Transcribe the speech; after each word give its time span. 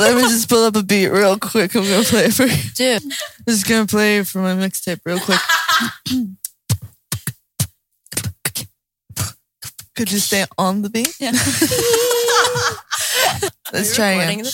Let 0.00 0.16
me 0.16 0.22
just 0.22 0.48
pull 0.48 0.64
up 0.64 0.76
a 0.76 0.82
beat 0.82 1.08
real 1.08 1.38
quick. 1.38 1.74
I'm 1.74 1.82
gonna 1.84 2.02
play 2.04 2.24
it 2.26 2.34
for 2.34 2.44
you. 2.46 2.56
Dude, 2.74 3.02
Just 3.48 3.68
gonna 3.68 3.86
play 3.86 4.18
it 4.18 4.26
for 4.26 4.38
my 4.38 4.54
mixtape 4.54 5.00
real 5.04 5.18
quick. 5.20 5.38
Could 9.96 10.10
you 10.10 10.18
stay 10.18 10.44
on 10.58 10.82
the 10.82 10.90
beat? 10.90 11.14
Yeah. 11.20 11.30
Let's 13.72 13.94
try 13.94 14.16
recording 14.16 14.40
again. 14.40 14.52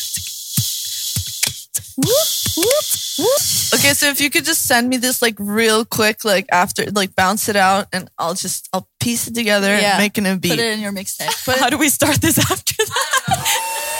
Okay, 3.73 3.95
so 3.95 4.09
if 4.09 4.21
you 4.21 4.31
could 4.31 4.45
just 4.45 4.67
send 4.67 4.89
me 4.89 4.97
this 4.99 5.23
like 5.23 5.37
real 5.39 5.85
quick, 5.85 6.25
like 6.25 6.47
after, 6.53 6.85
like 6.91 7.15
bounce 7.15 7.49
it 7.49 7.57
out, 7.57 7.87
and 7.93 8.11
I'll 8.19 8.35
just 8.35 8.69
I'll 8.73 8.89
piece 9.01 9.29
it 9.29 9.35
together 9.35 9.69
Yeah. 9.69 9.93
and 9.93 9.99
make 10.03 10.19
it 10.19 10.27
a 10.27 10.37
beat. 10.37 10.51
put 10.51 10.59
it 10.59 10.73
in 10.75 10.81
your 10.81 10.93
mixtape. 10.93 11.59
How 11.59 11.71
do 11.71 11.79
we 11.79 11.89
start 11.89 12.21
this 12.21 12.39
after 12.39 12.75
that? 12.85 13.97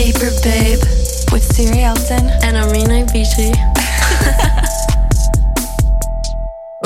deeper, 0.00 0.30
babe, 0.42 0.80
with 1.30 1.42
Siri 1.42 1.82
Elton. 1.82 2.26
And 2.42 2.56
Amina 2.56 3.04
Vici. 3.12 3.52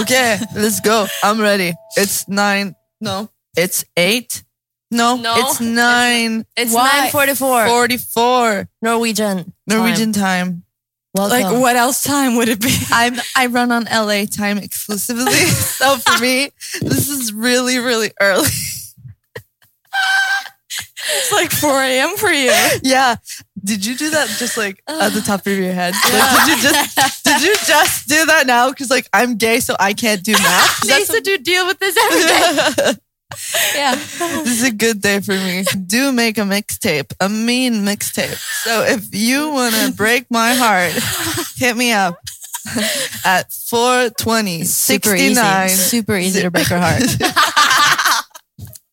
Okay, 0.00 0.38
let's 0.56 0.80
go. 0.80 1.06
I'm 1.22 1.40
ready. 1.40 1.74
It's 1.96 2.26
nine. 2.28 2.74
No, 3.00 3.30
it's 3.56 3.84
eight. 3.96 4.42
No, 4.90 5.16
No, 5.16 5.34
it's 5.38 5.60
nine 5.60 6.44
It's 6.56 6.72
Why? 6.72 7.10
944 7.12 7.66
forty-four 7.66 8.68
Norwegian. 8.82 9.52
Norwegian 9.66 10.12
time. 10.12 10.64
Welcome. 11.14 11.52
Like, 11.52 11.60
what 11.60 11.76
else 11.76 12.02
time 12.02 12.36
would 12.36 12.48
it 12.48 12.60
be? 12.60 12.74
I'm 12.90 13.14
I 13.36 13.46
run 13.46 13.70
on 13.70 13.84
LA 13.84 14.24
time 14.26 14.58
exclusively. 14.58 15.32
so 15.78 15.96
for 15.98 16.20
me, 16.20 16.50
this 16.80 17.08
is 17.08 17.32
really, 17.32 17.78
really 17.78 18.10
early. 18.20 18.50
It's 21.06 21.32
like 21.32 21.50
4 21.50 21.82
a.m. 21.82 22.16
for 22.16 22.30
you. 22.30 22.52
yeah. 22.82 23.16
Did 23.62 23.84
you 23.86 23.96
do 23.96 24.10
that 24.10 24.28
just 24.38 24.56
like 24.58 24.82
at 24.86 25.10
the 25.12 25.22
top 25.22 25.46
of 25.46 25.52
your 25.58 25.72
head? 25.72 25.94
Like, 25.94 26.46
did 26.46 26.56
you 26.56 26.70
just 26.70 27.24
did 27.24 27.42
you 27.42 27.54
just 27.66 28.08
do 28.08 28.26
that 28.26 28.46
now? 28.46 28.68
Because 28.68 28.90
like 28.90 29.08
I'm 29.12 29.36
gay, 29.36 29.60
so 29.60 29.74
I 29.80 29.94
can't 29.94 30.22
do 30.22 30.32
math. 30.32 30.82
That's 30.82 31.08
Lisa, 31.08 31.20
do 31.22 31.38
deal 31.38 31.66
with 31.66 31.78
this 31.78 31.96
every 31.96 32.22
day. 32.22 32.98
yeah. 33.74 33.94
this 33.94 34.60
is 34.60 34.64
a 34.64 34.70
good 34.70 35.00
day 35.00 35.20
for 35.20 35.32
me. 35.32 35.64
Do 35.86 36.12
make 36.12 36.36
a 36.36 36.42
mixtape, 36.42 37.14
a 37.20 37.28
mean 37.28 37.84
mixtape. 37.84 38.36
So 38.64 38.82
if 38.84 39.14
you 39.14 39.50
want 39.50 39.74
to 39.74 39.92
break 39.92 40.30
my 40.30 40.54
heart, 40.54 40.92
hit 41.56 41.76
me 41.76 41.92
up 41.92 42.18
at 43.24 43.52
420 43.52 44.64
Super 44.64 45.08
69. 45.10 45.66
easy. 45.66 45.74
Super 45.76 46.16
easy 46.16 46.42
to 46.42 46.50
break 46.50 46.66
her 46.68 46.78
heart. 46.78 47.02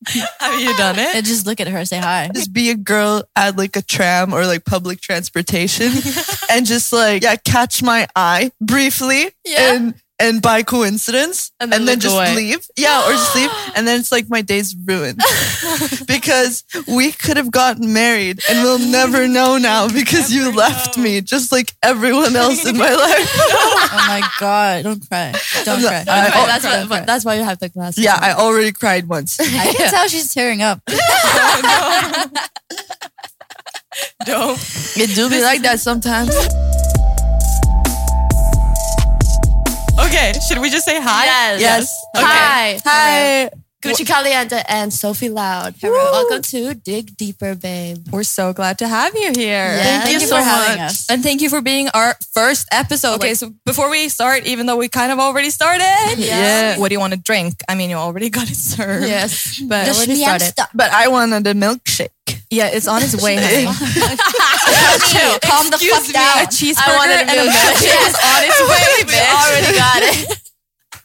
Have 0.40 0.60
you 0.60 0.76
done 0.76 0.98
it? 0.98 1.14
and 1.14 1.24
just 1.24 1.46
look 1.46 1.60
at 1.60 1.68
her, 1.68 1.84
say 1.84 1.98
hi. 1.98 2.28
Just 2.34 2.52
be 2.52 2.70
a 2.70 2.74
girl 2.76 3.22
at 3.36 3.56
like 3.56 3.76
a 3.76 3.82
tram 3.82 4.32
or 4.34 4.46
like 4.46 4.64
public 4.64 5.00
transportation 5.00 5.90
and 6.50 6.66
just 6.66 6.92
like, 6.92 7.22
yeah, 7.22 7.36
catch 7.36 7.82
my 7.82 8.06
eye 8.16 8.50
briefly 8.60 9.30
Yeah. 9.44 9.74
and 9.74 9.94
and 10.22 10.40
by 10.40 10.62
coincidence 10.62 11.50
And 11.58 11.74
and 11.74 11.82
then 11.82 11.98
then, 11.98 12.00
just 12.00 12.14
away. 12.14 12.34
leave. 12.36 12.62
Yeah, 12.78 13.02
or 13.06 13.12
just 13.12 13.34
leave. 13.34 13.50
And 13.74 13.86
then 13.88 13.98
it's 14.00 14.12
like 14.12 14.28
my 14.28 14.42
day's 14.42 14.76
ruined 14.76 15.18
because 16.06 16.62
we 16.86 17.10
could 17.10 17.36
have 17.38 17.50
gotten 17.50 17.92
married 17.92 18.38
and 18.48 18.62
we'll 18.62 18.78
never 18.78 19.26
know 19.38 19.56
now 19.58 19.88
because 19.88 20.30
you 20.32 20.52
left 20.54 20.96
me 20.96 21.20
just 21.22 21.50
like 21.52 21.72
everyone 21.82 22.36
else 22.36 22.64
in 22.64 22.76
my 22.76 22.92
life. 23.06 23.30
Oh 23.36 24.04
my 24.08 24.20
god! 24.38 24.84
Don't 24.84 25.02
cry. 25.08 25.32
Don't 25.64 25.80
cry. 25.82 26.04
Don't 26.04 26.06
cry. 26.06 26.28
Oh, 26.28 26.38
Don't 26.38 26.46
that's 26.52 26.64
cry. 26.64 26.84
why. 26.86 27.00
That's 27.04 27.24
why 27.24 27.34
you 27.36 27.44
have 27.44 27.58
the 27.58 27.68
glasses. 27.70 28.04
yeah, 28.04 28.18
I 28.20 28.32
already 28.34 28.72
cried 28.72 29.08
once. 29.08 29.40
I 29.40 29.72
can 29.72 29.90
tell 29.90 30.06
she's 30.08 30.32
tearing 30.32 30.62
up. 30.62 30.80
Oh, 30.88 32.30
don't. 34.24 34.58
It 34.96 35.14
do 35.14 35.28
be 35.28 35.40
like 35.42 35.62
that 35.62 35.80
sometimes. 35.80 36.30
Okay, 40.04 40.32
should 40.48 40.58
we 40.58 40.68
just 40.70 40.84
say 40.84 41.00
hi? 41.00 41.24
Yes. 41.24 41.60
Yes. 41.60 42.04
Okay. 42.16 42.24
Hi. 42.26 42.80
Hi. 42.84 43.50
Gucci 43.82 44.06
Caliente 44.06 44.62
and 44.68 44.92
Sophie 44.92 45.28
Loud. 45.28 45.74
Hello. 45.80 46.12
Welcome 46.12 46.42
to 46.54 46.74
Dig 46.74 47.16
Deeper, 47.16 47.56
babe. 47.56 47.98
We're 48.12 48.22
so 48.22 48.52
glad 48.52 48.78
to 48.78 48.86
have 48.86 49.12
you 49.16 49.32
here. 49.34 49.74
Yeah, 49.74 50.02
Thank 50.04 50.20
you 50.22 50.26
so 50.28 50.36
for 50.36 50.42
having 50.42 50.78
much. 50.82 50.90
us. 50.92 51.10
And 51.10 51.20
thank 51.20 51.40
you 51.42 51.48
for 51.48 51.60
being 51.60 51.88
our 51.92 52.14
first 52.32 52.68
episode. 52.70 53.16
Okay, 53.16 53.34
so 53.34 53.52
before 53.66 53.90
we 53.90 54.08
start, 54.08 54.46
even 54.46 54.66
though 54.66 54.76
we 54.76 54.88
kind 54.88 55.10
of 55.10 55.18
already 55.18 55.50
started, 55.50 56.14
Yeah. 56.16 56.78
what 56.78 56.88
do 56.90 56.94
you 56.94 57.00
want 57.00 57.12
to 57.14 57.18
drink? 57.18 57.54
I 57.68 57.74
mean, 57.74 57.90
you 57.90 57.96
already 57.96 58.30
got 58.30 58.48
it 58.48 58.54
served. 58.54 59.06
Yes, 59.06 59.58
but 59.66 59.86
the 59.86 59.90
already 59.94 60.14
started. 60.14 60.54
Schniamsta. 60.54 60.66
But 60.74 60.92
I 60.92 61.08
wanted 61.08 61.44
a 61.48 61.54
milkshake. 61.54 62.10
Yeah, 62.50 62.68
it's 62.68 62.86
on 62.86 63.02
its 63.02 63.20
way. 63.20 63.36
honey. 64.74 65.08
Chill. 65.12 65.38
Calm 65.44 65.66
the 65.70 65.78
fuck 65.78 66.06
me, 66.06 66.12
down. 66.12 66.38
a 66.42 66.46
cheeseburger 66.48 66.96
wanted 66.96 67.14
a 67.16 67.30
and 67.30 67.30
a 67.30 67.44
milkshake. 67.50 67.76
milkshake 67.80 68.08
is 68.08 68.16
on 68.16 68.40
its 68.44 68.60
way, 68.60 68.86
We 69.06 69.18
already 69.20 69.72
got 69.76 70.02
it. 70.02 70.38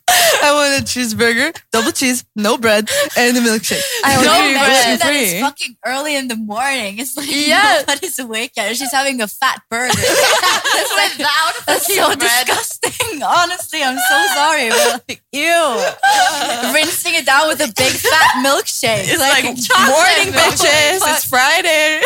I 0.09 0.53
want 0.53 0.81
a 0.81 0.85
cheeseburger, 0.85 1.53
double 1.73 1.91
cheese, 1.91 2.23
no 2.33 2.57
bread, 2.57 2.89
and 3.17 3.35
a 3.38 3.41
milkshake. 3.41 3.83
I 4.06 4.16
Don't 4.16 4.27
already 4.27 4.53
that 4.53 5.00
it's 5.11 5.41
fucking 5.41 5.75
early 5.85 6.16
in 6.16 6.29
the 6.29 6.38
morning. 6.38 6.97
It's 6.97 7.17
like 7.17 7.27
Yes. 7.29 7.85
nobody's 7.85 8.17
awake 8.17 8.51
yet. 8.56 8.75
She's 8.77 8.91
having 8.91 9.19
a 9.19 9.27
fat 9.27 9.61
burger. 9.69 9.91
it's 9.97 10.94
like 10.95 11.17
Without 11.17 11.53
that's 11.67 11.94
so 11.94 12.07
bread. 12.16 12.19
disgusting. 12.19 13.22
Honestly, 13.23 13.83
I'm 13.83 13.97
so 14.00 14.27
sorry. 14.33 14.69
But 14.69 15.03
like, 15.09 15.22
ew. 15.33 15.44
Rinsing 16.73 17.16
it 17.16 17.25
down 17.25 17.50
with 17.50 17.59
a 17.59 17.67
big 17.75 17.91
fat 17.91 18.44
milkshake. 18.45 19.11
It's 19.11 19.19
like, 19.19 19.44
chocolate 19.59 19.91
morning, 19.91 20.31
milk. 20.31 20.53
bitches. 20.56 21.00
Fuck. 21.00 21.09
It's 21.17 21.25
Friday. 21.25 22.01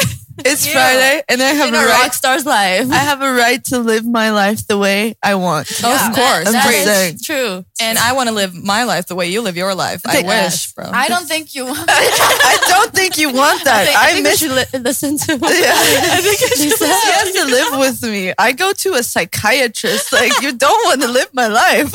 It's 0.46 0.66
Ew. 0.66 0.74
Friday, 0.74 1.22
and 1.29 1.41
I 1.41 1.50
have 1.50 1.68
in 1.69 1.75
a 1.75 1.78
a 1.78 1.85
right. 1.85 2.03
rock 2.03 2.13
star's 2.13 2.46
life. 2.46 2.90
I 2.91 2.96
have 2.96 3.22
a 3.22 3.31
right 3.34 3.63
to 3.66 3.79
live 3.79 4.06
my 4.06 4.31
life 4.31 4.66
the 4.68 4.78
way 4.78 5.16
I 5.24 5.35
want. 5.35 5.69
Yeah, 5.81 6.09
of 6.09 6.16
course. 6.16 6.47
I'm 6.47 6.53
that 6.53 6.63
just 6.66 6.78
is 6.78 6.85
saying. 6.85 7.18
true. 7.24 7.66
And 7.79 7.97
I 7.97 8.13
want 8.13 8.29
to 8.29 8.35
live 8.35 8.53
my 8.53 8.84
life 8.84 9.07
the 9.07 9.16
way 9.16 9.28
you 9.28 9.41
live 9.41 9.56
your 9.57 9.74
life. 9.75 10.02
I 10.06 10.22
Thank- 10.22 10.28
wish, 10.28 10.74
bro. 10.74 10.90
I 10.91 11.07
don't 11.09 11.28
think 11.28 11.53
you. 11.56 11.66
Want 11.66 11.79
I 11.88 12.57
don't 12.69 12.94
think 12.94 13.18
you 13.18 13.31
want 13.34 13.63
that. 13.66 13.88
I 13.88 14.09
I, 14.09 14.13
think 14.13 14.25
we 14.25 14.29
miss. 14.31 14.40
should 14.40 14.52
li- 14.52 14.79
listen 14.79 15.18
to 15.18 15.34
Yeah. 15.34 15.40
I 15.41 16.22
think 16.22 16.41
Lisa. 16.59 16.85
she 16.85 17.12
has 17.12 17.31
to 17.34 17.46
live 17.46 17.79
with 17.79 18.03
me. 18.03 18.34
I 18.38 18.52
go 18.52 18.73
to 18.73 18.94
a 18.94 19.03
psychiatrist. 19.03 20.12
Like 20.13 20.41
you 20.41 20.53
don't 20.58 20.85
want 20.85 21.02
to 21.02 21.08
live 21.08 21.34
my 21.34 21.47
life. 21.47 21.91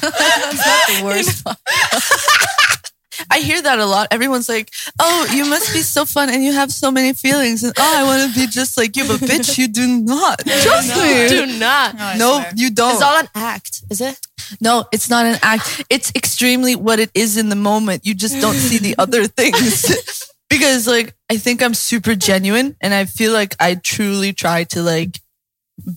That's 0.00 0.66
not 0.66 0.86
the 0.88 1.04
worst. 1.04 2.73
Part. 3.16 3.26
I 3.30 3.40
hear 3.40 3.60
that 3.62 3.78
a 3.78 3.86
lot. 3.86 4.08
Everyone's 4.10 4.48
like, 4.48 4.70
"Oh, 4.98 5.26
you 5.32 5.44
must 5.44 5.72
be 5.72 5.80
so 5.80 6.04
fun, 6.04 6.30
and 6.30 6.42
you 6.44 6.52
have 6.52 6.72
so 6.72 6.90
many 6.90 7.12
feelings." 7.12 7.62
And 7.62 7.72
oh, 7.78 7.94
I 7.96 8.04
want 8.04 8.32
to 8.32 8.38
be 8.38 8.46
just 8.46 8.76
like 8.76 8.96
you, 8.96 9.06
but 9.06 9.20
bitch, 9.30 9.58
you 9.58 9.68
do 9.68 9.86
not. 9.86 10.40
Trust 10.40 10.96
me. 10.96 11.28
Do 11.28 11.46
not. 11.58 11.94
I 11.98 12.16
no, 12.18 12.44
you 12.54 12.70
don't. 12.70 12.92
It's 12.92 13.02
all 13.02 13.18
an 13.18 13.28
act, 13.34 13.82
is 13.90 14.00
it? 14.00 14.18
No, 14.60 14.84
it's 14.92 15.08
not 15.08 15.26
an 15.26 15.38
act. 15.42 15.84
It's 15.88 16.12
extremely 16.14 16.76
what 16.76 17.00
it 17.00 17.10
is 17.14 17.36
in 17.36 17.48
the 17.48 17.56
moment. 17.56 18.06
You 18.06 18.14
just 18.14 18.40
don't 18.40 18.56
see 18.56 18.78
the 18.78 18.94
other 18.98 19.26
things. 19.38 20.30
because 20.50 20.86
like 20.86 21.14
I 21.30 21.36
think 21.36 21.62
I'm 21.62 21.74
super 21.74 22.14
genuine 22.14 22.76
and 22.80 22.94
I 22.94 23.06
feel 23.06 23.32
like 23.32 23.56
I 23.60 23.74
truly 23.74 24.32
try 24.32 24.64
to 24.64 24.82
like 24.82 25.20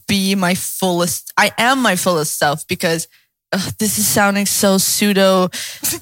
be 0.07 0.35
my 0.35 0.55
fullest 0.55 1.31
I 1.38 1.51
am 1.57 1.81
my 1.81 1.95
fullest 1.95 2.38
self 2.39 2.66
because 2.67 3.07
ugh, 3.52 3.74
this 3.80 3.97
is 3.97 4.08
sounding 4.08 4.46
so 4.46 4.78
pseudo 4.78 5.50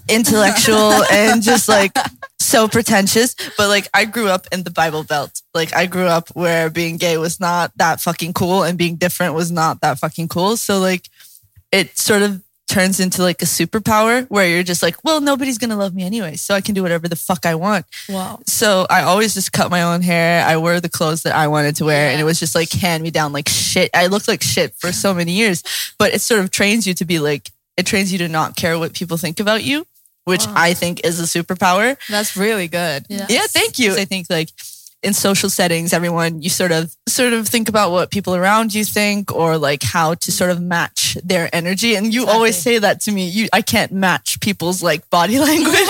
intellectual 0.10 0.92
and 1.12 1.42
just 1.42 1.68
like 1.68 1.92
so 2.40 2.68
pretentious 2.68 3.36
but 3.58 3.70
like 3.70 3.88
I 3.94 4.06
grew 4.06 4.28
up 4.28 4.48
in 4.52 4.64
the 4.64 4.72
Bible 4.72 5.04
Belt. 5.04 5.42
Like 5.54 5.74
I 5.74 5.86
grew 5.86 6.06
up 6.06 6.30
where 6.30 6.70
being 6.70 6.98
gay 6.98 7.18
was 7.18 7.40
not 7.40 7.72
that 7.78 8.02
fucking 8.02 8.34
cool 8.34 8.64
and 8.64 8.78
being 8.78 8.96
different 8.96 9.34
was 9.34 9.52
not 9.52 9.82
that 9.82 10.00
fucking 10.00 10.28
cool. 10.28 10.58
So 10.58 10.80
like 10.80 11.10
it 11.72 11.98
sort 11.98 12.22
of 12.22 12.42
turns 12.68 13.00
into 13.00 13.22
like 13.22 13.42
a 13.42 13.46
superpower 13.46 14.26
where 14.28 14.48
you're 14.48 14.64
just 14.64 14.82
like, 14.82 14.96
well, 15.04 15.22
nobody's 15.22 15.58
gonna 15.58 15.76
love 15.76 15.94
me 15.94 16.04
anyway, 16.04 16.36
so 16.36 16.54
I 16.54 16.62
can 16.62 16.74
do 16.74 16.82
whatever 16.82 17.08
the 17.08 17.16
fuck 17.16 17.46
I 17.46 17.56
want. 17.56 17.86
Wow. 18.10 18.40
So 18.48 18.88
I 18.90 19.04
always 19.04 19.34
just 19.34 19.52
cut 19.52 19.70
my 19.70 19.84
own 19.84 20.02
hair. 20.02 20.46
I 20.46 20.58
wore 20.58 20.80
the 20.80 20.90
clothes 20.90 21.24
that 21.24 21.36
I 21.36 21.48
wanted 21.48 21.76
to 21.78 21.86
wear, 21.86 22.10
and 22.10 22.20
it 22.20 22.24
was 22.24 22.40
just 22.40 22.56
like 22.56 22.72
hand 22.72 23.04
me 23.04 23.12
down 23.12 23.34
like 23.34 23.48
shit. 23.48 23.92
I 23.94 24.08
looked 24.08 24.28
like 24.28 24.42
shit 24.42 24.74
for 24.76 24.92
so 24.92 25.14
many 25.14 25.34
years, 25.34 25.64
but 25.98 26.14
it 26.14 26.22
sort 26.22 26.40
of 26.42 26.52
trains 26.52 26.88
you 26.88 26.94
to 26.96 27.06
be 27.06 27.20
like, 27.20 27.52
it 27.78 27.86
trains 27.86 28.12
you 28.12 28.18
to 28.20 28.28
not 28.28 28.56
care 28.56 28.80
what 28.80 28.94
people 28.94 29.18
think 29.18 29.40
about 29.40 29.64
you, 29.64 29.86
which 30.24 30.48
I 30.48 30.74
think 30.74 31.06
is 31.06 31.20
a 31.20 31.24
superpower. 31.24 31.98
That's 32.10 32.36
really 32.36 32.68
good. 32.68 33.06
Yeah. 33.10 33.28
Yeah, 33.30 33.46
thank 33.48 33.78
you. 33.80 33.96
I 33.96 34.06
think 34.06 34.28
like 34.30 34.50
in 35.06 35.14
social 35.14 35.50
settings, 35.50 35.94
everyone 35.94 36.42
you 36.42 36.50
sort 36.50 36.72
of 36.72 36.96
sort 37.08 37.34
of 37.34 37.48
think 37.48 37.70
about 37.70 37.92
what 37.92 38.10
people 38.10 38.36
around 38.36 38.74
you 38.74 38.84
think 38.84 39.32
or 39.32 39.58
like 39.58 39.84
how 39.84 40.16
to 40.16 40.32
sort 40.32 40.50
of 40.50 40.60
match 40.60 41.18
their 41.24 41.48
energy. 41.54 41.96
And 41.96 42.14
you 42.14 42.26
always 42.26 42.58
say 42.58 42.80
that 42.80 43.02
to 43.02 43.12
me. 43.12 43.28
You 43.30 43.48
I 43.54 43.62
can't 43.62 43.92
match 43.92 44.40
people's 44.42 44.82
like 44.82 45.10
body 45.10 45.40
language. 45.50 45.74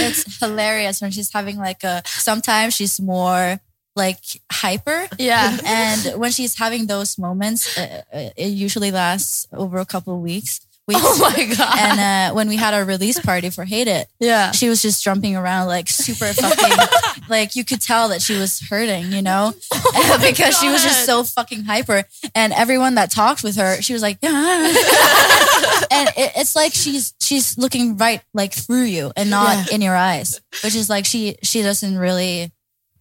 It's, 0.00 0.26
it's 0.26 0.38
hilarious 0.40 1.00
when 1.00 1.10
she's 1.10 1.32
having 1.32 1.58
like 1.58 1.84
a. 1.84 2.02
Sometimes 2.06 2.74
she's 2.74 3.00
more 3.00 3.60
like 3.96 4.20
hyper. 4.50 5.08
Yeah. 5.18 5.58
And 5.64 6.20
when 6.20 6.30
she's 6.30 6.56
having 6.56 6.86
those 6.86 7.18
moments, 7.18 7.76
uh, 7.76 8.02
uh, 8.12 8.30
it 8.36 8.48
usually 8.48 8.90
lasts 8.90 9.46
over 9.52 9.78
a 9.78 9.86
couple 9.86 10.14
of 10.14 10.20
weeks 10.20 10.60
weeks. 10.88 11.00
Oh 11.04 11.18
my 11.20 11.44
god. 11.56 11.78
And 11.78 12.00
uh, 12.00 12.34
when 12.34 12.48
we 12.48 12.56
had 12.56 12.74
our 12.74 12.84
release 12.84 13.20
party 13.20 13.50
for 13.50 13.64
Hate 13.64 13.86
It, 13.86 14.08
yeah. 14.18 14.50
she 14.50 14.68
was 14.68 14.82
just 14.82 15.04
jumping 15.04 15.36
around 15.36 15.68
like 15.68 15.88
super 15.88 16.32
fucking 16.32 17.22
like 17.28 17.54
you 17.54 17.64
could 17.64 17.80
tell 17.80 18.08
that 18.08 18.20
she 18.20 18.36
was 18.36 18.60
hurting, 18.68 19.12
you 19.12 19.22
know, 19.22 19.52
because 20.20 20.58
she 20.58 20.68
was 20.68 20.82
just 20.82 21.04
so 21.04 21.22
fucking 21.22 21.64
hyper. 21.64 22.02
And 22.34 22.52
everyone 22.52 22.96
that 22.96 23.10
talked 23.12 23.44
with 23.44 23.56
her, 23.56 23.80
she 23.80 23.92
was 23.92 24.02
like, 24.02 24.18
and 24.24 26.08
it, 26.16 26.32
it's 26.36 26.56
like 26.56 26.74
she's 26.74 27.14
she's 27.20 27.56
looking 27.58 27.96
right 27.96 28.22
like 28.34 28.52
through 28.52 28.84
you 28.84 29.12
and 29.16 29.30
not 29.30 29.70
in 29.70 29.82
your 29.82 29.94
eyes, 29.94 30.40
which 30.64 30.74
is 30.74 30.88
like 30.90 31.04
she 31.04 31.36
she 31.42 31.62
doesn't 31.62 31.96
really, 31.96 32.50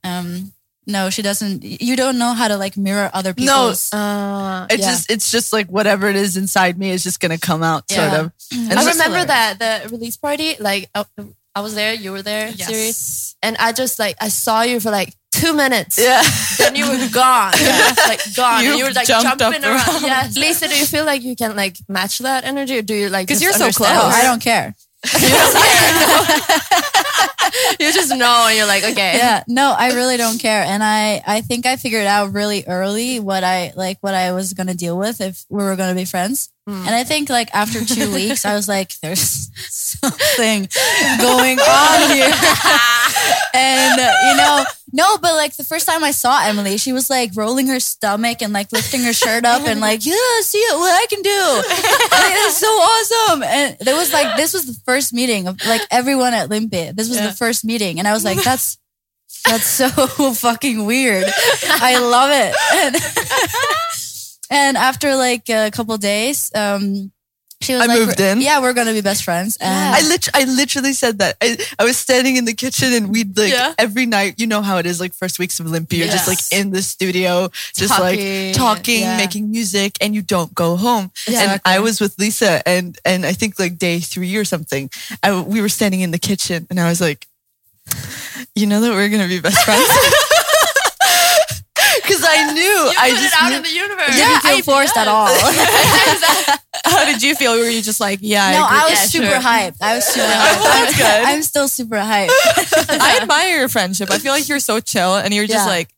um, 0.03 0.51
no, 0.87 1.09
she 1.09 1.21
doesn't. 1.21 1.63
You 1.63 1.95
don't 1.95 2.17
know 2.17 2.33
how 2.33 2.47
to 2.47 2.57
like 2.57 2.77
mirror 2.77 3.09
other 3.13 3.33
No, 3.37 3.43
people's. 3.69 3.93
Uh, 3.93 4.65
It's 4.69 4.81
Yeah. 4.83 4.89
just 4.91 5.11
it's 5.11 5.29
just 5.31 5.53
like 5.53 5.67
whatever 5.69 6.07
it 6.09 6.15
is 6.15 6.37
inside 6.37 6.77
me 6.79 6.89
is 6.91 7.03
just 7.03 7.19
gonna 7.19 7.37
come 7.37 7.61
out, 7.61 7.91
sort 7.91 8.13
of. 8.13 8.31
And 8.53 8.73
I 8.73 8.81
it's- 8.81 8.95
remember 8.95 9.25
that 9.25 9.59
the 9.59 9.89
release 9.89 10.17
party. 10.17 10.55
Like 10.59 10.89
I, 10.95 11.05
I 11.53 11.59
was 11.61 11.75
there, 11.75 11.93
you 11.93 12.11
were 12.11 12.21
there, 12.23 12.51
Siri, 12.53 12.91
and 13.43 13.57
I 13.57 13.71
just 13.73 13.99
like 13.99 14.15
I 14.21 14.29
saw 14.29 14.61
you 14.61 14.79
for 14.79 14.89
like 14.91 15.13
two 15.31 15.53
minutes. 15.53 15.99
Yeah. 15.99 16.23
Then 16.57 16.75
you 16.75 16.85
were 16.89 17.09
gone. 17.11 17.51
like 18.07 18.21
gone. 18.35 18.63
You 18.63 18.69
and 18.71 18.79
you 18.79 18.85
were 18.85 18.91
like 18.93 19.07
jumping 19.07 19.63
around. 19.63 19.63
around. 19.63 20.01
Yes. 20.01 20.37
Lisa, 20.37 20.67
do 20.67 20.75
you 20.77 20.85
feel 20.85 21.05
like 21.05 21.21
you 21.21 21.35
can 21.35 21.55
like 21.55 21.75
match 21.89 22.19
that 22.19 22.43
energy, 22.45 22.77
or 22.79 22.81
do 22.81 22.93
you 22.95 23.09
like 23.09 23.27
Because 23.27 23.41
you're 23.43 23.51
so 23.53 23.65
understand? 23.65 23.99
close. 23.99 24.13
I 24.13 24.23
don't 24.23 24.41
care. 24.41 24.73
you 27.79 27.93
just 27.93 28.15
know, 28.15 28.45
and 28.47 28.57
you're 28.57 28.67
like, 28.67 28.83
okay, 28.83 29.17
yeah. 29.17 29.43
No 29.47 29.73
i 29.77 29.93
really 29.93 30.17
don't 30.17 30.39
care. 30.39 30.63
And 30.63 30.83
i 30.83 31.21
i 31.25 31.41
think 31.41 31.65
i 31.65 31.75
figured 31.75 32.07
out 32.07 32.33
really 32.33 32.63
early 32.67 33.19
what 33.19 33.43
i 33.43 33.73
like 33.75 33.97
what 34.01 34.13
i 34.13 34.31
was 34.31 34.53
gonna 34.53 34.73
deal 34.73 34.97
with 34.97 35.21
if 35.21 35.45
we 35.49 35.63
were 35.63 35.75
gonna 35.75 35.95
be 35.95 36.05
friends 36.05 36.49
and 36.67 36.89
i 36.89 37.03
think 37.03 37.29
like 37.29 37.49
after 37.53 37.83
two 37.83 38.13
weeks 38.19 38.45
i 38.45 38.53
was 38.53 38.67
like 38.67 38.93
there's 38.99 39.49
something 39.69 40.67
going 41.19 41.59
on 41.59 42.11
here. 42.11 42.31
And 43.53 43.99
uh, 43.99 44.13
you 44.29 44.37
know 44.37 44.65
no 44.93 45.17
but 45.17 45.33
like 45.35 45.55
the 45.55 45.63
first 45.63 45.87
time 45.87 46.03
i 46.03 46.11
saw 46.11 46.45
emily 46.45 46.77
she 46.77 46.93
was 46.93 47.09
like 47.09 47.31
rolling 47.35 47.67
her 47.67 47.79
stomach 47.79 48.41
and 48.41 48.53
like 48.53 48.71
lifting 48.71 49.01
her 49.03 49.13
shirt 49.13 49.45
up 49.45 49.65
and 49.67 49.79
like 49.79 50.05
yeah 50.05 50.41
see 50.41 50.63
what 50.73 50.91
i 50.91 51.05
can 51.09 51.21
do. 51.21 51.61
Like, 52.17 52.33
it's 52.45 52.57
so 52.57 52.67
awesome. 52.67 53.43
And 53.43 53.77
there 53.79 53.95
was 53.95 54.13
like 54.13 54.37
this 54.37 54.53
was 54.53 54.65
the 54.65 54.79
first 54.85 55.13
meeting 55.13 55.47
of 55.47 55.63
like 55.65 55.81
everyone 55.89 56.33
at 56.33 56.49
LIMPI 56.49 56.95
this 56.95 57.09
was 57.09 57.19
the 57.21 57.31
first 57.31 57.65
meeting. 57.65 57.99
And 57.99 58.07
i 58.07 58.13
was 58.13 58.23
like 58.23 58.41
that's 58.43 58.77
that's 59.45 59.65
so 59.65 59.87
fucking 60.33 60.85
weird. 60.85 61.25
I 61.63 61.99
love 61.99 62.31
it. 62.33 62.55
And, 62.75 62.95
and 64.49 64.77
after 64.77 65.15
like 65.15 65.49
a 65.49 65.69
couple 65.71 65.97
days, 65.97 66.51
um, 66.55 67.11
she 67.59 67.73
was 67.73 67.81
I 67.81 67.85
like, 67.87 67.99
moved 67.99 68.19
in. 68.19 68.39
Yeah, 68.39 68.61
we're 68.61 68.73
gonna 68.73 68.93
be 68.93 69.01
best 69.01 69.23
friends. 69.23 69.57
And 69.59 69.95
I 69.95 70.01
lit- 70.07 70.29
I 70.35 70.43
literally 70.43 70.93
said 70.93 71.17
that. 71.19 71.37
I, 71.41 71.57
I 71.79 71.85
was 71.85 71.97
standing 71.97 72.35
in 72.37 72.45
the 72.45 72.53
kitchen 72.53 72.93
and 72.93 73.09
we'd 73.09 73.35
like 73.35 73.51
Yeah. 73.51 73.73
every 73.79 74.05
night, 74.05 74.35
you 74.39 74.45
know 74.45 74.61
how 74.61 74.77
it 74.77 74.85
is 74.85 74.99
like 74.99 75.11
first 75.15 75.39
weeks 75.39 75.59
of 75.59 75.65
Olympia, 75.65 76.05
you're 76.05 76.13
just 76.13 76.27
like 76.27 76.37
in 76.51 76.69
the 76.69 76.83
studio, 76.83 77.49
just 77.75 77.95
Talking. 77.97 78.45
like 78.45 78.55
talking, 78.55 79.01
Yeah. 79.01 79.17
making 79.17 79.49
music, 79.49 79.97
and 80.01 80.13
you 80.13 80.21
don't 80.21 80.53
go 80.53 80.75
home. 80.75 81.11
And 81.27 81.59
I 81.65 81.79
was 81.79 81.99
with 81.99 82.19
Lisa 82.19 82.61
and 82.69 82.95
and 83.03 83.25
I 83.25 83.33
think 83.33 83.57
like 83.57 83.79
day 83.79 83.99
three 84.01 84.35
or 84.35 84.45
something, 84.45 84.91
I, 85.23 85.41
we 85.41 85.59
were 85.59 85.69
standing 85.69 86.01
in 86.01 86.11
the 86.11 86.19
kitchen 86.19 86.67
and 86.69 86.79
I 86.79 86.87
was 86.89 87.01
like, 87.01 87.25
you 88.53 88.67
know 88.67 88.81
that 88.81 88.91
we're 88.91 89.09
gonna 89.09 89.27
be 89.27 89.39
best 89.39 89.57
friends. 89.65 89.89
Because 92.07 92.23
I 92.27 92.53
knew, 92.57 92.61
You 92.61 92.93
I 92.97 93.09
put 93.11 93.19
just 93.19 93.33
it 93.35 93.41
out 93.43 93.49
knew- 93.49 93.57
in 93.57 93.63
the 93.63 93.69
universe. 93.73 94.15
didn't 94.15 94.41
feel 94.41 94.61
forced 94.63 94.95
at 94.97 95.07
all. 95.07 95.27
How 96.85 97.05
did 97.05 97.21
you 97.21 97.35
feel? 97.35 97.51
Were 97.57 97.69
you 97.69 97.81
just 97.81 97.99
like, 97.99 98.19
yeah, 98.21 98.51
no, 98.51 98.63
I, 98.63 98.81
I 98.85 98.89
was 98.89 98.99
Yeah, 98.99 99.05
super 99.07 99.25
sure. 99.27 99.39
hyped. 99.39 99.77
I 99.81 99.95
was 99.95 100.05
super 100.05 100.25
hyped. 100.25 100.63
that's 100.63 100.93
I'm, 100.93 100.97
good. 100.97 101.27
I'm 101.29 101.43
still 101.43 101.67
super 101.67 101.97
hyped. 101.97 102.29
I 102.89 103.19
admire 103.21 103.59
your 103.59 103.69
friendship. 103.69 104.09
I 104.11 104.19
feel 104.19 104.31
like 104.31 104.47
you're 104.47 104.59
so 104.59 104.79
chill 104.79 105.15
and 105.15 105.33
you're 105.33 105.47
just 105.47 105.65
Yeah. 105.65 105.71
like, 105.71 105.89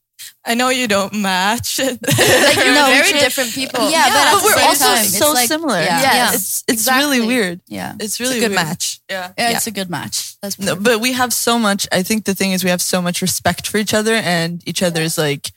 I 0.45 0.55
know 0.55 0.69
you 0.69 0.87
don't 0.87 1.13
match. 1.13 1.79
like 1.79 1.99
you're 2.01 2.73
No, 2.73 2.87
very 2.87 3.09
true. 3.11 3.19
different 3.19 3.51
people. 3.53 3.89
Yeah, 3.91 4.05
but 4.09 4.39
but 4.41 4.43
we're 4.43 4.63
also 4.67 4.85
time, 4.85 5.05
so 5.05 5.31
like- 5.33 5.47
similar. 5.47 5.79
yeah. 5.81 6.01
Yes. 6.01 6.63
it's 6.67 6.87
it's 6.87 6.87
really 6.97 7.21
weird. 7.25 7.61
Yeah, 7.67 7.93
It's 7.95 8.03
it's 8.05 8.19
really 8.19 8.37
a 8.37 8.39
good 8.41 8.51
weird. 8.51 8.65
match. 8.65 8.99
Yeah. 9.09 9.31
yeah, 9.37 9.51
it's 9.51 9.67
a 9.67 9.71
good 9.71 9.89
match. 9.89 10.39
That's 10.41 10.57
No, 10.57 10.75
but 10.75 11.01
we 11.01 11.13
have 11.13 11.33
so 11.33 11.59
much. 11.59 11.87
I 11.91 12.03
think 12.03 12.23
the 12.25 12.33
thing 12.33 12.51
is 12.53 12.63
we 12.63 12.69
have 12.69 12.81
so 12.81 13.01
much 13.01 13.21
respect 13.21 13.67
for 13.67 13.77
each 13.77 13.93
other 13.93 14.13
and 14.13 14.63
each 14.65 14.81
other's 14.81 15.17
like 15.17 15.51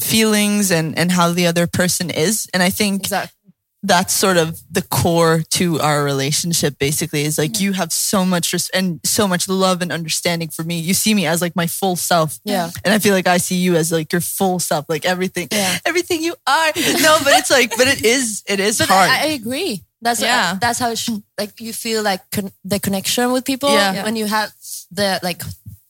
feelings 0.00 0.70
and 0.70 0.96
and 0.98 1.12
how 1.12 1.32
the 1.32 1.46
other 1.46 1.66
person 1.66 2.10
is. 2.10 2.48
And 2.54 2.62
I 2.62 2.70
think 2.70 3.02
exactly. 3.02 3.52
that's 3.82 4.12
sort 4.14 4.36
of 4.36 4.60
the 4.70 4.82
core 4.82 5.42
to 5.50 5.80
our 5.80 6.04
relationship. 6.04 6.78
Basically, 6.78 7.22
is 7.22 7.38
like 7.38 7.60
you 7.60 7.72
have 7.72 7.92
so 7.92 8.24
much 8.24 8.52
res- 8.52 8.70
and 8.70 9.00
so 9.04 9.26
much 9.28 9.48
love 9.48 9.82
and 9.82 9.90
understanding 9.92 10.48
for 10.48 10.62
me. 10.64 10.78
You 10.78 10.94
see 10.94 11.14
me 11.14 11.26
as 11.26 11.40
like 11.42 11.54
my 11.56 11.66
full 11.66 11.96
self. 11.96 12.38
Yeah. 12.44 12.70
And 12.84 12.94
I 12.94 12.98
feel 12.98 13.14
like 13.14 13.26
I 13.26 13.38
see 13.38 13.56
you 13.56 13.76
as 13.76 13.90
like 13.92 14.12
your 14.12 14.20
full 14.22 14.58
self, 14.58 14.86
like 14.88 15.04
everything, 15.04 15.48
Yeah. 15.50 15.78
everything 15.84 16.22
you 16.22 16.34
are. 16.46 16.72
No, 17.02 17.18
but 17.24 17.32
it's 17.38 17.50
like, 17.50 17.70
but 17.76 17.86
it 17.88 18.04
is, 18.04 18.42
it 18.46 18.60
is 18.60 18.78
But 18.78 18.88
hard. 18.88 19.10
I, 19.10 19.22
I 19.22 19.26
agree. 19.34 19.82
That's 20.00 20.20
Yeah. 20.22 20.56
that's 20.60 20.78
how 20.78 20.94
sh- 20.94 21.10
like 21.38 21.60
you 21.60 21.72
feel 21.72 22.02
like 22.04 22.20
con- 22.30 22.52
the 22.64 22.78
connection 22.78 23.32
with 23.32 23.44
people 23.44 23.70
Yeah. 23.70 24.04
when 24.04 24.14
you 24.14 24.26
have 24.26 24.52
the 24.92 25.18
like 25.24 25.42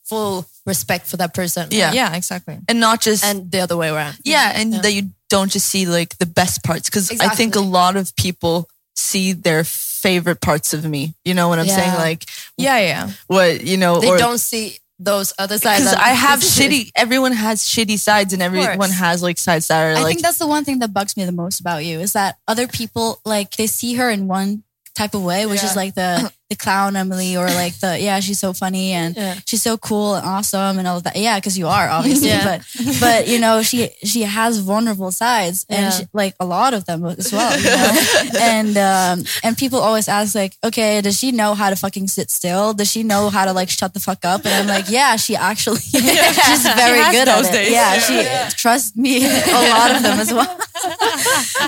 full 0.03 0.45
respect 0.69 1.05
for 1.07 1.17
that 1.17 1.33
person. 1.33 1.67
yeah. 1.71 1.91
Yeah, 1.91 2.15
exactly. 2.15 2.57
and 2.69 2.79
not 2.79 3.01
just 3.01 3.25
and 3.25 3.51
the 3.51 3.59
other 3.59 3.75
way 3.75 3.89
around. 3.89 4.15
Yeah, 4.23 4.53
and 4.55 4.73
that 4.75 4.93
you 4.93 5.11
don't 5.29 5.51
just 5.51 5.67
see 5.67 5.85
like 5.85 6.17
the 6.19 6.25
best 6.25 6.63
parts 6.63 6.89
because 6.89 7.11
I 7.19 7.29
think 7.35 7.55
a 7.55 7.65
lot 7.79 7.97
of 7.97 8.15
people 8.15 8.69
see 8.95 9.33
their 9.33 9.63
favorite 9.65 10.39
parts 10.41 10.73
of 10.73 10.85
me. 10.85 11.13
You 11.25 11.33
know 11.33 11.49
what 11.49 11.59
I'm 11.59 11.67
saying? 11.67 11.93
Like 11.95 12.23
Yeah, 12.57 12.79
yeah. 12.79 13.11
what 13.27 13.61
you 13.65 13.77
know, 13.77 13.99
They 13.99 14.07
or 14.09 14.17
don't 14.17 14.39
see 14.39 14.77
those 15.01 15.31
other 15.39 15.57
sides. 15.57 15.83
because 15.85 15.95
I 15.95 16.09
have 16.09 16.39
shitty. 16.55 16.91
Everyone 16.95 17.31
has 17.31 17.63
shitty 17.63 17.97
sides, 17.99 18.33
and 18.33 18.41
everyone 18.41 18.89
has 18.91 19.23
like 19.23 19.37
sides 19.37 19.67
that 19.67 19.81
are 19.81 19.91
I 19.97 20.01
like 20.03 20.07
think 20.07 20.21
that's 20.21 20.39
the 20.39 20.47
one 20.47 20.63
thing 20.65 20.79
that 20.79 20.93
bugs 20.93 21.15
me 21.15 21.23
the 21.25 21.31
most 21.31 21.59
about 21.61 21.85
you 21.85 21.99
is 21.99 22.13
that 22.13 22.37
other 22.47 22.67
people 22.67 23.19
like 23.25 23.55
they 23.55 23.67
see 23.67 23.95
her 23.95 24.09
in 24.09 24.27
one 24.27 24.63
type 24.95 25.13
of 25.13 25.23
way, 25.23 25.45
which 25.45 25.63
is 25.63 25.75
like 25.75 25.95
the 25.95 26.31
the 26.49 26.55
clown 26.55 26.95
Emily 26.95 27.37
or 27.37 27.45
like 27.45 27.77
the 27.79 27.99
yeah 27.99 28.19
she's 28.19 28.39
so 28.39 28.53
funny 28.53 28.91
and 28.93 29.15
Yeah. 29.15 29.35
she's 29.45 29.61
so 29.61 29.77
cool 29.77 30.15
and 30.15 30.25
awesome 30.25 30.79
and 30.79 30.87
all 30.87 30.97
of 30.97 31.03
that. 31.03 31.15
Yeah, 31.15 31.37
because 31.37 31.57
you 31.57 31.67
are 31.67 31.87
obviously, 31.89 32.29
Yeah. 32.29 32.43
but 32.57 32.61
but 32.99 33.27
you 33.27 33.37
know 33.39 33.61
she 33.61 33.89
she 34.03 34.23
has 34.23 34.57
vulnerable 34.59 35.11
sides 35.11 35.65
and 35.69 35.81
Yeah. 35.81 35.89
she, 35.91 36.03
like 36.11 36.33
a 36.39 36.45
lot 36.45 36.73
of 36.73 36.85
them 36.85 37.05
as 37.05 37.31
well. 37.31 37.55
You 37.57 37.65
know? 37.65 38.39
and 38.41 38.77
um 38.77 39.23
and 39.43 39.55
people 39.57 39.79
always 39.79 40.07
ask 40.07 40.33
like, 40.33 40.57
okay, 40.63 41.01
does 41.01 41.19
she 41.19 41.31
know 41.31 41.53
how 41.53 41.69
to 41.69 41.75
fucking 41.75 42.07
sit 42.07 42.31
still? 42.31 42.73
Does 42.73 42.89
she 42.89 43.03
know 43.03 43.29
how 43.29 43.45
to 43.45 43.53
like 43.53 43.69
shut 43.69 43.93
the 43.93 43.99
fuck 43.99 44.25
up? 44.25 44.43
And 44.45 44.53
I'm 44.55 44.67
like, 44.67 44.89
yeah, 44.89 45.17
she 45.17 45.35
actually 45.35 45.79
she's 45.81 46.01
very 46.01 46.99
has 46.99 47.13
good 47.15 47.27
at 47.27 47.35
those 47.37 47.47
it. 47.49 47.51
days. 47.51 47.71
Yeah, 47.71 47.99
she 47.99 48.55
trust 48.55 48.97
me 48.97 49.23
a 49.25 49.69
lot 49.69 49.95
of 49.95 50.01
them 50.01 50.19
as 50.19 50.33
well 50.33 50.57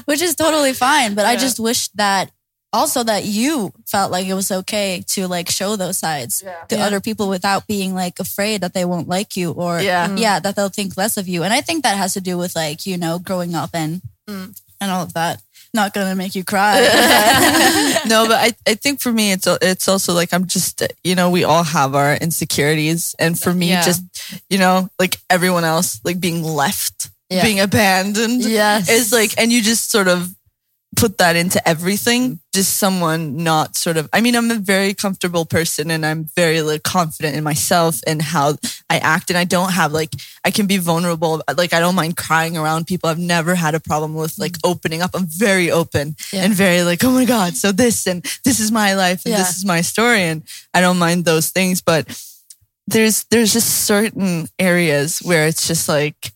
which 0.05 0.21
is 0.21 0.35
totally 0.35 0.73
fine. 0.73 1.13
But 1.15 1.25
I 1.25 1.35
just 1.35 1.59
wish 1.59 1.89
that 1.89 2.31
also 2.73 3.03
that 3.03 3.25
you 3.25 3.73
felt 3.85 4.11
like 4.11 4.27
it 4.27 4.33
was 4.33 4.51
okay 4.51 5.03
to 5.07 5.27
like 5.27 5.49
show 5.49 5.75
those 5.75 5.97
sides 5.97 6.43
to 6.69 6.77
other 6.79 7.01
people 7.01 7.27
without 7.27 7.67
being 7.67 7.93
like 7.93 8.19
afraid 8.19 8.61
that 8.61 8.73
they 8.73 8.85
won't 8.85 9.07
like 9.09 9.35
you 9.35 9.51
or 9.51 9.81
Yeah. 9.81 10.07
Mm. 10.07 10.19
yeah 10.19 10.39
that 10.39 10.55
they'll 10.55 10.69
think 10.69 10.95
less 10.97 11.17
of 11.17 11.27
you. 11.27 11.43
And 11.43 11.53
I 11.53 11.61
think 11.61 11.83
that 11.83 11.97
has 11.97 12.13
to 12.13 12.21
do 12.21 12.37
with 12.37 12.55
like 12.55 12.85
you 12.85 12.97
know 12.97 13.19
growing 13.19 13.55
up 13.55 13.71
and 13.73 14.01
mm. 14.27 14.55
and 14.79 14.91
all 14.91 15.03
of 15.03 15.13
that. 15.13 15.41
Not 15.73 15.93
gonna 15.93 16.15
make 16.15 16.35
you 16.35 16.43
cry. 16.43 16.79
no, 18.05 18.27
but 18.27 18.39
I, 18.39 18.51
I 18.67 18.75
think 18.75 18.99
for 18.99 19.11
me 19.11 19.31
it's 19.31 19.47
it's 19.61 19.87
also 19.87 20.13
like 20.13 20.33
I'm 20.33 20.45
just 20.45 20.83
you 21.03 21.15
know 21.15 21.29
we 21.29 21.45
all 21.45 21.63
have 21.63 21.95
our 21.95 22.15
insecurities, 22.15 23.15
and 23.19 23.39
for 23.39 23.53
me 23.53 23.69
Yeah. 23.69 23.81
just 23.83 24.03
you 24.49 24.57
know 24.57 24.89
like 24.99 25.17
everyone 25.29 25.63
else 25.63 26.01
like 26.03 26.19
being 26.19 26.43
left, 26.43 27.09
Yeah. 27.29 27.43
being 27.43 27.59
abandoned, 27.61 28.43
Yes. 28.43 28.89
is 28.89 29.13
like, 29.13 29.33
and 29.37 29.51
you 29.51 29.61
just 29.61 29.91
sort 29.91 30.07
of 30.09 30.35
put 30.95 31.17
that 31.19 31.35
into 31.35 31.65
everything. 31.67 32.21
Mm-hmm. 32.21 32.35
Just 32.53 32.77
someone 32.77 33.43
not 33.43 33.77
sort 33.77 33.97
of. 33.97 34.09
I 34.11 34.19
mean, 34.19 34.35
I'm 34.35 34.51
a 34.51 34.55
very 34.55 34.93
comfortable 34.93 35.45
person, 35.45 35.89
and 35.89 36.05
I'm 36.05 36.25
very 36.35 36.61
like 36.61 36.83
confident 36.83 37.35
in 37.35 37.43
myself 37.43 38.01
and 38.05 38.21
how 38.21 38.55
I 38.89 38.97
act, 38.97 39.29
and 39.29 39.37
I 39.37 39.45
don't 39.45 39.71
have 39.71 39.93
like 39.93 40.13
I 40.43 40.51
can 40.51 40.67
be 40.67 40.77
vulnerable. 40.77 41.41
Like 41.55 41.73
I 41.73 41.79
don't 41.79 41.95
mind 41.95 42.17
crying 42.17 42.57
around 42.57 42.87
people. 42.87 43.09
I've 43.09 43.19
never 43.19 43.55
had 43.55 43.73
a 43.73 43.79
problem 43.79 44.15
with 44.15 44.37
like 44.37 44.53
mm-hmm. 44.53 44.71
opening 44.71 45.01
up. 45.01 45.11
I'm 45.13 45.27
very 45.27 45.71
open 45.71 46.15
Yeah. 46.33 46.43
and 46.43 46.53
very 46.53 46.83
like, 46.83 47.03
oh 47.03 47.11
my 47.11 47.25
god, 47.25 47.55
so 47.55 47.71
this 47.71 48.05
and 48.05 48.23
this 48.43 48.59
is 48.59 48.71
my 48.71 48.93
life 48.95 49.25
and 49.25 49.31
Yeah. 49.31 49.37
this 49.39 49.57
is 49.57 49.65
my 49.65 49.81
story, 49.81 50.21
and 50.23 50.43
I 50.73 50.81
don't 50.81 50.99
mind 50.99 51.25
those 51.25 51.49
things, 51.51 51.81
but 51.81 52.05
there's 52.87 53.23
there's 53.31 53.53
just 53.53 53.85
certain 53.85 54.47
areas 54.59 55.19
where 55.19 55.47
it's 55.47 55.67
just 55.67 55.87
like 55.87 56.33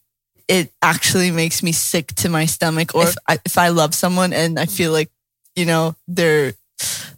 it 0.47 0.71
actually 0.81 1.31
makes 1.31 1.63
me 1.63 1.71
sick 1.71 2.07
to 2.15 2.29
my 2.29 2.45
stomach 2.45 2.93
or 2.95 3.03
if 3.03 3.15
I, 3.27 3.39
if 3.45 3.57
I 3.57 3.69
love 3.69 3.93
someone 3.95 4.31
and 4.33 4.59
I 4.59 4.65
feel 4.65 4.91
like 4.91 5.09
you 5.55 5.65
know 5.65 5.95
they're 6.07 6.53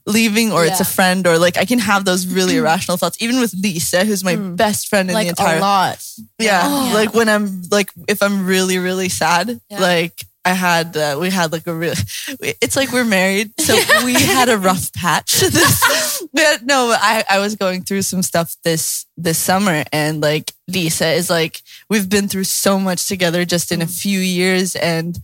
leaving 0.06 0.52
or 0.54 0.64
it's 0.66 0.80
a 0.80 0.86
friend 0.86 1.28
or 1.28 1.38
like 1.38 1.58
I 1.58 1.66
can 1.66 1.80
have 1.80 2.06
those 2.06 2.28
really 2.28 2.58
irrational 2.62 2.96
thoughts 2.98 3.18
even 3.22 3.40
with 3.40 3.54
Lisa 3.54 4.06
who's 4.06 4.24
my 4.24 4.36
mm. 4.36 4.56
best 4.56 4.88
friend 4.88 5.10
in 5.10 5.14
the 5.14 5.20
like 5.20 5.28
entire 5.28 5.58
a 5.58 5.62
lot. 5.62 6.06
yeah 6.40 6.62
Oh. 6.66 6.92
like 6.94 7.14
when 7.14 7.28
I'm 7.28 7.64
like 7.72 7.92
if 8.08 8.22
I'm 8.24 8.46
really 8.46 8.78
really 8.78 9.10
sad 9.10 9.60
Yeah. 9.70 9.80
like 9.82 10.24
I 10.48 10.54
had 10.54 10.96
uh, 10.96 11.18
we 11.20 11.30
had 11.30 11.52
like 11.52 11.68
a 11.68 11.74
real. 11.74 11.94
It's 12.64 12.76
like 12.76 12.92
we're 12.94 13.04
married, 13.06 13.52
so 13.60 13.76
we 14.06 14.14
had 14.36 14.50
a 14.50 14.58
rough 14.58 14.92
patch. 14.94 15.44
This, 15.58 15.82
had- 16.36 16.66
no, 16.66 16.92
I 16.98 17.24
I 17.30 17.40
was 17.40 17.56
going 17.56 17.84
through 17.84 18.04
some 18.04 18.24
stuff 18.24 18.56
this 18.64 19.06
this 19.18 19.38
summer, 19.38 19.84
and 19.92 20.22
like 20.22 20.54
Lisa 20.68 21.08
is 21.12 21.30
like 21.30 21.62
we've 21.90 22.10
been 22.10 22.28
through 22.28 22.46
so 22.46 22.80
much 22.80 23.08
together 23.08 23.46
just 23.46 23.72
in 23.72 23.82
a 23.82 23.88
few 23.88 24.20
years, 24.20 24.76
and 24.76 25.20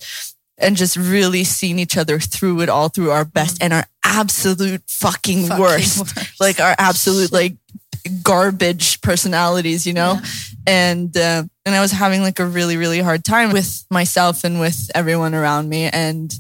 and 0.58 0.76
just 0.78 0.96
really 0.98 1.44
seen 1.44 1.80
each 1.80 1.98
other 1.98 2.20
through 2.20 2.62
it 2.62 2.70
all 2.70 2.90
through 2.90 3.12
our 3.12 3.26
best 3.26 3.62
and 3.64 3.74
our 3.74 3.86
absolute 4.04 4.82
fucking, 4.88 5.48
Fucking 5.48 5.62
worst. 5.62 6.00
worst. 6.00 6.40
like 6.40 6.60
our 6.60 6.76
absolute 6.78 7.32
like 7.32 7.56
garbage 8.24 9.02
personalities, 9.02 9.86
you 9.86 9.94
know? 9.94 10.20
And 10.68 11.16
uh, 11.16 11.44
and 11.66 11.76
I 11.76 11.82
was 11.82 11.92
having 11.92 12.22
like 12.22 12.40
a 12.40 12.46
really 12.46 12.78
really 12.78 13.00
hard 13.00 13.24
time 13.24 13.52
with 13.52 13.86
myself 13.92 14.44
and 14.44 14.60
with 14.60 14.90
everyone 14.96 15.34
around 15.36 15.70
me 15.70 15.86
and 15.86 16.34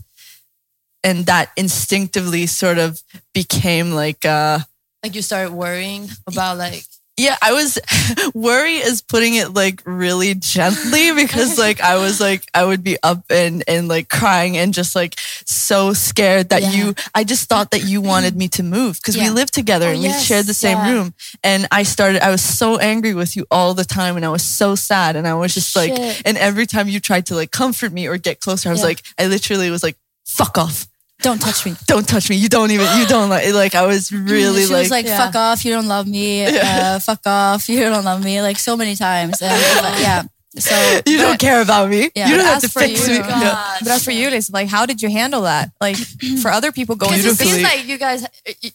and 1.03 1.25
that 1.25 1.51
instinctively 1.57 2.45
sort 2.47 2.77
of 2.77 3.01
became 3.33 3.91
like 3.91 4.25
uh 4.25 4.59
Like 5.03 5.15
you 5.15 5.21
started 5.21 5.51
worrying 5.51 6.09
about 6.27 6.57
like 6.57 6.85
yeah, 7.23 7.37
I 7.41 7.51
was 7.53 7.79
worry 8.33 8.75
is 8.89 9.01
putting 9.01 9.35
it 9.35 9.53
like 9.53 9.81
really 9.85 10.35
gently 10.35 11.11
because 11.21 11.57
like 11.57 11.79
I 11.81 11.95
was 11.97 12.19
like 12.19 12.43
I 12.53 12.63
would 12.65 12.83
be 12.83 12.97
up 13.03 13.23
and 13.29 13.63
and 13.67 13.87
like 13.87 14.09
crying 14.09 14.57
and 14.57 14.73
just 14.73 14.95
like 14.95 15.15
so 15.45 15.93
scared 15.93 16.49
that 16.49 16.61
Yeah. 16.61 16.71
you 16.71 16.95
I 17.15 17.23
just 17.23 17.49
thought 17.49 17.71
that 17.71 17.83
you 17.85 18.01
wanted 18.01 18.35
me 18.35 18.47
to 18.49 18.63
move 18.63 18.97
because 18.97 19.17
we 19.17 19.29
lived 19.29 19.53
together 19.53 19.87
Oh, 19.87 19.93
and 19.93 20.01
we 20.01 20.09
oh, 20.09 20.19
shared 20.19 20.45
the 20.45 20.53
same 20.53 20.77
yeah. 20.77 20.91
room 20.91 21.13
and 21.43 21.67
I 21.71 21.83
started 21.83 22.21
I 22.21 22.29
was 22.31 22.41
so 22.41 22.77
angry 22.77 23.13
with 23.13 23.35
you 23.37 23.45
all 23.49 23.73
the 23.73 23.85
time 23.85 24.15
and 24.17 24.25
I 24.25 24.29
was 24.29 24.43
so 24.43 24.75
sad 24.75 25.15
and 25.15 25.27
I 25.27 25.33
was 25.33 25.53
just 25.53 25.75
like 25.75 25.93
and 26.25 26.37
every 26.37 26.65
time 26.65 26.87
you 26.87 26.99
tried 26.99 27.25
to 27.27 27.35
like 27.35 27.51
comfort 27.51 27.91
me 27.91 28.07
or 28.07 28.17
get 28.17 28.39
closer 28.39 28.69
I 28.69 28.71
was 28.71 28.81
Yeah. 28.81 28.87
like 28.87 29.01
I 29.17 29.27
literally 29.27 29.69
was 29.69 29.83
like 29.83 29.97
fuck 30.25 30.57
off 30.57 30.87
Don't 31.23 31.39
touch 31.41 31.65
me. 31.65 31.73
don't 31.87 32.07
touch 32.07 32.29
me 32.29 32.35
you 32.35 32.49
don't 32.49 32.69
even 32.71 32.85
you 32.99 33.05
don't 33.07 33.29
like 33.29 33.51
like 33.53 33.73
I 33.75 33.85
was 33.87 34.11
really 34.11 34.65
she 34.65 34.73
like 34.73 34.83
was 34.83 34.91
like, 34.91 35.05
Yeah. 35.05 35.17
"Fuck 35.25 35.35
off, 35.35 35.65
you 35.65 35.71
don't 35.71 35.87
love 35.87 36.05
me. 36.07 36.45
Uh, 36.45 36.99
fuck 36.99 37.21
off, 37.25 37.67
you 37.69 37.79
don't 37.79 38.05
love 38.05 38.23
me." 38.23 38.41
Like 38.41 38.57
so 38.59 38.77
many 38.77 38.95
times. 38.95 39.41
And, 39.41 39.51
like, 39.83 39.99
yeah. 39.99 40.23
So 40.59 40.75
you 41.07 41.17
don't 41.17 41.39
care 41.39 41.61
about 41.63 41.89
me 41.89 42.11
Yeah. 42.13 42.29
you 42.29 42.35
don't 42.37 42.45
have 42.45 42.61
to 42.61 42.69
fix 42.69 43.07
you, 43.07 43.15
me 43.15 43.19
God. 43.19 43.41
Yeah. 43.41 43.77
But 43.81 43.87
as 43.89 44.03
for 44.05 44.11
you, 44.11 44.29
Lisa, 44.29 44.51
like, 44.51 44.69
how 44.69 44.85
did 44.85 45.01
you 45.01 45.09
handle 45.09 45.41
that? 45.43 45.71
Like, 45.81 45.97
for 46.41 46.51
other 46.51 46.71
people 46.71 46.95
going 46.95 47.17
Because 47.17 47.37
through 47.37 47.47
it 47.47 47.49
seems 47.49 47.63
like 47.63 47.87
you 47.87 47.97
guys, 47.97 48.27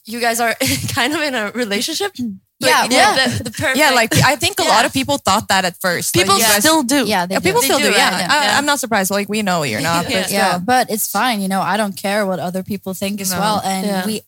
you 0.05 0.19
guys 0.21 0.40
are 0.40 0.55
kind 0.95 1.12
of 1.14 1.21
in 1.23 1.35
a 1.37 1.52
relationship. 1.52 2.12
Yeah, 2.61 2.81
Like, 2.83 2.91
yeah. 2.91 3.15
The, 3.29 3.45
the 3.45 3.50
perfect. 3.53 3.77
Yeah, 3.77 3.91
like 3.91 4.12
I 4.25 4.35
think 4.37 4.59
a 4.59 4.65
Yeah. 4.65 4.71
lot 4.71 4.85
of 4.85 4.93
people 4.93 5.19
thought 5.19 5.47
that 5.49 5.65
at 5.65 5.77
first. 5.81 6.12
People 6.12 6.37
you 6.38 6.43
guys- 6.43 6.59
still 6.59 6.83
do. 6.83 7.07
yeah, 7.07 7.25
they 7.27 7.35
Yeah, 7.35 7.41
people 7.41 7.61
do. 7.61 7.67
still 7.67 7.79
They 7.79 7.85
do. 7.85 7.93
do, 7.93 7.97
Yeah, 7.97 8.11
right? 8.11 8.31
I, 8.31 8.45
Yeah. 8.47 8.59
I'm 8.59 8.67
not 8.67 8.81
surprised. 8.81 9.11
Like 9.12 9.29
we 9.29 9.43
know 9.43 9.62
you're 9.62 9.81
not. 9.93 10.07
But 10.07 10.31
yeah, 10.31 10.55
still. 10.57 10.61
but 10.61 10.91
it's 10.91 11.07
fine. 11.11 11.41
You 11.41 11.47
know, 11.49 11.61
I 11.61 11.77
don't 11.77 11.97
care 11.97 12.27
what 12.27 12.41
other 12.41 12.62
people 12.65 12.95
think 12.95 13.21
as 13.21 13.31
No. 13.31 13.38
well, 13.38 13.61
and 13.65 13.87
Yeah. 13.87 14.07
we, 14.07 14.23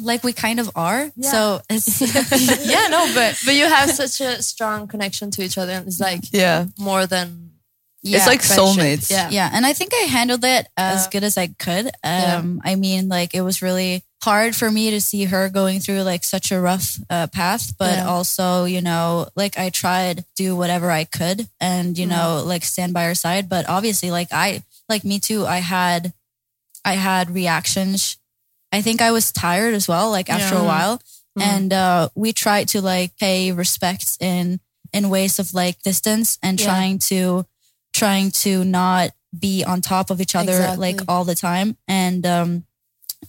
like, 0.00 0.24
we 0.24 0.32
kind 0.32 0.58
of 0.58 0.70
are. 0.74 1.12
So 1.20 1.60
it's 1.68 2.00
yeah, 2.64 2.88
no, 2.88 3.12
but 3.14 3.36
but 3.44 3.54
you 3.54 3.66
have 3.66 3.90
such 3.90 4.20
a 4.22 4.42
strong 4.42 4.88
connection 4.88 5.30
to 5.32 5.42
each 5.42 5.58
other, 5.58 5.72
and 5.72 5.86
it's 5.86 6.00
like 6.00 6.24
Yeah. 6.32 6.64
more 6.78 7.06
than 7.06 7.50
yeah, 8.02 8.16
it's 8.18 8.26
like 8.26 8.40
friendship. 8.40 8.80
soulmates. 8.80 9.10
Yeah. 9.10 9.28
yeah, 9.28 9.50
and 9.52 9.66
I 9.66 9.74
think 9.74 9.92
I 9.92 10.06
handled 10.08 10.44
it 10.46 10.66
as 10.78 11.04
Yeah. 11.04 11.10
good 11.10 11.24
as 11.24 11.36
I 11.36 11.48
could. 11.48 11.90
Yeah. 12.02 12.36
Um, 12.38 12.62
I 12.64 12.76
mean, 12.76 13.08
like, 13.10 13.34
it 13.34 13.42
was 13.42 13.60
really 13.60 14.04
hard 14.22 14.56
for 14.56 14.70
me 14.70 14.90
to 14.90 15.00
see 15.00 15.24
her 15.26 15.48
going 15.48 15.78
through 15.80 16.02
like 16.02 16.24
such 16.24 16.50
a 16.50 16.60
rough 16.60 16.98
uh, 17.10 17.26
path, 17.28 17.72
but 17.78 17.98
Yeah. 17.98 18.06
also, 18.08 18.64
you 18.64 18.80
know, 18.80 19.28
like 19.36 19.58
I 19.58 19.70
tried 19.70 20.24
do 20.36 20.56
whatever 20.56 20.90
I 20.90 21.04
could, 21.04 21.48
and 21.60 21.96
you 21.98 22.06
know, 22.06 22.42
like 22.44 22.64
stand 22.64 22.92
by 22.92 23.04
her 23.04 23.14
side. 23.14 23.48
But 23.48 23.68
obviously, 23.68 24.10
like 24.10 24.28
I, 24.32 24.62
like 24.88 25.04
me 25.04 25.18
too, 25.20 25.46
I 25.46 25.58
had, 25.58 26.12
I 26.84 26.94
had 26.94 27.30
reactions. 27.34 28.16
I 28.72 28.82
think 28.82 29.00
I 29.00 29.10
was 29.12 29.32
tired 29.32 29.74
as 29.74 29.86
well, 29.88 30.10
like 30.10 30.28
after 30.30 30.56
Yeah. 30.56 30.62
a 30.62 30.64
while, 30.64 30.98
Mhm. 31.38 31.42
and 31.42 31.72
uh, 31.72 32.08
we 32.14 32.32
tried 32.32 32.68
to 32.68 32.80
like 32.80 33.16
pay 33.18 33.52
respects 33.52 34.16
in 34.20 34.60
in 34.92 35.08
ways 35.10 35.38
of 35.38 35.52
like 35.54 35.82
distance 35.82 36.38
and 36.42 36.58
Yeah. 36.58 36.66
trying 36.66 36.98
to 37.10 37.44
trying 37.92 38.30
to 38.30 38.64
not 38.64 39.10
be 39.38 39.62
on 39.64 39.80
top 39.82 40.10
of 40.10 40.20
each 40.20 40.34
other 40.34 40.74
like 40.76 41.00
all 41.08 41.24
the 41.24 41.34
time 41.34 41.76
and 41.88 42.24
um 42.26 42.64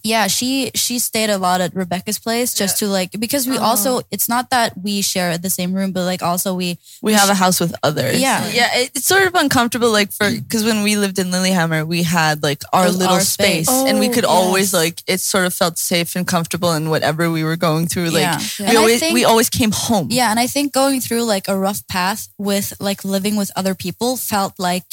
yeah 0.04 0.28
she 0.28 0.70
she 0.76 0.98
stayed 0.98 1.28
a 1.28 1.38
lot 1.38 1.60
at 1.60 1.74
rebecca's 1.74 2.18
place 2.20 2.54
just 2.54 2.78
to 2.78 2.86
like 2.86 3.10
because 3.18 3.48
we 3.48 3.58
Oh. 3.58 3.62
also 3.62 4.00
it's 4.12 4.28
not 4.28 4.50
that 4.50 4.78
we 4.80 5.02
share 5.02 5.36
the 5.38 5.50
same 5.50 5.72
room 5.72 5.90
but 5.92 6.04
like 6.04 6.22
also 6.22 6.54
we 6.54 6.78
we 7.02 7.12
have 7.14 7.28
a 7.28 7.34
house 7.34 7.58
with 7.58 7.74
others. 7.82 8.20
Yeah. 8.20 8.46
yeah. 8.52 8.68
It, 8.78 8.90
it's 8.94 9.06
sort 9.06 9.26
of 9.26 9.34
uncomfortable, 9.34 9.90
like 9.90 10.12
for 10.12 10.30
because 10.30 10.62
when 10.64 10.82
we 10.84 10.96
lived 10.96 11.18
in 11.18 11.30
Lillehammer, 11.30 11.84
we 11.84 12.02
had 12.04 12.42
like 12.42 12.62
our 12.72 12.88
little 12.90 13.14
our 13.14 13.20
space, 13.20 13.66
space. 13.66 13.88
and 13.88 13.98
we 13.98 14.08
Oh, 14.08 14.12
could 14.12 14.24
always 14.24 14.72
like 14.72 15.02
it 15.06 15.18
sort 15.20 15.46
of 15.46 15.54
felt 15.54 15.78
safe 15.78 16.14
and 16.16 16.26
comfortable 16.26 16.72
in 16.74 16.90
whatever 16.90 17.30
we 17.30 17.42
were 17.42 17.56
going 17.56 17.86
through. 17.88 18.10
Like 18.10 18.22
Yeah. 18.22 18.38
we 18.60 18.64
And 18.66 18.76
always 18.78 19.00
think- 19.00 19.14
we 19.14 19.24
always 19.24 19.50
came 19.50 19.72
home. 19.72 20.08
yeah 20.10 20.30
and 20.30 20.38
i 20.38 20.46
think 20.46 20.72
going 20.72 21.00
through 21.00 21.24
like 21.24 21.48
a 21.48 21.56
rough 21.58 21.82
path 21.88 22.28
with 22.38 22.72
like 22.80 23.04
living 23.04 23.34
with 23.36 23.50
other 23.56 23.74
people 23.74 24.16
felt 24.16 24.54
like 24.58 24.86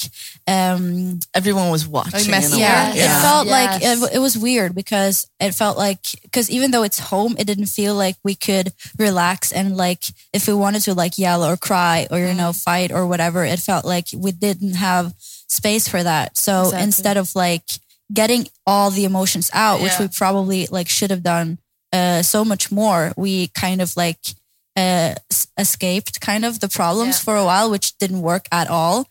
um 0.47 1.19
everyone 1.33 1.69
was 1.69 1.87
watching. 1.87 2.29
messy. 2.31 2.47
in 2.47 2.53
a 2.53 2.55
way. 2.57 2.61
yeah, 2.61 2.93
Yeah. 2.93 3.17
it 3.19 3.21
felt 3.21 3.47
like 3.47 3.81
it, 3.81 4.15
it 4.15 4.19
was 4.19 4.37
weird 4.37 4.75
because 4.85 5.27
it 5.39 5.53
felt 5.55 5.77
like 5.77 5.99
because 6.21 6.49
even 6.49 6.71
though 6.71 6.83
it's 6.83 6.99
home 7.11 7.35
it 7.39 7.47
didn't 7.47 7.65
feel 7.79 7.95
like 7.95 8.15
we 8.23 8.35
could 8.35 8.71
relax 8.97 9.51
and 9.51 9.75
like 9.75 10.03
if 10.31 10.47
we 10.47 10.53
wanted 10.53 10.81
to 10.83 10.93
like 10.93 11.17
yell 11.17 11.43
or 11.43 11.57
cry 11.57 12.07
or 12.11 12.19
you 12.19 12.33
know 12.33 12.51
Mm. 12.51 12.63
fight 12.63 12.91
or 12.91 13.07
whatever 13.07 13.43
it 13.43 13.59
felt 13.59 13.83
like 13.85 14.07
we 14.15 14.31
didn't 14.31 14.75
have 14.75 15.13
space 15.49 15.87
for 15.87 16.01
that 16.03 16.37
so 16.37 16.61
Exactly. 16.61 16.83
instead 16.83 17.17
of 17.17 17.35
like 17.35 17.67
getting 18.13 18.47
all 18.67 18.91
the 18.91 19.05
emotions 19.05 19.49
out 19.53 19.81
which 19.81 19.93
Yeah. 19.97 20.01
we 20.03 20.07
probably 20.09 20.67
like 20.77 20.87
should 20.89 21.09
have 21.11 21.23
done 21.23 21.57
uh, 21.91 22.21
so 22.21 22.45
much 22.45 22.71
more 22.71 23.13
we 23.17 23.47
kind 23.49 23.81
of 23.81 23.95
like 23.97 24.19
uh, 24.77 25.15
escaped 25.57 26.19
kind 26.21 26.43
of 26.45 26.59
the 26.59 26.67
problems 26.69 27.15
Yeah. 27.17 27.23
for 27.25 27.35
a 27.37 27.45
while 27.45 27.69
which 27.71 27.97
didn't 27.97 28.21
work 28.21 28.45
at 28.51 28.69
all 28.69 29.07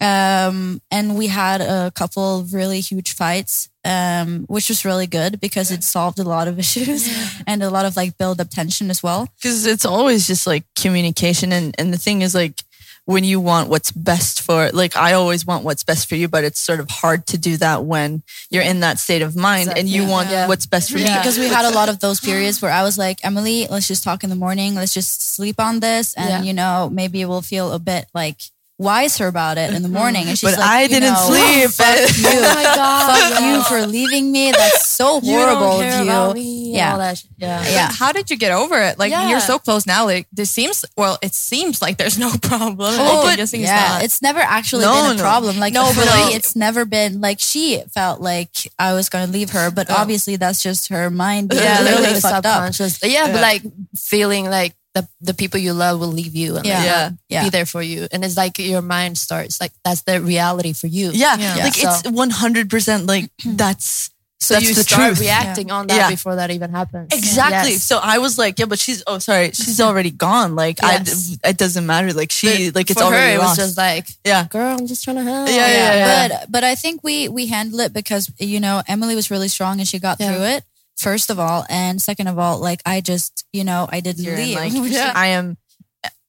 um, 0.00 0.80
and 0.90 1.16
we 1.16 1.26
had 1.26 1.60
a 1.60 1.90
couple 1.94 2.40
of 2.40 2.54
really 2.54 2.80
huge 2.80 3.14
fights, 3.14 3.68
um, 3.84 4.44
which 4.48 4.68
was 4.68 4.84
really 4.84 5.06
good 5.06 5.40
because 5.40 5.70
it 5.70 5.82
solved 5.82 6.18
a 6.18 6.24
lot 6.24 6.46
of 6.48 6.58
issues 6.64 7.08
and 7.46 7.62
a 7.62 7.70
lot 7.70 7.84
of 7.84 7.96
like 7.96 8.16
build 8.18 8.40
up 8.40 8.50
tension 8.50 8.90
as 8.90 9.02
well. 9.02 9.28
because 9.36 9.66
it's 9.66 9.84
always 9.84 10.26
just 10.26 10.46
like 10.46 10.64
communication 10.76 11.52
and 11.52 11.74
and 11.78 11.92
the 11.92 11.98
thing 11.98 12.22
is 12.22 12.34
like 12.34 12.62
when 13.06 13.24
you 13.24 13.40
want 13.40 13.70
what's 13.70 13.90
best 13.90 14.42
for 14.42 14.70
like 14.72 14.94
i 14.94 15.14
always 15.14 15.46
want 15.46 15.64
what's 15.64 15.82
best 15.82 16.06
for 16.10 16.14
you 16.14 16.28
but 16.28 16.44
it's 16.44 16.60
sort 16.60 16.78
of 16.78 16.90
hard 16.90 17.26
to 17.26 17.38
do 17.38 17.56
that 17.56 17.82
when 17.86 18.22
you're 18.50 18.62
in 18.62 18.80
that 18.80 18.98
state 18.98 19.22
of 19.22 19.34
mind 19.34 19.70
and 19.74 19.88
you 19.88 20.02
Exactly. 20.02 20.12
want 20.12 20.30
Yeah. 20.30 20.46
what's 20.46 20.66
best 20.66 20.90
for 20.90 20.98
me 20.98 21.04
Yeah. 21.04 21.18
Because 21.18 21.38
we 21.38 21.48
had 21.48 21.64
a 21.64 21.74
lot 21.74 21.88
of 21.88 22.00
those 22.00 22.20
periods 22.20 22.60
where 22.60 22.70
I 22.70 22.82
was 22.82 22.98
like, 22.98 23.24
Emily, 23.24 23.66
let's 23.70 23.88
just 23.88 24.04
talk 24.04 24.24
in 24.24 24.30
the 24.30 24.36
morning. 24.36 24.74
Let's 24.74 24.92
just 24.92 25.22
sleep 25.22 25.58
on 25.58 25.80
this. 25.80 26.12
And, 26.14 26.28
Yeah. 26.28 26.42
you 26.42 26.52
know, 26.52 26.90
maybe 26.92 27.24
we'll 27.24 27.40
feel 27.54 27.72
a 27.72 27.78
bit 27.78 28.04
like 28.14 28.40
wiser 28.78 29.26
about 29.26 29.58
it 29.58 29.74
in 29.74 29.82
the 29.82 29.88
morning. 29.88 30.28
And 30.28 30.38
she's 30.38 30.50
but 30.50 30.58
like, 30.58 30.68
i 30.68 30.86
didn't 30.86 31.12
know, 31.12 31.26
sleep 31.26 31.70
you. 32.18 32.30
Oh 32.38 32.54
my 32.54 32.62
god! 32.62 33.32
Fuck 33.32 33.42
you 33.42 33.62
for 33.64 33.86
leaving 33.86 34.30
me. 34.32 34.52
That's 34.52 34.86
so 34.86 35.20
You 35.22 35.32
don't 35.32 35.48
horrible 35.58 35.78
care 35.80 36.00
of 36.00 36.04
you. 36.06 36.10
about 36.10 36.34
me 36.34 36.74
Yeah. 36.74 36.92
all 36.92 36.98
that 36.98 37.18
shit. 37.18 37.30
Yeah. 37.38 37.62
Yeah. 37.68 37.90
how 37.92 38.12
did 38.12 38.30
you 38.30 38.36
get 38.36 38.52
over 38.52 38.80
it? 38.80 38.98
Like 38.98 39.10
Yeah. 39.10 39.28
you're 39.30 39.40
so 39.40 39.58
close 39.58 39.86
now. 39.86 40.04
Like 40.04 40.26
this 40.32 40.50
seems 40.50 40.84
well, 40.96 41.18
it 41.22 41.34
seems 41.34 41.82
like 41.82 41.96
there's 41.98 42.18
no 42.18 42.30
problem. 42.42 42.94
Oh, 42.98 43.02
Like, 43.04 43.24
but 43.24 43.34
it 43.34 43.36
just 43.38 43.50
seems 43.52 43.64
yeah, 43.64 43.88
not. 43.94 44.04
it's 44.04 44.22
never 44.22 44.40
actually 44.40 44.84
No, 44.84 44.94
been 45.02 45.12
a 45.12 45.14
no. 45.16 45.22
problem. 45.22 45.58
Like 45.58 45.72
No, 45.72 45.90
but 45.94 46.04
me, 46.06 46.10
like- 46.10 46.34
it's 46.34 46.54
never 46.56 46.84
been 46.84 47.20
like 47.20 47.40
she 47.40 47.82
felt 47.92 48.20
like 48.20 48.50
I 48.78 48.94
was 48.94 49.08
going 49.08 49.26
to 49.26 49.32
leave 49.32 49.50
her, 49.50 49.70
but 49.70 49.90
oh. 49.90 49.94
obviously 49.98 50.36
that's 50.36 50.62
just 50.62 50.88
her 50.88 51.10
mind. 51.10 51.52
Yeah, 51.58 51.82
really 51.82 52.20
fucked 52.20 52.46
up. 52.46 52.72
subconscious. 52.72 53.00
Yeah, 53.02 53.32
but 53.32 53.42
like 53.42 53.62
feeling 53.96 54.48
like 54.48 54.74
the 55.00 55.08
the 55.20 55.34
people 55.34 55.58
you 55.60 55.72
love 55.72 56.00
will 56.00 56.12
leave 56.20 56.34
you 56.34 56.56
and 56.56 56.66
Yeah. 56.66 56.78
like, 56.78 56.86
Yeah. 56.86 57.06
Um, 57.06 57.18
yeah. 57.28 57.44
be 57.44 57.50
there 57.50 57.66
for 57.66 57.82
you, 57.82 58.08
and 58.12 58.24
it's 58.24 58.36
like 58.36 58.58
your 58.58 58.82
mind 58.82 59.18
starts 59.18 59.60
like 59.60 59.72
that's 59.84 60.02
the 60.02 60.20
reality 60.20 60.72
for 60.72 60.86
you. 60.88 61.10
yeah, 61.12 61.36
Yeah. 61.38 61.64
like 61.64 61.74
So- 61.74 61.88
it's 61.90 62.02
100% 62.04 63.06
like 63.08 63.30
that's 63.44 64.10
so 64.40 64.54
that's 64.54 64.68
you 64.68 64.74
the 64.74 64.84
start 64.84 65.02
truth 65.02 65.20
reacting 65.20 65.72
on 65.72 65.88
that 65.88 65.96
Yeah. 65.96 66.10
before 66.10 66.36
that 66.36 66.50
even 66.52 66.70
happens. 66.70 67.08
Exactly. 67.12 67.72
Yes. 67.72 67.82
So 67.82 67.98
I 68.00 68.18
was 68.18 68.38
like, 68.38 68.56
yeah, 68.60 68.66
but 68.66 68.78
she's 68.78 69.02
oh 69.06 69.18
sorry, 69.18 69.46
she's 69.50 69.78
mm-hmm. 69.78 69.88
already 69.88 70.12
gone. 70.12 70.54
Like 70.54 70.78
Yes. 70.80 71.36
I, 71.44 71.48
it 71.50 71.56
doesn't 71.58 71.84
matter. 71.84 72.12
Like 72.12 72.30
she, 72.30 72.70
But 72.70 72.76
like 72.78 72.90
it's 72.90 73.00
for 73.02 73.10
her, 73.10 73.16
already 73.18 73.34
it 73.34 73.38
lost. 73.38 73.58
was 73.58 73.66
just 73.66 73.76
like, 73.76 74.06
yeah, 74.24 74.46
girl, 74.46 74.78
I'm 74.78 74.86
just 74.86 75.02
trying 75.02 75.16
to 75.16 75.24
help. 75.24 75.48
Yeah, 75.48 75.54
yeah, 75.56 75.94
yeah. 75.94 76.28
But 76.28 76.50
but 76.54 76.62
I 76.62 76.76
think 76.76 77.02
we 77.02 77.26
we 77.28 77.46
handled 77.50 77.80
it 77.82 77.92
because 77.92 78.30
you 78.38 78.60
know 78.60 78.80
Emily 78.86 79.16
was 79.16 79.28
really 79.30 79.48
strong 79.48 79.80
and 79.80 79.88
she 79.88 79.98
got 79.98 80.18
Yeah. 80.20 80.30
through 80.32 80.44
it. 80.54 80.64
First 80.98 81.30
of 81.30 81.38
all, 81.38 81.64
and 81.70 82.02
second 82.02 82.26
of 82.26 82.38
all, 82.38 82.58
like 82.58 82.82
I 82.84 83.00
just 83.00 83.44
you 83.52 83.64
know 83.64 83.88
I 83.90 84.00
didn't 84.00 84.24
You're 84.24 84.36
leave. 84.36 84.56
like, 84.56 84.72
which- 84.82 84.94
I 84.94 85.28
am 85.28 85.56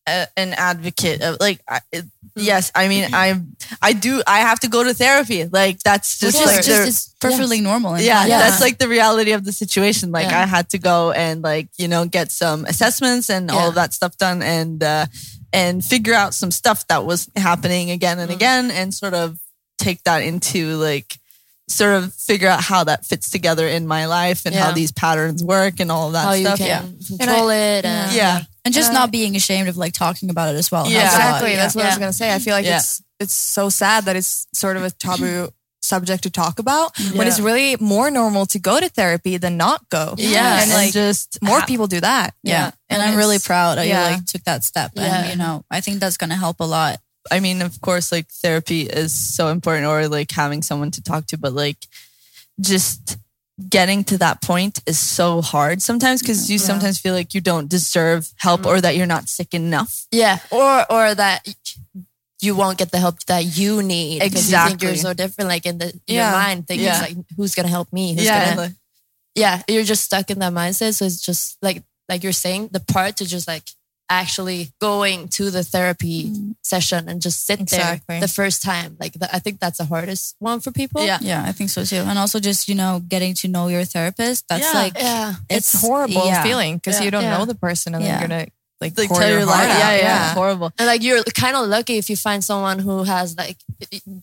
a, 0.10 0.28
an 0.38 0.54
advocate 0.54 1.22
of 1.22 1.38
like, 1.40 1.60
I, 1.68 1.80
it, 1.92 2.06
yes, 2.36 2.72
I 2.74 2.88
mean, 2.88 3.10
I, 3.14 3.40
I 3.82 3.94
do, 3.94 4.22
I 4.26 4.40
have 4.40 4.60
to 4.62 4.68
go 4.68 4.84
to 4.84 4.94
therapy. 4.94 5.46
Like 5.46 5.80
that's 5.80 6.22
which 6.22 6.34
just 6.34 6.42
is 6.44 6.48
like 6.48 6.66
just 6.66 6.88
is 6.88 7.16
perfectly 7.20 7.62
normal. 7.62 7.94
and 7.96 8.04
yeah. 8.04 8.26
Yeah. 8.26 8.40
that's 8.40 8.62
like 8.62 8.78
the 8.80 8.88
reality 8.88 9.32
of 9.34 9.44
the 9.46 9.52
situation. 9.52 10.12
Like 10.12 10.30
Yeah. 10.30 10.42
I 10.42 10.46
had 10.46 10.70
to 10.70 10.78
go 10.80 11.12
and 11.12 11.42
like, 11.44 11.70
you 11.78 11.88
know, 11.88 12.06
get 12.06 12.32
some 12.32 12.66
assessments 12.66 13.30
and 13.30 13.52
all 13.52 13.70
of 13.70 13.76
that 13.76 13.94
stuff 13.94 14.18
done 14.18 14.42
and, 14.42 14.84
uh, 14.84 15.06
and 15.54 15.84
figure 15.84 16.14
out 16.14 16.34
some 16.34 16.52
stuff 16.52 16.88
that 16.88 17.06
was 17.06 17.30
happening 17.36 17.92
again 17.92 18.20
and 18.20 18.32
again 18.32 18.72
and 18.72 18.94
sort 18.94 19.14
of 19.14 19.40
take 19.78 20.04
that 20.04 20.24
into 20.24 20.76
like 20.78 21.18
sort 21.70 21.94
of 22.04 22.14
figure 22.14 22.48
out 22.50 22.62
how 22.64 22.84
that 22.84 23.06
fits 23.06 23.30
together 23.30 23.68
in 23.68 23.86
my 23.88 24.08
life 24.08 24.46
and 24.46 24.56
how 24.56 24.72
these 24.72 24.92
patterns 24.92 25.44
work 25.44 25.80
and 25.80 25.92
all 25.92 26.08
of 26.08 26.14
that 26.14 26.26
How 26.26 26.34
you 26.34 26.46
stuff. 26.46 26.58
can 26.58 26.68
yeah. 26.68 27.18
control 27.18 27.50
it. 27.50 27.86
And, 27.86 28.12
yeah. 28.16 28.42
and 28.66 28.74
just 28.74 28.90
Uh, 28.90 28.94
not 28.94 29.12
being 29.12 29.36
ashamed 29.36 29.70
of 29.70 29.78
like 29.78 29.94
talking 29.94 30.30
about 30.30 30.54
it 30.54 30.58
as 30.58 30.72
well. 30.72 30.90
Yeah. 30.90 31.02
helps 31.02 31.14
lot. 31.14 31.20
Exactly. 31.30 31.56
That's 31.56 31.76
what 31.76 31.86
I 31.86 31.90
was 31.90 31.98
gonna 32.00 32.14
say. 32.14 32.34
I 32.34 32.40
feel 32.40 32.54
like 32.54 32.66
Yeah. 32.66 32.78
it's 32.80 33.02
it's 33.20 33.34
so 33.34 33.70
sad 33.70 34.06
that 34.06 34.16
it's 34.16 34.48
sort 34.54 34.78
of 34.78 34.84
a 34.84 34.90
taboo 34.92 35.50
subject 35.82 36.24
to 36.24 36.30
talk 36.30 36.60
about 36.60 36.92
when 37.16 37.28
it's 37.28 37.40
really 37.40 37.78
more 37.80 38.10
normal 38.12 38.46
to 38.48 38.60
go 38.60 38.80
to 38.80 38.90
therapy 38.90 39.38
than 39.38 39.56
not 39.56 39.88
go. 39.90 40.16
Yeah. 40.18 40.62
and 40.64 40.72
like 40.72 40.92
just 40.92 41.38
more 41.42 41.60
ha- 41.60 41.66
people 41.66 41.88
do 41.88 42.00
that. 42.02 42.34
Yeah. 42.44 42.72
And, 42.90 43.02
And 43.02 43.12
I'm 43.12 43.18
really 43.18 43.40
proud 43.40 43.78
that 43.78 43.88
yeah. 43.88 44.10
you 44.10 44.16
like 44.16 44.26
took 44.26 44.44
that 44.44 44.64
step. 44.64 44.92
Yeah. 44.96 45.04
And 45.22 45.30
you 45.30 45.36
know, 45.38 45.64
I 45.70 45.82
think 45.82 46.00
that's 46.00 46.18
gonna 46.18 46.36
help 46.36 46.60
a 46.60 46.66
lot. 46.66 47.00
I 47.32 47.40
mean, 47.40 47.62
of 47.62 47.80
course, 47.82 48.12
like 48.12 48.28
therapy 48.28 48.82
is 48.82 49.14
so 49.14 49.48
important 49.50 49.88
or 49.88 50.08
like 50.08 50.32
having 50.32 50.62
someone 50.62 50.92
to 50.92 51.02
talk 51.04 51.26
to, 51.28 51.38
but 51.38 51.54
like 51.54 51.78
just 52.60 53.18
getting 53.68 54.04
to 54.06 54.18
that 54.18 54.42
point 54.42 54.80
is 54.86 54.98
so 54.98 55.42
hard 55.42 55.82
sometimes 55.82 56.22
because 56.22 56.50
you 56.50 56.58
sometimes 56.58 56.98
feel 56.98 57.14
like 57.14 57.34
you 57.34 57.42
don't 57.42 57.68
deserve 57.70 58.32
help 58.38 58.66
or 58.66 58.80
that 58.80 58.96
you're 58.96 59.06
not 59.06 59.28
sick 59.28 59.54
enough. 59.54 60.08
Yeah, 60.12 60.40
or 60.52 60.86
or 60.92 61.16
that 61.16 61.48
you 62.42 62.56
won't 62.56 62.78
get 62.78 62.92
the 62.92 62.98
help 63.00 63.20
that 63.26 63.44
you 63.58 63.84
need 63.84 64.22
because 64.22 64.50
you 64.52 64.58
think 64.58 64.82
you're 64.82 64.96
so 64.96 65.14
different. 65.14 65.50
Like 65.50 65.66
in 65.66 65.78
the 65.78 65.88
in 66.08 66.16
Yeah. 66.16 66.32
your 66.32 66.40
mind, 66.40 66.68
thinking 66.68 66.86
Yeah. 66.86 67.00
like, 67.02 67.18
who's 67.36 67.54
gonna 67.56 67.68
help 67.68 67.92
me? 67.92 68.14
Who's 68.16 68.26
yeah. 68.26 68.56
gonna? 68.56 68.76
yeah, 69.36 69.62
you're 69.68 69.84
just 69.84 70.04
stuck 70.06 70.30
in 70.32 70.40
that 70.40 70.54
mindset. 70.54 70.96
So 70.96 71.06
it's 71.06 71.22
just 71.22 71.58
like 71.62 71.84
like 72.08 72.24
you're 72.24 72.32
saying, 72.34 72.70
the 72.72 72.80
part 72.80 73.18
to 73.18 73.26
just 73.26 73.48
like 73.48 73.64
actually 74.10 74.72
going 74.80 75.28
to 75.30 75.52
the 75.52 75.64
therapy 75.64 76.26
mm. 76.26 76.56
session 76.64 77.08
and 77.08 77.22
just 77.22 77.46
sit 77.46 77.60
Exactly. 77.62 78.04
there 78.08 78.22
the 78.22 78.28
first 78.28 78.64
time. 78.64 78.98
Like 79.00 79.14
the, 79.14 79.34
I 79.34 79.40
think 79.40 79.60
that's 79.60 79.78
the 79.78 79.86
hardest 79.86 80.36
one 80.40 80.60
for 80.60 80.72
people. 80.72 81.06
Yeah. 81.06 81.20
Yeah, 81.22 81.44
I 81.46 81.52
think 81.52 81.70
so 81.70 81.84
too. 81.86 81.98
And 81.98 82.18
also 82.18 82.40
just, 82.40 82.68
you 82.68 82.76
know, 82.76 83.02
getting 83.08 83.34
to 83.36 83.48
know 83.48 83.68
your 83.68 83.86
therapist. 83.86 84.48
That's 84.50 84.74
Yeah. 84.74 84.80
like 84.80 84.94
yeah. 84.98 85.34
It's, 85.50 85.80
horrible 85.82 86.26
yeah. 86.26 86.44
feeling 86.44 86.76
because 86.78 87.00
Yeah. 87.00 87.06
you 87.06 87.12
don't 87.12 87.24
Yeah. 87.24 87.38
know 87.38 87.46
the 87.46 87.56
person 87.56 87.96
and 87.96 88.04
Yeah. 88.04 88.20
they're 88.20 88.28
gonna 88.28 88.48
like, 88.82 88.98
Like 88.98 89.10
pour 89.10 89.20
tell 89.20 89.30
your 89.30 89.46
life. 89.46 89.56
heart 89.56 89.68
Yeah, 89.68 89.88
out. 89.90 89.98
yeah, 90.00 90.26
It's 90.26 90.34
horrible. 90.34 90.72
And 90.80 90.88
like 90.88 91.04
you're 91.04 91.24
kind 91.36 91.56
of 91.56 91.68
lucky 91.68 91.98
if 91.98 92.10
you 92.10 92.16
find 92.16 92.44
someone 92.44 92.80
who 92.80 93.04
has 93.04 93.36
like 93.38 93.58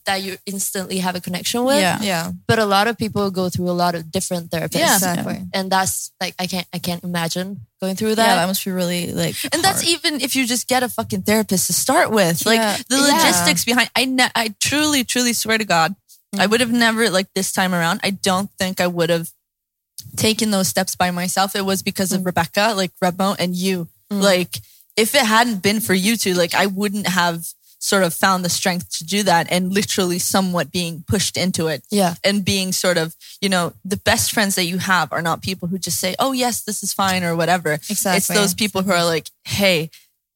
that 0.07 0.23
you 0.23 0.37
instantly 0.47 0.99
have 0.99 1.15
a 1.15 1.21
connection 1.21 1.65
with. 1.65 1.81
Yeah. 1.81 2.01
yeah, 2.01 2.33
But 2.47 2.59
a 2.59 2.65
lot 2.65 2.89
of 2.89 2.97
people 2.97 3.31
go 3.31 3.49
through 3.49 3.69
a 3.71 3.77
lot 3.77 3.95
of 3.95 4.11
different 4.11 4.51
therapists. 4.51 4.79
Yeah. 4.79 4.95
exactly. 4.95 5.43
And 5.53 5.71
that's 5.71 6.11
like 6.21 6.35
I 6.39 6.47
can't 6.47 6.67
I 6.73 6.79
can't 6.79 7.05
imagine 7.05 7.61
going 7.81 7.97
through 7.97 8.15
that. 8.15 8.23
Yeah, 8.23 8.35
that. 8.35 8.41
that 8.43 8.47
must 8.47 8.65
be 8.65 8.71
really 8.71 9.13
like 9.13 9.37
And 9.53 9.63
that's 9.63 9.85
even 9.85 10.21
if 10.21 10.35
you 10.35 10.47
just 10.47 10.69
get 10.69 10.83
a 10.83 10.89
fucking 10.89 11.23
therapist 11.23 11.67
to 11.69 11.73
start 11.73 12.11
with. 12.11 12.47
Like 12.47 12.59
Yeah. 12.59 12.77
the 12.89 12.97
Yeah. 12.97 13.13
logistics 13.13 13.65
behind 13.65 13.91
I 13.95 14.05
ne- 14.07 14.33
I 14.35 14.55
truly 14.61 15.05
truly 15.05 15.33
swear 15.33 15.59
to 15.59 15.65
god 15.65 15.95
I 16.39 16.47
mm. 16.47 16.51
would 16.51 16.61
have 16.61 16.73
never 16.73 17.09
like 17.11 17.29
this 17.35 17.53
time 17.53 17.75
around. 17.75 18.01
I 18.03 18.11
don't 18.11 18.51
think 18.59 18.81
I 18.81 18.87
would 18.87 19.11
have 19.11 19.31
taken 20.17 20.51
those 20.51 20.69
steps 20.69 20.97
by 20.97 21.11
myself. 21.11 21.55
It 21.55 21.65
was 21.65 21.83
because 21.83 22.13
of 22.13 22.23
mm. 22.23 22.27
Rebecca, 22.27 22.75
like 22.77 22.93
Rebo 23.03 23.37
and 23.39 23.55
you. 23.55 23.89
Mm-hmm. 24.11 24.23
Like 24.23 24.57
if 24.97 25.15
it 25.15 25.25
hadn't 25.25 25.63
been 25.63 25.81
for 25.81 25.95
you 25.95 26.17
two, 26.17 26.35
like 26.35 26.55
I 26.55 26.67
wouldn't 26.67 27.09
have 27.09 27.45
sort 27.79 28.03
of 28.03 28.15
found 28.15 28.45
the 28.45 28.49
strength 28.49 28.91
to 28.99 29.05
do 29.05 29.23
that 29.23 29.47
and 29.51 29.73
literally 29.73 30.19
somewhat 30.19 30.73
being 30.73 31.05
pushed 31.07 31.37
into 31.37 31.69
it 31.69 31.85
Yeah. 31.91 32.15
and 32.25 32.45
being 32.45 32.73
sort 32.73 32.97
of, 32.97 33.15
you 33.41 33.49
know, 33.49 33.75
the 33.85 33.99
best 33.99 34.33
friends 34.33 34.55
that 34.55 34.65
you 34.65 34.79
have 34.79 35.13
are 35.13 35.23
not 35.23 35.43
people 35.43 35.69
who 35.69 35.79
just 35.79 36.01
say, 36.01 36.15
oh, 36.19 36.33
yes, 36.33 36.63
this 36.63 36.83
is 36.83 36.93
fine 36.95 37.23
or 37.23 37.37
whatever. 37.37 37.75
Exactly. 37.75 38.17
It's 38.17 38.29
those 38.29 38.55
people 38.55 38.83
who 38.83 38.93
are 38.93 39.05
like, 39.05 39.29
hey, 39.45 39.91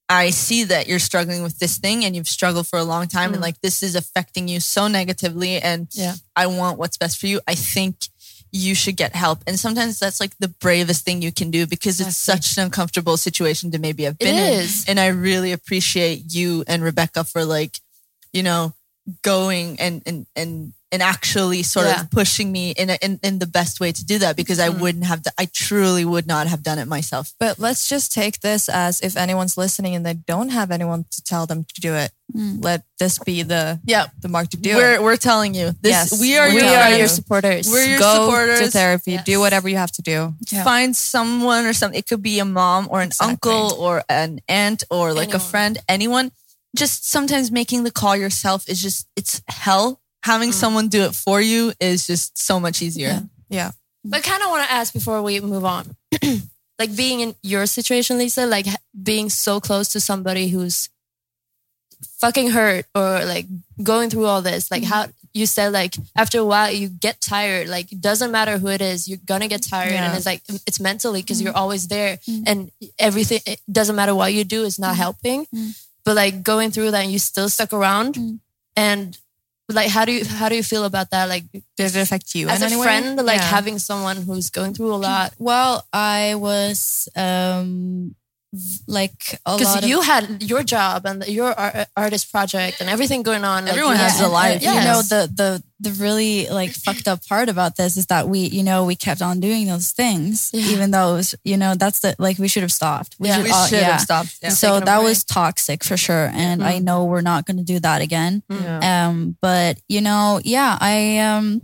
I 0.08 0.30
see 0.30 0.64
that 0.64 0.86
you're 0.86 0.98
struggling 0.98 1.42
with 1.42 1.58
this 1.58 1.78
thing 1.78 2.04
and 2.04 2.14
you've 2.14 2.28
struggled 2.28 2.66
for 2.66 2.78
a 2.78 2.84
long 2.84 3.06
time 3.06 3.30
and 3.30 3.38
mm. 3.38 3.42
like 3.42 3.60
this 3.60 3.82
is 3.82 3.94
affecting 3.94 4.48
you 4.48 4.60
so 4.60 4.88
negatively 4.88 5.60
and 5.60 5.88
Yeah. 5.92 6.14
I 6.36 6.46
want 6.46 6.78
what's 6.78 6.98
best 6.98 7.18
for 7.18 7.26
you. 7.26 7.40
I 7.46 7.54
think 7.54 8.08
you 8.52 8.74
should 8.74 8.96
get 8.96 9.14
help. 9.14 9.42
And 9.46 9.58
sometimes 9.58 9.98
that's 9.98 10.20
like 10.20 10.36
the 10.38 10.48
bravest 10.48 11.04
thing 11.04 11.22
you 11.22 11.32
can 11.32 11.50
do 11.50 11.66
because 11.66 12.00
it's 12.00 12.16
such 12.16 12.56
an 12.56 12.64
uncomfortable 12.64 13.16
situation 13.16 13.70
to 13.70 13.78
maybe 13.78 14.04
have 14.04 14.18
been 14.18 14.34
in. 14.34 14.88
And 14.88 15.00
I 15.00 15.08
really 15.08 15.52
appreciate 15.52 16.32
you 16.32 16.64
and 16.66 16.82
Rebecca 16.82 17.24
for 17.24 17.44
like, 17.44 17.78
you 18.32 18.42
know, 18.42 18.74
going 19.22 19.78
and 19.80 20.02
and 20.06 20.26
and 20.36 20.72
and 20.92 21.02
actually 21.02 21.62
sort 21.62 21.86
Yeah. 21.86 22.02
of 22.02 22.10
pushing 22.10 22.50
me 22.50 22.72
in, 22.72 22.90
a, 22.90 22.98
in 23.00 23.20
in 23.22 23.38
the 23.38 23.46
best 23.46 23.80
way 23.80 23.92
to 23.92 24.04
do 24.04 24.18
that 24.18 24.36
because 24.36 24.58
I 24.58 24.68
mm-hmm. 24.68 24.80
wouldn't 24.80 25.04
have 25.04 25.22
I 25.38 25.46
truly 25.52 26.04
would 26.04 26.26
not 26.26 26.46
have 26.48 26.62
done 26.62 26.78
it 26.78 26.86
myself. 26.86 27.32
But 27.38 27.58
let's 27.58 27.88
just 27.88 28.12
take 28.12 28.40
this 28.40 28.68
as 28.68 29.00
if 29.00 29.16
anyone's 29.16 29.56
listening 29.56 29.94
and 29.94 30.04
they 30.04 30.14
don't 30.14 30.50
have 30.50 30.70
anyone 30.70 31.04
to 31.10 31.22
tell 31.22 31.46
them 31.46 31.64
to 31.64 31.80
do 31.80 31.94
it. 31.94 32.10
Mm. 32.36 32.62
Let 32.62 32.82
this 32.98 33.18
be 33.18 33.42
the 33.42 33.80
Yeah. 33.84 34.06
the 34.20 34.28
mark 34.28 34.50
to 34.50 34.56
do 34.56 34.76
we're 34.76 34.94
it. 34.94 35.02
we're 35.02 35.16
telling 35.16 35.54
you 35.54 35.72
this 35.80 35.90
Yes, 35.90 36.20
we 36.20 36.36
are 36.38 36.48
we're 36.48 36.60
your 36.60 36.70
We're 36.70 36.98
your 36.98 37.08
supporters. 37.08 37.68
We're 37.70 37.86
your 37.86 37.98
Go 37.98 38.26
supporters. 38.26 38.60
to 38.60 38.70
therapy. 38.70 39.12
Yes. 39.12 39.24
Do 39.24 39.40
whatever 39.40 39.68
you 39.68 39.76
have 39.76 39.92
to 39.92 40.02
do. 40.02 40.34
Yeah. 40.50 40.64
Find 40.64 40.94
someone 40.96 41.66
or 41.66 41.72
something. 41.72 41.98
It 41.98 42.06
could 42.06 42.22
be 42.22 42.38
a 42.38 42.44
mom 42.44 42.88
or 42.90 43.00
an 43.00 43.08
Exactly. 43.08 43.52
uncle 43.52 43.78
or 43.78 44.02
an 44.08 44.40
aunt 44.48 44.84
or 44.90 45.12
like 45.12 45.34
a 45.34 45.40
friend, 45.40 45.78
anyone. 45.88 46.30
Just 46.76 47.08
sometimes 47.08 47.50
making 47.50 47.82
the 47.82 47.90
call 47.90 48.16
yourself 48.16 48.68
is 48.68 48.80
just 48.80 49.08
it's 49.16 49.42
hell. 49.48 50.00
Having 50.22 50.50
mm. 50.50 50.54
someone 50.54 50.88
do 50.88 51.02
it 51.02 51.14
for 51.14 51.40
you 51.40 51.72
is 51.80 52.06
just 52.06 52.38
so 52.38 52.60
much 52.60 52.82
easier. 52.82 53.22
Yeah. 53.48 53.72
But 54.04 54.18
I 54.18 54.20
kind 54.20 54.42
of 54.42 54.50
want 54.50 54.66
to 54.66 54.72
ask 54.72 54.92
before 54.92 55.22
we 55.22 55.40
move 55.40 55.64
on, 55.64 55.96
like 56.78 56.94
being 56.96 57.20
in 57.20 57.34
your 57.42 57.66
situation, 57.66 58.18
Lisa, 58.18 58.46
like 58.46 58.66
being 59.02 59.28
so 59.28 59.60
close 59.60 59.88
to 59.90 60.00
somebody 60.00 60.48
who's 60.48 60.88
fucking 62.18 62.50
hurt 62.50 62.86
or 62.94 63.24
like 63.24 63.46
going 63.82 64.10
through 64.10 64.26
all 64.26 64.42
this, 64.42 64.70
like 64.70 64.82
mm-hmm. 64.82 64.92
how 64.92 65.06
you 65.32 65.46
said, 65.46 65.72
like 65.72 65.94
after 66.16 66.38
a 66.38 66.44
while 66.44 66.72
you 66.72 66.88
get 66.88 67.20
tired. 67.20 67.68
Like 67.68 67.92
it 67.92 68.00
doesn't 68.00 68.30
matter 68.30 68.58
who 68.58 68.68
it 68.68 68.80
is, 68.80 69.08
you're 69.08 69.18
gonna 69.24 69.48
get 69.48 69.62
tired, 69.62 69.92
Yeah. 69.92 70.08
and 70.08 70.16
it's 70.16 70.26
like 70.26 70.42
it's 70.66 70.80
mentally 70.80 71.22
because 71.22 71.40
you're 71.40 71.52
mm-hmm. 71.52 71.60
always 71.60 71.88
there, 71.88 72.16
mm-hmm. 72.16 72.44
and 72.46 72.70
everything. 72.98 73.40
It 73.46 73.60
doesn't 73.70 73.96
matter 73.96 74.14
what 74.14 74.32
you 74.32 74.44
do, 74.44 74.64
it's 74.64 74.78
not 74.78 74.96
helping. 74.96 75.46
But 76.04 76.16
like 76.16 76.42
going 76.42 76.70
through 76.70 76.90
that, 76.92 77.02
and 77.02 77.12
you 77.12 77.18
still 77.18 77.48
stuck 77.48 77.72
around, 77.72 78.40
and 78.76 79.16
like 79.72 79.88
how 79.90 80.04
do 80.04 80.12
you 80.12 80.24
how 80.24 80.48
do 80.48 80.54
you 80.56 80.62
feel 80.62 80.84
about 80.84 81.10
that? 81.10 81.28
Like 81.28 81.44
does 81.76 81.94
it 81.96 82.00
affect 82.00 82.34
you 82.34 82.48
as 82.48 82.58
in 82.60 82.64
a 82.64 82.66
any 82.70 82.76
way? 82.76 82.84
friend, 82.86 83.16
like 83.24 83.38
Yeah. 83.40 83.50
having 83.56 83.78
someone 83.78 84.16
who's 84.18 84.50
going 84.50 84.74
through 84.74 84.94
a 84.94 85.00
lot. 85.00 85.34
Well, 85.38 85.84
I 85.92 86.34
was 86.36 87.08
um 87.16 88.14
like 88.88 89.38
a 89.46 89.52
lot 89.52 89.58
Because 89.58 89.76
of 89.78 89.84
you 89.88 90.00
had 90.02 90.42
your 90.42 90.62
job 90.64 91.06
and 91.06 91.26
your 91.28 91.52
ar- 91.58 91.86
artist 91.96 92.32
project 92.32 92.80
and 92.80 92.90
everything 92.90 93.22
going 93.22 93.44
on. 93.44 93.64
like, 93.64 93.72
Everyone 93.74 93.94
you 93.96 94.02
has 94.02 94.18
had- 94.18 94.26
a 94.26 94.28
life. 94.28 94.54
and, 94.54 94.62
You 94.62 94.80
know 94.90 95.02
the 95.02 95.30
the 95.32 95.62
the 95.80 95.92
really 95.92 96.46
like 96.48 96.70
fucked 96.72 97.08
up 97.08 97.24
part 97.26 97.48
about 97.48 97.76
this 97.76 97.96
is 97.96 98.06
that 98.06 98.28
we 98.28 98.40
you 98.40 98.62
know 98.62 98.84
we 98.84 98.94
kept 98.94 99.22
on 99.22 99.40
doing 99.40 99.66
those 99.66 99.92
things 99.92 100.50
Yeah. 100.52 100.66
even 100.72 100.90
though 100.90 101.12
it 101.14 101.16
was 101.16 101.34
you 101.44 101.56
know 101.56 101.74
that's 101.74 102.00
the 102.00 102.14
like 102.18 102.38
we 102.38 102.48
should 102.48 102.62
have 102.62 102.72
stopped. 102.72 103.16
Yeah. 103.18 103.42
We 103.42 103.50
all- 103.50 103.66
should 103.66 103.78
yeah. 103.80 103.92
have 103.92 104.00
stopped. 104.00 104.38
Yeah. 104.42 104.50
So 104.50 104.68
Taking 104.72 104.84
that 104.86 104.98
break. 104.98 105.08
was 105.08 105.24
toxic 105.24 105.82
for 105.84 105.96
sure, 105.96 106.30
and 106.34 106.62
I 106.62 106.78
know 106.80 107.04
we're 107.06 107.22
not 107.22 107.46
going 107.46 107.56
to 107.56 107.64
do 107.64 107.80
that 107.80 108.02
again. 108.02 108.42
Yeah. 108.50 109.08
Um, 109.08 109.36
but 109.40 109.80
you 109.88 110.00
know, 110.00 110.40
yeah, 110.44 110.76
I 110.80 111.18
um, 111.18 111.62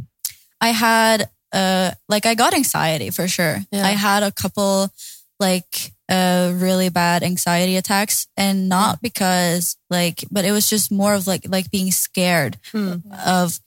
I 0.61 0.69
had 0.69 1.29
uh, 1.53 1.91
like 2.09 2.27
I 2.27 2.35
got 2.35 2.55
anxiety 2.55 3.11
for 3.11 3.29
sure. 3.29 3.59
Yeah. 3.71 3.85
I 3.87 3.91
had 3.91 4.23
a 4.23 4.33
couple 4.33 4.89
like 5.39 5.93
uh 6.09 6.53
really 6.55 6.89
bad 6.89 7.23
anxiety 7.23 7.77
attacks, 7.77 8.27
and 8.37 8.69
not 8.69 9.03
because 9.03 9.77
like, 9.91 10.25
but 10.31 10.45
it 10.45 10.53
was 10.53 10.71
just 10.71 10.91
more 10.91 11.15
of 11.15 11.27
like 11.27 11.45
like 11.49 11.71
being 11.71 11.91
scared 11.93 12.57
Hmm. 12.73 12.97
of 13.27 13.59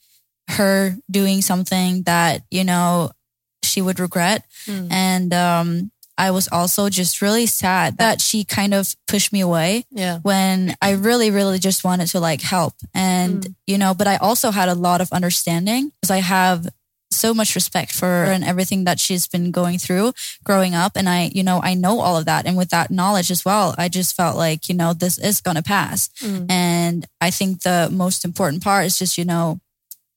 her 0.49 0.95
doing 1.09 1.41
something 1.41 2.03
that 2.03 2.41
you 2.51 2.63
know 2.63 3.11
she 3.63 3.81
would 3.81 3.99
regret, 3.99 4.43
Hmm. 4.65 4.87
and 4.91 5.33
um. 5.33 5.91
I 6.21 6.31
was 6.31 6.49
also 6.51 6.89
just 6.89 7.21
really 7.21 7.45
sad 7.45 7.97
that 7.99 8.19
she 8.19 8.43
kind 8.43 8.73
of 8.73 8.93
pushed 9.07 9.31
me 9.31 9.39
away 9.39 9.85
Yeah. 9.89 10.19
when 10.21 10.75
I 10.81 10.91
really, 10.91 11.31
really 11.31 11.59
just 11.59 11.85
wanted 11.85 12.07
to 12.07 12.19
like 12.19 12.41
help. 12.41 12.73
And, 12.93 13.41
Mm. 13.45 13.55
you 13.67 13.77
know, 13.77 13.93
but 13.93 14.05
I 14.05 14.17
also 14.17 14.51
had 14.51 14.67
a 14.67 14.75
lot 14.75 14.99
of 14.99 15.07
understanding 15.13 15.93
because 15.95 16.11
I 16.11 16.17
have 16.19 16.67
so 17.09 17.33
much 17.33 17.55
respect 17.55 17.93
for 17.93 18.05
her 18.05 18.25
and 18.33 18.43
everything 18.43 18.83
that 18.83 18.99
she's 18.99 19.27
been 19.27 19.51
going 19.51 19.79
through 19.79 20.11
growing 20.43 20.75
up. 20.75 20.97
And 20.97 21.07
I, 21.07 21.31
you 21.33 21.41
know, 21.41 21.61
I 21.63 21.73
know 21.73 22.01
all 22.01 22.17
of 22.17 22.25
that. 22.25 22.45
And 22.45 22.57
with 22.57 22.69
that 22.71 22.91
knowledge 22.91 23.31
as 23.31 23.45
well, 23.45 23.73
I 23.77 23.87
just 23.87 24.13
felt 24.13 24.35
like, 24.35 24.67
you 24.67 24.75
know, 24.75 24.91
this 24.93 25.17
is 25.17 25.39
going 25.39 25.55
to 25.55 25.63
pass. 25.63 26.09
Mm. 26.21 26.51
And 26.51 27.05
I 27.21 27.31
think 27.31 27.61
the 27.61 27.87
most 27.89 28.25
important 28.25 28.61
part 28.61 28.85
is 28.85 28.99
just, 28.99 29.17
you 29.17 29.23
know, 29.23 29.61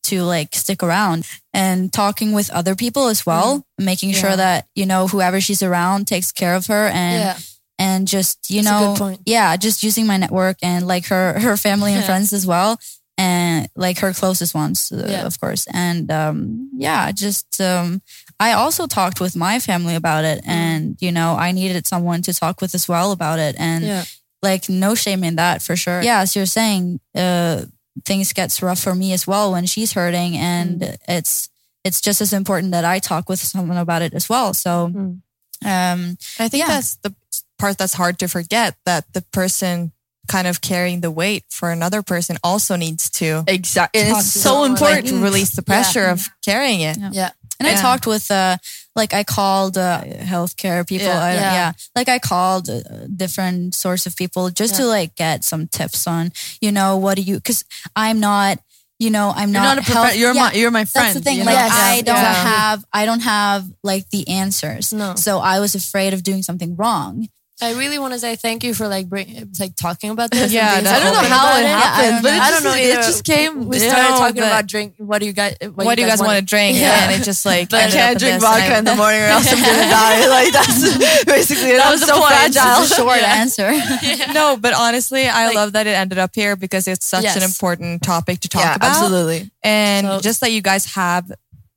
to 0.04 0.22
like 0.22 0.54
stick 0.54 0.82
around 0.82 1.26
and 1.54 1.92
talking 1.92 2.32
with 2.32 2.50
other 2.50 2.74
people 2.74 3.08
as 3.08 3.24
well, 3.26 3.64
making 3.78 4.10
Yeah. 4.10 4.20
sure 4.20 4.36
that, 4.36 4.66
you 4.74 4.86
know, 4.86 5.06
whoever 5.08 5.40
she's 5.40 5.62
around 5.62 6.06
takes 6.06 6.32
care 6.32 6.54
of 6.54 6.66
her 6.66 6.88
and 6.88 7.20
Yeah. 7.22 7.38
and 7.78 8.06
just 8.08 8.50
you 8.50 8.62
That's 8.62 9.00
know 9.00 9.16
yeah 9.26 9.56
just 9.56 9.82
using 9.82 10.06
my 10.06 10.16
network 10.18 10.56
and 10.62 10.86
like 10.86 11.06
her 11.06 11.38
her 11.40 11.56
family 11.56 11.92
and 11.92 12.00
Yeah. 12.02 12.06
friends 12.06 12.32
as 12.32 12.46
well 12.46 12.78
and 13.18 13.68
like 13.76 13.98
her 14.00 14.12
closest 14.12 14.54
ones 14.54 14.90
uh, 14.92 15.22
of 15.26 15.38
course 15.40 15.66
and 15.72 16.10
um 16.10 16.68
yeah 16.76 17.10
just 17.12 17.60
um 17.60 18.00
i 18.40 18.52
also 18.52 18.86
talked 18.86 19.20
with 19.20 19.34
my 19.36 19.58
family 19.58 19.94
about 19.94 20.24
Mm. 20.24 20.32
it 20.36 20.44
and 20.46 20.96
you 21.00 21.12
know 21.12 21.34
i 21.46 21.52
needed 21.52 21.86
someone 21.86 22.22
to 22.22 22.32
talk 22.34 22.60
with 22.60 22.74
as 22.74 22.86
well 22.88 23.12
about 23.12 23.38
it 23.38 23.54
and 23.58 24.06
like 24.42 24.68
no 24.68 24.94
shame 24.94 25.24
in 25.24 25.36
that 25.36 25.62
for 25.62 25.76
sure 25.76 26.02
yeah 26.02 26.20
as 26.22 26.34
you're 26.36 26.46
saying 26.60 27.00
uh 27.14 27.62
things 28.04 28.32
gets 28.32 28.62
rough 28.62 28.80
for 28.80 28.94
me 28.94 29.12
as 29.12 29.26
well 29.26 29.52
when 29.52 29.66
she's 29.66 29.92
hurting, 29.92 30.36
and 30.36 30.80
Mm. 30.80 30.96
it's 31.08 31.48
it's 31.84 32.00
just 32.00 32.20
as 32.20 32.32
important 32.32 32.70
that 32.72 32.84
I 32.84 33.00
talk 33.00 33.28
with 33.28 33.40
someone 33.42 33.76
about 33.76 34.02
it 34.02 34.14
as 34.14 34.28
well. 34.28 34.54
So, 34.54 34.88
Mm. 34.94 35.20
um, 35.64 36.16
I 36.38 36.48
think 36.48 36.60
Yeah. 36.62 36.68
that's 36.68 36.94
the 37.02 37.12
part 37.58 37.76
that's 37.76 37.94
hard 37.94 38.18
to 38.20 38.28
forget 38.28 38.76
that 38.86 39.04
the 39.14 39.22
person 39.32 39.90
kind 40.28 40.46
of 40.46 40.60
carrying 40.60 41.00
the 41.00 41.10
weight 41.10 41.42
for 41.50 41.72
another 41.72 42.00
person 42.00 42.38
also 42.44 42.76
needs 42.76 43.10
to 43.10 43.42
Exactly. 43.48 44.00
It's 44.02 44.30
so 44.32 44.40
someone, 44.40 44.70
important. 44.70 45.08
to 45.08 45.20
release 45.20 45.50
the 45.56 45.62
pressure 45.62 46.06
of 46.06 46.28
carrying 46.44 46.80
it. 46.82 46.96
Yeah. 46.98 47.10
Yeah. 47.12 47.30
And 47.66 47.76
I 47.76 47.80
talked 47.80 48.06
with, 48.06 48.30
uh, 48.30 48.56
like 48.94 49.14
I 49.14 49.24
called 49.24 49.78
uh, 49.78 50.02
healthcare 50.04 50.86
people. 50.86 51.06
Yeah. 51.06 51.22
I, 51.22 51.32
yeah. 51.34 51.52
Yeah. 51.54 51.72
Like 51.96 52.08
I 52.08 52.18
called 52.18 52.68
uh, 52.68 52.80
different 53.14 53.74
sorts 53.74 54.06
of 54.06 54.16
people 54.16 54.50
just 54.50 54.76
to 54.76 54.84
like 54.86 55.14
get 55.16 55.44
some 55.44 55.66
tips 55.68 56.06
on, 56.06 56.32
you 56.60 56.72
know, 56.72 56.96
what 56.96 57.16
do 57.16 57.22
you, 57.22 57.40
cause 57.40 57.64
I'm 57.96 58.20
not, 58.20 58.58
you 58.98 59.10
know, 59.10 59.32
I'm 59.34 59.50
You're 59.52 59.62
not, 59.62 59.78
a 59.78 59.82
health- 59.82 60.16
you're 60.16 60.34
yeah, 60.34 60.42
my 60.42 60.52
you're 60.52 60.70
my 60.70 60.84
friend. 60.84 61.06
That's 61.06 61.14
the 61.14 61.20
thing. 61.22 61.38
you 61.38 61.44
Like? 61.44 61.54
Yes. 61.54 61.72
I 61.72 62.02
don't 62.02 62.14
Yeah. 62.16 62.34
have, 62.34 62.84
I 62.92 63.06
don't 63.06 63.20
have 63.20 63.64
like 63.82 64.08
the 64.10 64.28
answers. 64.28 64.92
No. 64.92 65.14
So 65.16 65.38
I 65.40 65.58
was 65.60 65.74
afraid 65.74 66.12
of 66.14 66.22
doing 66.22 66.42
something 66.42 66.76
wrong. 66.76 67.28
I 67.62 67.74
really 67.78 67.98
want 67.98 68.12
to 68.12 68.18
say 68.18 68.34
thank 68.34 68.64
you 68.64 68.74
for 68.74 68.88
like 68.88 69.08
bring, 69.08 69.52
like 69.60 69.76
talking 69.76 70.10
about 70.10 70.32
this. 70.32 70.52
Yeah, 70.52 70.74
being 70.80 70.86
I 70.92 70.98
don't 70.98 71.12
know 71.12 71.20
how 71.28 71.56
it 71.58 71.64
happened, 71.66 72.16
I 72.16 72.22
but 72.22 72.32
it. 72.34 72.40
I 72.42 72.50
just, 72.50 72.62
don't 72.64 72.72
know 72.72 72.78
it 72.78 72.94
just 72.96 73.24
came. 73.24 73.66
We 73.68 73.78
started 73.78 74.10
No, 74.10 74.18
talking 74.18 74.42
about 74.42 74.66
drink. 74.66 74.94
What 74.98 75.20
do 75.20 75.26
you 75.26 75.32
guys? 75.32 75.56
What, 75.60 75.86
What 75.86 75.94
do 75.94 76.02
you 76.02 76.08
guys 76.08 76.20
want 76.20 76.38
to 76.40 76.44
drink? 76.44 76.76
Yeah. 76.76 77.04
And 77.08 77.20
it 77.20 77.24
just 77.24 77.46
like 77.46 77.70
But 77.70 77.84
I 77.84 77.90
can't 77.90 78.18
drink 78.18 78.40
vodka 78.40 78.78
in 78.78 78.84
the 78.84 78.96
morning 78.96 79.20
or 79.22 79.26
else 79.26 79.46
I'm 79.52 79.58
gonna 79.62 79.90
die. 79.90 80.28
Like 80.28 80.52
that's 80.52 81.24
basically 81.24 81.70
it. 81.70 81.76
That 81.78 81.86
I'm 81.86 81.92
was 81.92 82.02
so 82.04 82.18
point. 82.18 82.26
fragile. 82.26 82.82
It's 82.82 82.90
a 82.90 82.94
short 82.96 83.22
answer. 83.22 83.70
No, 84.34 84.56
but 84.56 84.74
honestly, 84.74 85.28
I 85.28 85.52
love 85.52 85.74
that 85.74 85.86
it 85.86 85.90
ended 85.94 86.18
up 86.18 86.32
here 86.34 86.56
because 86.56 86.88
it's 86.88 87.06
such 87.06 87.24
an 87.24 87.42
important 87.44 88.02
topic 88.02 88.40
to 88.40 88.48
talk 88.48 88.62
Yeah, 88.62 88.74
about. 88.74 88.90
absolutely. 88.90 89.50
And 89.62 90.06
So- 90.06 90.20
just 90.20 90.40
that 90.40 90.50
you 90.50 90.62
guys 90.62 90.86
have 90.94 91.30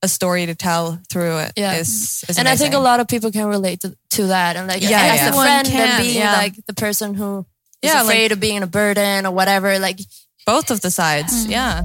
a 0.05 0.07
story 0.07 0.45
to 0.45 0.55
tell 0.55 0.99
through 1.11 1.39
it 1.39 1.51
Yeah. 1.57 1.73
is 1.81 2.23
and 2.37 2.47
I 2.47 2.55
think 2.55 2.73
a 2.73 2.79
lot 2.79 2.99
of 3.01 3.07
people 3.07 3.31
can 3.31 3.45
relate 3.47 3.81
to, 3.81 3.89
to 4.15 4.27
that, 4.27 4.55
and 4.55 4.67
like 4.69 4.81
Yeah, 4.81 5.01
as 5.13 5.19
yeah. 5.21 5.29
a 5.29 5.33
friend 5.33 5.67
can, 5.67 5.89
and 5.89 6.03
being 6.03 6.17
yeah. 6.21 6.33
like 6.43 6.55
the 6.67 6.73
person 6.73 7.13
who 7.15 7.45
is 7.81 7.89
Yeah, 7.91 8.01
like- 8.01 8.03
afraid 8.05 8.31
of 8.31 8.39
being 8.39 8.63
a 8.63 8.67
burden 8.67 9.25
or 9.25 9.31
whatever. 9.31 9.79
Like 9.79 9.99
both 10.45 10.71
of 10.71 10.79
the 10.81 10.91
sides. 10.91 11.45
Yeah. 11.57 11.81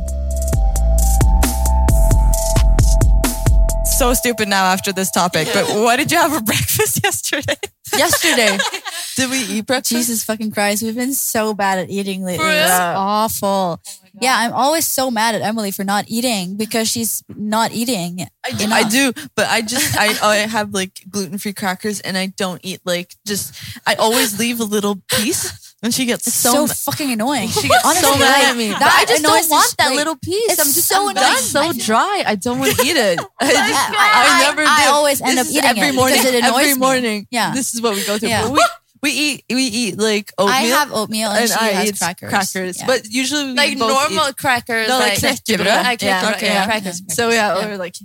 So 4.00 4.14
stupid 4.14 4.48
now 4.48 4.64
after 4.64 4.94
this 4.94 5.10
topic, 5.10 5.46
but 5.52 5.68
what 5.68 5.96
did 5.96 6.10
you 6.10 6.16
have 6.16 6.32
for 6.32 6.40
breakfast 6.42 7.04
yesterday? 7.04 7.56
Yesterday, 7.94 8.56
did 9.16 9.30
we 9.30 9.40
eat 9.40 9.66
breakfast? 9.66 9.90
Jesus 9.90 10.24
fucking 10.24 10.52
Christ, 10.52 10.82
we've 10.82 10.94
been 10.94 11.12
so 11.12 11.52
bad 11.52 11.78
at 11.80 11.90
eating 11.90 12.24
lately. 12.24 12.46
It's 12.46 12.70
awful. 12.70 13.78
Oh 13.78 14.00
yeah, 14.18 14.36
I'm 14.38 14.54
always 14.54 14.86
so 14.86 15.10
mad 15.10 15.34
at 15.34 15.42
Emily 15.42 15.70
for 15.70 15.84
not 15.84 16.06
eating 16.08 16.56
because 16.56 16.88
she's 16.88 17.22
not 17.28 17.72
eating. 17.72 18.26
I 18.42 18.52
do, 18.52 18.64
enough. 18.64 18.78
I 18.78 18.88
do, 18.88 19.12
but 19.34 19.48
I 19.48 19.60
just 19.60 19.94
I 19.98 20.16
I 20.30 20.36
have 20.46 20.72
like 20.72 21.04
gluten 21.10 21.36
free 21.36 21.52
crackers 21.52 22.00
and 22.00 22.16
I 22.16 22.28
don't 22.28 22.62
eat 22.64 22.80
like 22.86 23.16
just 23.26 23.54
I 23.86 23.96
always 23.96 24.38
leave 24.38 24.60
a 24.60 24.64
little 24.64 25.02
piece 25.08 25.69
and 25.82 25.94
she 25.94 26.04
gets 26.04 26.26
It's 26.26 26.36
so, 26.36 26.66
so, 26.66 26.74
fucking 26.90 27.10
annoying. 27.16 27.48
she 27.48 27.68
gets 27.68 27.84
Honestly, 27.84 28.02
so 28.12 28.18
mad 28.18 28.50
at 28.50 28.56
me. 28.56 28.68
that 28.68 28.98
I 29.00 29.04
just 29.06 29.22
don't 29.22 29.50
want 29.50 29.74
that 29.78 29.86
like, 29.88 29.96
little 29.96 30.16
piece. 30.16 30.52
it's 30.52 30.60
I'm 30.60 30.66
just 30.72 30.86
so 30.88 31.08
I'm 31.08 31.16
annoying. 31.16 31.36
so 31.38 31.72
dry. 31.72 32.22
I 32.26 32.34
don't 32.34 32.58
want 32.58 32.76
to 32.76 32.82
eat 32.84 32.96
it. 32.96 33.18
I, 33.40 33.46
just, 33.46 33.90
I- 33.90 33.94
I, 33.94 34.28
I- 34.28 34.40
never 34.50 34.62
I 34.62 34.64
do. 34.64 34.70
I 34.70 34.86
always 34.92 35.20
end 35.22 35.38
This 35.38 35.48
up 35.48 35.52
eating 35.54 35.70
every 35.82 35.88
it 35.88 35.94
morning. 35.94 36.18
it 36.20 36.34
annoys 36.44 36.58
every 36.60 36.72
me. 36.74 36.78
morning. 36.78 37.26
Yeah. 37.30 37.54
this 37.54 37.74
is 37.74 37.80
what 37.82 37.94
we 37.94 38.04
go 38.04 38.18
through. 38.18 38.28
Yeah. 38.28 38.54
But 39.02 39.08
We, 39.08 39.12
we 39.16 39.20
eat 39.22 39.44
we 39.48 39.62
eat 39.64 39.98
like 39.98 40.32
oatmeal. 40.36 40.54
I 40.54 40.60
have 40.76 40.92
oatmeal 40.92 41.30
and, 41.30 41.40
and 41.40 41.48
she 41.50 41.56
I 41.56 41.68
has 41.70 41.88
eat 41.88 41.98
crackers. 41.98 42.28
crackers. 42.30 42.78
Yeah. 42.80 42.86
But 42.86 43.06
usually 43.08 43.44
we 43.46 43.54
like 43.54 43.78
both 43.78 43.88
normal 44.10 44.28
eat- 44.28 44.36
crackers, 44.36 44.88
No, 44.88 44.98
like 44.98 45.22
like 45.22 45.36
knäckebröd. 45.42 45.66
I 45.66 45.96
Yeah, 46.00 46.32
okay, 46.36 46.46
yeah. 46.46 46.54
yeah, 46.54 46.64
crackers. 46.66 47.02
So 47.14 47.30
yeah, 47.30 47.56
Yeah. 47.58 47.66
or 47.68 47.76
like 47.78 47.96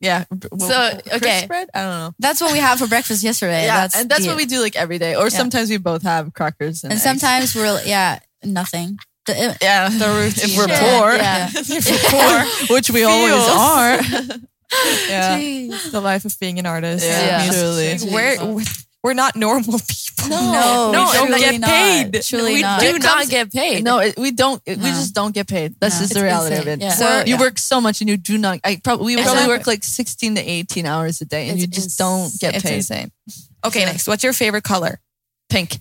yeah. 0.00 0.24
So, 0.58 0.98
okay. 1.16 1.44
bread. 1.46 1.68
I 1.74 1.80
don't 1.82 1.90
know. 2.00 2.12
that's 2.18 2.40
what 2.40 2.50
we 2.52 2.58
had 2.58 2.78
for 2.78 2.86
breakfast 2.88 3.22
yesterday. 3.22 3.64
Yeah, 3.64 3.76
that's 3.82 3.96
and 3.96 4.08
that's 4.10 4.22
the- 4.22 4.28
what 4.28 4.36
we 4.36 4.46
do 4.46 4.60
like 4.60 4.74
every 4.74 4.98
day. 4.98 5.14
Or 5.14 5.30
sometimes 5.30 5.70
we 5.70 5.76
both 5.78 6.02
have 6.02 6.32
crackers 6.34 6.82
and, 6.84 6.92
And 6.92 7.00
sometimes 7.00 7.54
we're 7.54 7.82
yeah 7.84 8.18
nothing. 8.42 8.98
The- 9.26 9.56
yeah, 9.62 9.88
The 10.02 10.08
routine. 10.08 10.50
if 10.50 10.56
we're 10.58 10.66
poor, 10.66 11.14
yeah. 11.14 11.48
if 11.54 11.86
we're 11.86 12.10
poor, 12.10 12.74
which 12.74 12.90
we 12.90 13.04
always 13.04 13.34
are. 13.54 14.00
yeah, 15.08 15.36
the 15.90 16.00
life 16.02 16.24
of 16.24 16.38
being 16.40 16.58
an 16.58 16.66
artist. 16.66 17.04
Yeah, 17.04 17.42
Music. 17.50 18.00
truly. 18.00 18.14
We're 18.14 18.64
we're 19.02 19.14
not 19.14 19.36
normal 19.36 19.78
people. 19.88 20.28
No, 20.28 20.90
no, 20.92 21.10
we 21.12 21.18
and 21.18 21.26
truly 21.28 21.40
get 21.40 21.60
not. 21.60 21.70
paid. 21.70 22.22
Truly 22.22 22.54
we 22.54 22.62
not. 22.62 22.80
do 22.80 22.86
It 22.96 23.02
not 23.02 23.28
get 23.28 23.50
paid. 23.52 23.82
No, 23.82 23.98
it, 24.00 24.18
we 24.18 24.30
don't. 24.32 24.60
it- 24.66 24.76
We 24.78 24.84
just 24.90 25.14
don't 25.14 25.34
get 25.34 25.46
paid. 25.48 25.74
That's 25.80 25.94
No. 25.96 26.00
just 26.02 26.12
the 26.12 26.18
It's 26.20 26.24
reality 26.24 26.56
insane. 26.56 26.72
of 26.74 26.80
it. 26.80 26.84
Yeah. 26.84 26.92
So- 26.94 27.24
you 27.24 27.38
work 27.38 27.58
so 27.58 27.80
much 27.80 28.00
and 28.02 28.10
you 28.10 28.16
do 28.18 28.36
not. 28.36 28.60
I 28.62 28.76
probably 28.84 29.16
we 29.16 29.22
probably 29.22 29.42
not- 29.42 29.48
work 29.48 29.66
like 29.66 29.82
sixteen 29.82 30.34
to 30.34 30.42
eighteen 30.42 30.84
hours 30.86 31.20
a 31.22 31.24
day, 31.24 31.48
and 31.48 31.52
It's 31.58 31.62
you 31.62 31.66
just 31.66 31.86
ins- 31.86 31.96
don't 31.96 32.32
get 32.40 32.54
It's 32.56 32.64
paid. 32.64 32.76
insane. 32.76 33.10
Okay, 33.64 33.84
next. 33.86 34.06
What's 34.06 34.22
your 34.22 34.32
favorite 34.34 34.64
color? 34.64 35.00
Pink. 35.48 35.80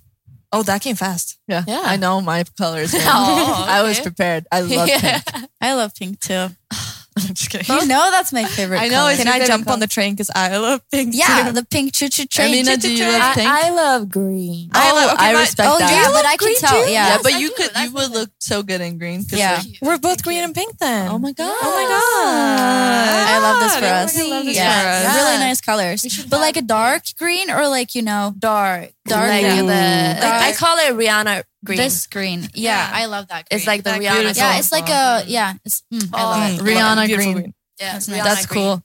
Oh, 0.52 0.64
that 0.64 0.82
came 0.82 0.96
fast. 0.96 1.38
Yeah, 1.48 1.64
Yeah. 1.68 1.82
I 1.84 1.98
know 1.98 2.22
my 2.22 2.44
colors. 2.58 2.92
man. 2.94 3.02
Oh, 3.06 3.66
I 3.68 3.84
was 3.84 4.00
prepared. 4.00 4.48
I 4.52 4.62
love 4.62 4.88
Yeah. 4.94 5.20
pink. 5.22 5.46
I 5.62 5.74
love 5.76 5.94
pink 5.94 6.20
too. 6.22 6.48
I'm 7.18 7.34
just 7.34 7.50
kidding. 7.50 7.76
You 7.76 7.86
know 7.88 8.10
that's 8.12 8.32
my 8.32 8.46
favorite. 8.46 8.80
I 8.82 8.88
know, 8.88 8.96
color. 9.10 9.16
Can 9.16 9.28
I 9.28 9.46
jump 9.46 9.66
color? 9.66 9.74
on 9.74 9.80
the 9.80 9.88
train 9.88 10.14
because 10.14 10.32
I 10.34 10.56
love 10.58 10.82
pink 10.92 11.14
yeah, 11.16 11.46
too. 11.48 11.52
the 11.54 11.66
pink 11.66 11.94
choo 11.94 12.10
choo 12.10 12.26
train. 12.26 12.50
Amina, 12.50 12.72
Choo-choo 12.78 12.82
do 12.88 12.94
you 12.96 13.04
love 13.12 13.36
pink? 13.36 13.50
I 13.50 13.70
love 13.72 14.10
green. 14.10 14.70
I 14.74 14.92
oh, 14.92 14.96
love- 14.96 15.14
okay, 15.14 15.26
I 15.26 15.40
respect 15.40 15.70
Oh 15.72 15.80
that. 15.80 15.92
yeah, 15.92 16.12
but 16.14 16.26
I 16.26 16.38
can 16.38 16.48
green 16.48 16.58
tell. 16.58 16.72
too? 16.72 16.78
Yeah, 16.78 16.88
Yeah, 16.92 17.08
Yes, 17.08 17.24
but 17.24 17.34
I 17.34 17.38
you 17.40 17.50
do. 17.50 17.54
could 17.56 17.72
you 17.78 17.92
would 17.94 18.12
look 18.12 18.30
so 18.40 18.64
good 18.64 18.82
in 18.82 18.98
green. 18.98 19.26
'cause, 19.26 19.38
Yeah. 19.40 19.62
We're 19.82 19.98
both 19.98 20.24
green 20.24 20.44
and 20.44 20.54
pink 20.56 20.78
then. 20.80 21.10
oh 21.12 21.20
my 21.20 21.32
god. 21.34 21.56
Oh 21.62 21.76
my 21.76 21.86
god. 21.90 23.30
I 23.30 23.40
love 23.40 23.60
this 23.62 23.76
for 23.76 23.86
us. 23.86 24.30
love 24.30 24.46
yeah, 24.46 25.02
for 25.04 25.08
us. 25.10 25.16
really 25.16 25.38
nice 25.40 25.62
colors. 25.62 26.26
But 26.30 26.40
like 26.40 26.58
a 26.58 26.62
dark 26.62 27.04
green 27.18 27.50
or 27.52 27.68
like 27.68 27.96
you 27.96 28.02
know 28.02 28.34
dark, 28.38 28.92
Dark 29.10 29.30
like 29.30 29.42
green. 29.46 29.66
the. 29.68 29.74
like, 30.22 30.24
I 30.24 30.54
call 30.54 30.78
it 30.78 30.94
Rihanna 30.94 31.44
green. 31.66 31.78
this 31.78 32.08
green. 32.08 32.42
Yeah, 32.54 32.90
Yeah. 32.90 32.90
I 32.94 33.06
love 33.06 33.28
that. 33.30 33.50
Green. 33.50 33.58
it's 33.60 33.68
like 33.68 33.84
the 33.84 33.92
That 33.92 34.02
Rihanna. 34.02 34.20
beautiful. 34.20 34.44
yeah, 34.44 34.58
it's 34.60 34.72
like 34.72 34.90
a 34.90 35.24
yeah. 35.28 35.54
It's 35.66 35.84
mm, 35.94 36.10
I 36.14 36.24
love 36.24 36.52
Oh, 36.52 36.54
it. 36.56 36.60
Rihanna 36.68 37.06
Beautiful 37.08 37.34
green. 37.34 37.54
Yeah, 37.80 37.94
That's 37.94 38.08
nice. 38.08 38.20
Rihanna 38.20 38.24
That's 38.24 38.46
green. 38.46 38.64
cool. 38.66 38.84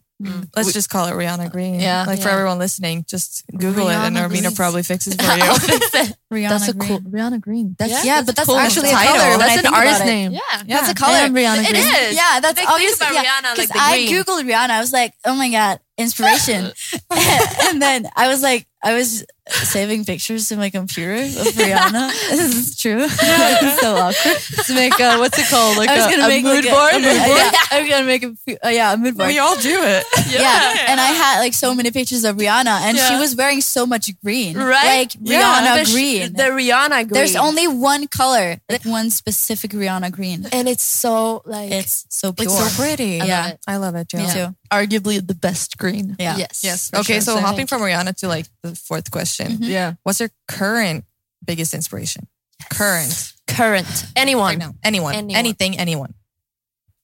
Let's 0.56 0.72
just 0.72 0.88
call 0.88 1.08
it 1.08 1.12
Rihanna 1.12 1.50
Green. 1.50 1.80
Yeah. 1.80 2.04
Like 2.06 2.20
for 2.22 2.28
everyone 2.28 2.58
listening, 2.58 3.04
just 3.06 3.42
Google 3.50 3.88
it 3.88 3.94
and 3.94 4.16
Armina 4.16 4.28
Green. 4.42 4.54
probably 4.54 4.82
fixes 4.84 5.16
for 5.16 5.22
you. 5.36 5.42
Rihanna 6.32 6.48
That's 6.48 6.68
a 6.68 6.72
green. 6.72 6.88
cool 6.88 7.00
Rihanna 7.00 7.40
Green. 7.40 7.74
That's 7.78 8.04
Yeah, 8.06 8.22
but 8.22 8.36
that's 8.36 8.48
cool. 8.48 8.56
actually 8.56 8.90
a 8.90 8.92
title. 8.92 9.16
color. 9.16 9.38
That's 9.38 9.66
an 9.66 9.74
artist 9.74 10.04
name. 10.04 10.32
Yeah. 10.32 10.40
That's 10.66 10.88
a 10.90 10.94
color. 10.94 11.16
am 11.16 11.34
Rihanna 11.34 11.64
It 11.64 11.70
Green. 11.70 11.82
is. 11.82 12.14
Yeah, 12.16 12.38
that's 12.40 12.54
Big 12.54 12.64
thing 12.64 12.66
obviously 12.68 13.08
about 13.08 13.24
yeah, 13.24 13.24
Rihanna, 13.24 13.42
like 13.42 13.56
'cause 13.56 13.68
the 13.68 13.78
I 13.78 14.06
green. 14.06 14.22
googled 14.24 14.42
Rihanna. 14.48 14.70
I 14.70 14.80
was 14.80 14.92
like, 14.92 15.14
oh 15.24 15.34
my 15.34 15.50
god, 15.50 15.80
inspiration. 15.98 16.72
and 17.10 17.82
then 17.82 18.08
I 18.16 18.28
was 18.28 18.40
like, 18.40 18.66
I 18.82 18.94
was 18.94 19.24
saving 19.48 20.04
pictures 20.04 20.48
to 20.48 20.56
my 20.56 20.70
computer 20.70 21.14
of 21.14 21.46
Rihanna. 21.54 22.10
this 22.30 22.54
is 22.56 22.76
true. 22.80 23.04
it's 23.04 23.80
so 23.80 23.94
awkward. 23.96 24.64
to 24.66 24.74
make 24.74 24.98
a, 24.98 25.18
what's 25.18 25.38
it 25.38 25.46
called? 25.48 25.76
Like 25.76 25.90
I 25.90 25.96
was 25.96 26.06
a, 26.06 26.10
gonna 26.10 26.24
a 26.24 26.28
make 26.28 26.44
mood 26.44 26.64
like 26.64 26.72
board. 26.74 26.92
A, 26.94 26.96
a 26.96 27.00
mood 27.00 27.18
board. 27.26 27.38
Yeah, 27.38 27.52
I 27.70 27.80
was 27.80 27.88
gonna 27.90 28.06
make 28.06 28.22
a 28.22 28.34
fu- 28.34 28.56
uh, 28.64 28.68
yeah 28.68 28.92
a 28.94 28.96
mood 28.96 29.16
board. 29.16 29.28
we 29.28 29.38
all 29.38 29.56
do 29.56 29.76
it. 29.82 30.04
yeah. 30.32 30.86
and 30.88 31.00
I 31.00 31.12
had 31.12 31.40
like 31.40 31.52
so 31.54 31.74
many 31.74 31.90
pictures 31.90 32.24
of 32.24 32.36
Rihanna, 32.36 32.80
and 32.88 32.96
she 32.98 33.16
was 33.16 33.36
wearing 33.36 33.60
so 33.60 33.86
much 33.86 34.08
green, 34.22 34.56
Right? 34.56 35.00
Like 35.00 35.12
Yeah. 35.20 35.42
Rihanna 35.42 35.78
The 35.80 35.84
sh- 35.84 35.92
green. 35.92 36.32
The 36.32 36.42
Rihanna 36.44 36.88
green. 36.88 37.08
There's 37.08 37.36
only 37.36 37.68
one 37.68 38.06
color, 38.08 38.56
like 38.70 38.84
one 38.84 39.10
specific 39.10 39.72
Rihanna 39.72 40.10
green. 40.12 40.46
and 40.52 40.68
it's 40.68 40.82
so 40.84 41.42
like 41.44 41.70
It's 41.70 42.06
so 42.08 42.32
pure. 42.32 42.46
It's 42.46 42.58
so 42.76 42.82
pretty. 42.82 43.20
I 43.20 43.26
Yeah. 43.26 43.42
love 43.42 43.50
it. 43.52 43.60
I 43.68 43.76
love 43.76 43.94
it 43.96 44.08
too. 44.08 44.16
Me 44.18 44.26
too. 44.32 44.54
Arguably 44.72 45.24
the 45.24 45.34
best 45.36 45.76
green. 45.78 46.16
Yeah. 46.18 46.36
yes, 46.36 46.62
Yes. 46.64 46.90
Okay, 46.92 47.14
sure. 47.14 47.20
so 47.20 47.34
Same. 47.34 47.44
hopping 47.44 47.66
from 47.66 47.82
Rihanna 47.82 48.16
to 48.16 48.28
like 48.28 48.46
the 48.62 48.74
fourth 48.74 49.10
question. 49.10 49.33
Mm-hmm. 49.42 49.62
Yeah. 49.64 49.94
What's 50.02 50.20
your 50.20 50.30
current 50.48 51.04
biggest 51.44 51.74
inspiration? 51.74 52.26
Current. 52.72 53.32
current 53.46 54.06
anyone. 54.16 54.58
Right. 54.58 54.70
Anyone. 54.82 55.14
Anyone. 55.14 55.36
Anything, 55.36 55.78
anyone. 55.78 56.14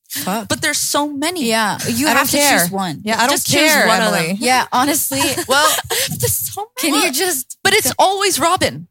Fuck. 0.09 0.49
But 0.49 0.61
there's 0.61 0.77
so 0.77 1.07
many. 1.07 1.45
Yeah, 1.47 1.77
you 1.87 2.07
I 2.07 2.11
have 2.11 2.29
to 2.31 2.37
care. 2.37 2.59
choose 2.59 2.71
one. 2.71 3.01
Yeah, 3.03 3.15
I 3.17 3.27
don't 3.27 3.31
Just 3.31 3.47
choose 3.47 3.71
care, 3.71 3.87
one 3.87 4.01
of 4.01 4.13
Emily. 4.13 4.33
Yeah, 4.39 4.67
honestly. 4.71 5.21
Well, 5.47 5.77
There's 6.19 6.33
so 6.33 6.69
Can 6.77 6.93
you 6.95 7.11
just? 7.13 7.57
but 7.63 7.73
it's 7.73 7.93
always 7.97 8.37
Robyn. 8.39 8.87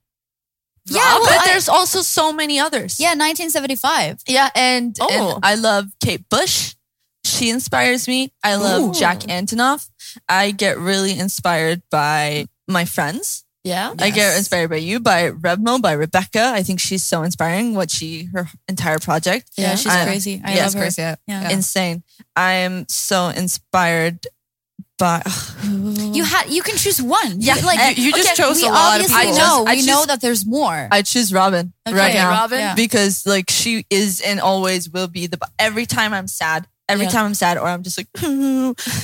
Yeah, 0.87 0.99
well, 1.01 1.25
but 1.25 1.41
I- 1.41 1.47
there's 1.49 1.69
also 1.69 2.01
so 2.01 2.33
many 2.33 2.59
others. 2.59 2.99
Yeah, 2.99 3.09
1975. 3.11 4.21
Yeah, 4.27 4.49
and, 4.55 4.97
Oh. 4.99 5.35
and 5.35 5.45
I 5.45 5.55
love 5.57 5.87
Kate 6.03 6.27
Bush. 6.31 6.75
She 7.23 7.51
inspires 7.51 8.09
me. 8.09 8.33
I 8.43 8.55
love 8.57 8.83
Ooh. 8.83 8.99
Jack 8.99 9.21
Antonoff. 9.21 9.89
I 10.27 10.53
get 10.53 10.79
really 10.79 11.19
inspired 11.19 11.83
by 11.91 12.47
my 12.71 12.85
friends. 12.85 13.45
Yeah. 13.63 13.93
I 13.99 14.09
get 14.09 14.39
inspired 14.39 14.71
by 14.71 14.77
you, 14.77 15.01
by 15.01 15.31
Revmo, 15.31 15.83
by 15.83 15.93
Rebecca. 15.93 16.53
I 16.55 16.63
think 16.63 16.81
she's 16.81 17.03
so 17.03 17.23
inspiring. 17.23 17.75
What 17.75 17.91
she 17.91 18.25
her 18.33 18.49
entire 18.69 18.99
project, 18.99 19.51
Yeah, 19.57 19.71
Yeah. 19.71 19.75
she's 19.77 19.93
I- 19.93 20.05
crazy. 20.05 20.41
I 20.43 20.55
yeah, 20.55 20.65
love 20.65 20.75
her. 20.75 20.81
Chris, 20.81 20.97
yeah. 20.99 21.17
Yeah. 21.27 21.43
Yeah. 21.43 21.51
insane. 21.51 22.03
I 22.35 22.53
am 22.65 22.87
so 22.89 23.29
inspired 23.29 24.27
but 24.99 25.27
You 26.15 26.25
had 26.25 26.51
you 26.51 26.61
can 26.63 26.77
choose 26.77 27.01
one. 27.01 27.37
Yeah, 27.41 27.55
like 27.65 27.97
you- 27.97 28.05
you 28.05 28.13
just 28.13 28.35
chose 28.37 28.57
we 28.61 28.67
a 28.69 28.71
lot 28.71 29.01
of 29.01 29.07
obviously 29.11 29.17
people. 29.33 29.39
know 29.39 29.65
I 29.67 29.71
we 29.71 29.77
just- 29.77 29.89
know 29.89 30.05
that 30.07 30.21
there's 30.21 30.45
more. 30.45 30.89
I 30.91 31.01
choose 31.03 31.33
Robyn 31.33 31.73
Okay, 31.89 31.97
right 31.97 32.13
now. 32.15 32.31
Robyn? 32.31 32.59
Yeah. 32.59 32.75
because 32.75 33.25
like 33.27 33.49
she 33.51 33.87
is 33.89 34.21
and 34.21 34.41
always 34.41 34.91
will 34.91 35.09
be 35.09 35.27
the 35.27 35.39
every 35.59 35.87
time 35.87 36.13
I'm 36.13 36.29
sad 36.29 36.67
every 36.91 37.07
Yeah. 37.07 37.11
time 37.13 37.27
I'm 37.27 37.35
sad 37.35 37.59
or 37.59 37.67
I'm 37.67 37.83
just 37.83 37.97
like 37.99 38.09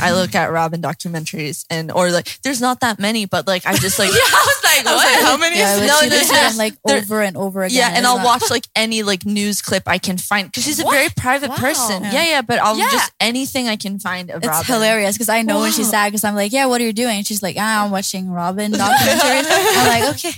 I 0.03 0.13
look 0.13 0.35
at 0.35 0.51
Robyn 0.51 0.81
documentaries 0.83 1.65
and 1.71 1.91
or 1.93 2.11
like 2.11 2.41
there's 2.43 2.61
not 2.61 2.81
that 2.81 2.99
many 2.99 3.27
but 3.27 3.47
like 3.47 3.67
I 3.67 3.75
just 3.77 3.99
like 3.99 4.09
yeah, 4.13 4.17
I 4.19 4.45
was 4.47 4.65
like, 4.65 4.87
I 4.87 4.95
was 4.95 5.05
like, 5.05 5.25
how 5.25 5.37
many? 5.37 5.59
yeah, 5.59 5.79
but 5.79 5.87
no, 5.87 5.99
she 6.03 6.09
there's 6.09 6.29
does 6.29 6.59
like 6.65 6.75
there- 6.85 6.99
over 6.99 7.23
and 7.23 7.37
over 7.37 7.63
again. 7.65 7.77
yeah, 7.79 7.91
and 7.97 8.07
I'll 8.07 8.19
not- 8.19 8.25
watch 8.43 8.51
like 8.51 8.67
any 8.77 9.03
like 9.03 9.25
news 9.25 9.63
clip 9.63 9.85
I 9.87 9.99
can 9.99 10.19
find 10.19 10.49
because 10.49 10.65
she's 10.65 10.81
a 10.81 10.85
very 10.85 11.09
private 11.17 11.51
Wow. 11.51 11.57
person. 11.57 12.03
Yeah. 12.05 12.13
Yeah, 12.13 12.25
yeah, 12.27 12.43
but 12.43 12.59
I'll 12.61 12.77
Yeah. 12.79 12.89
just 12.91 13.13
anything 13.21 13.69
I 13.69 13.77
can 13.77 13.99
find 13.99 14.31
of 14.31 14.43
Robyn. 14.43 14.49
It's 14.51 14.59
Robyn. 14.69 14.75
hilarious 14.75 15.15
because 15.17 15.29
I 15.29 15.43
know 15.43 15.61
when 15.61 15.73
she's 15.73 15.91
sad 15.91 16.09
because 16.11 16.25
I'm 16.25 16.35
like, 16.35 16.53
yeah, 16.53 16.67
what 16.67 16.81
are 16.81 16.85
you 16.85 16.93
doing? 16.93 17.17
And 17.19 17.27
she's 17.27 17.43
like, 17.43 17.57
ah, 17.59 17.85
I'm 17.85 17.91
watching 17.91 18.29
Robyn 18.31 18.73
documentaries. 18.73 19.47
I'm 19.49 19.87
like, 19.87 20.15
okay. 20.17 20.33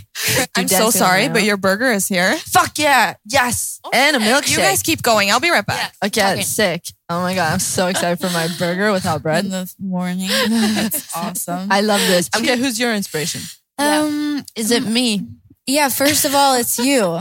I'm 0.56 0.68
so 0.68 0.78
dancing 0.84 0.98
sorry, 1.00 1.22
around. 1.24 1.32
but 1.32 1.42
your 1.44 1.56
burger 1.56 1.90
is 1.92 2.06
here. 2.08 2.34
Fuck 2.36 2.78
yeah, 2.78 3.14
yes, 3.24 3.80
and 3.92 4.16
a 4.16 4.18
milkshake. 4.18 4.50
You 4.50 4.56
guys 4.58 4.82
keep 4.82 5.02
going. 5.02 5.30
I'll 5.30 5.40
be 5.40 5.50
right 5.50 5.64
back. 5.66 5.94
Okay, 6.04 6.32
Okay. 6.32 6.42
sick. 6.42 6.84
Oh 7.10 7.20
my 7.22 7.34
god, 7.34 7.52
I'm 7.54 7.58
so 7.58 7.86
excited 7.86 8.20
for 8.20 8.30
my 8.32 8.48
burger 8.58 8.92
without 8.92 9.22
bread. 9.22 9.44
In 9.44 9.50
the 9.50 9.72
morning, 9.80 10.28
it's 10.30 11.08
awesome. 11.16 11.68
I 11.72 11.80
love 11.80 12.00
this. 12.00 12.28
Okay, 12.36 12.56
who's 12.58 12.78
your 12.78 12.92
inspiration? 12.94 13.40
Um, 13.78 14.44
Is 14.54 14.70
it 14.70 14.84
me? 14.84 15.26
yeah. 15.66 15.88
First 15.88 16.24
of 16.24 16.34
all, 16.34 16.54
it's 16.56 16.78
you. 16.78 17.20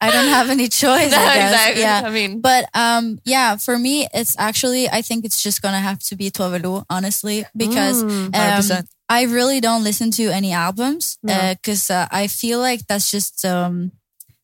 I 0.00 0.10
don't 0.12 0.28
have 0.28 0.48
any 0.48 0.68
choice. 0.68 1.12
I 1.12 1.34
guess. 1.34 1.52
exactly. 1.52 1.82
Yeah. 1.82 2.02
I 2.04 2.10
mean, 2.10 2.40
But 2.40 2.68
um, 2.74 3.18
yeah, 3.24 3.56
for 3.56 3.78
me, 3.78 4.08
it's 4.14 4.34
actually 4.38 4.88
I 4.88 5.02
think 5.02 5.24
it's 5.24 5.42
just 5.42 5.62
gonna 5.62 5.80
have 5.80 5.98
to 6.10 6.16
be 6.16 6.30
Tove 6.30 6.62
Lo, 6.64 6.84
honestly, 6.90 7.44
because 7.56 8.02
um, 8.02 8.30
100%. 8.32 8.86
I 9.08 9.22
really 9.24 9.60
don't 9.60 9.84
listen 9.84 10.10
to 10.12 10.24
any 10.28 10.52
albums 10.52 11.18
No. 11.22 11.54
because 11.54 11.90
uh, 11.90 12.06
I 12.10 12.26
feel 12.26 12.58
like 12.58 12.86
that's 12.88 13.10
just 13.10 13.44
um, 13.44 13.92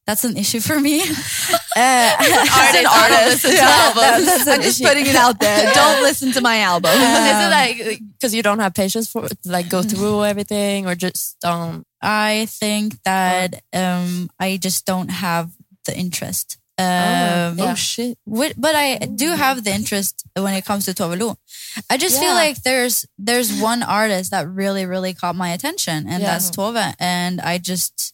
that's 0.07 0.25
an 0.25 0.37
issue 0.37 0.61
for 0.61 0.79
me. 0.81 1.01
uh, 1.03 1.07
As 1.77 2.75
an 2.75 2.87
artist, 2.87 3.45
Yeah, 3.45 3.93
that- 3.95 4.23
that's 4.25 4.47
an 4.47 4.53
I'm 4.55 4.63
just 4.63 4.81
issue. 4.81 4.89
putting 4.89 5.07
it 5.07 5.17
out 5.17 5.41
there. 5.41 5.73
Don't 5.81 6.03
listen 6.03 6.33
to 6.33 6.41
my 6.41 6.59
album. 6.61 6.91
is 6.91 6.97
Um, 6.99 7.43
it 7.47 7.51
like 7.51 8.01
because 8.19 8.35
you 8.35 8.43
don't 8.43 8.59
have 8.61 8.75
patience 8.75 9.11
for 9.11 9.27
like 9.45 9.69
go 9.69 9.83
through 9.83 10.25
everything 10.25 10.87
or 10.87 10.95
just 10.95 11.43
um 11.45 11.85
I 12.03 12.47
think 12.51 13.03
that 13.05 13.63
um, 13.73 14.29
I 14.39 14.59
just 14.59 14.85
don't 14.87 15.11
have 15.11 15.51
the 15.87 15.97
interest. 15.97 16.59
Um, 16.77 16.85
yeah. 17.57 17.71
oh 17.71 17.75
shit! 17.77 18.19
But 18.27 18.75
I 18.75 18.97
do 18.99 19.29
have 19.31 19.63
the 19.65 19.71
interest 19.73 20.25
when 20.37 20.55
it 20.55 20.65
comes 20.65 20.85
to 20.87 20.93
Tove 20.93 21.19
Lo. 21.21 21.37
I 21.89 21.97
just 21.97 22.19
feel 22.21 22.35
like 22.35 22.63
there's 22.63 23.07
there's 23.17 23.61
one 23.61 23.83
artist 23.85 24.33
that 24.33 24.49
really 24.49 24.85
really 24.85 25.15
caught 25.15 25.37
my 25.37 25.51
attention, 25.51 26.07
and 26.09 26.21
Yeah. 26.23 26.33
that's 26.33 26.51
Tove. 26.51 26.95
And 26.99 27.41
I 27.41 27.59
just, 27.59 28.14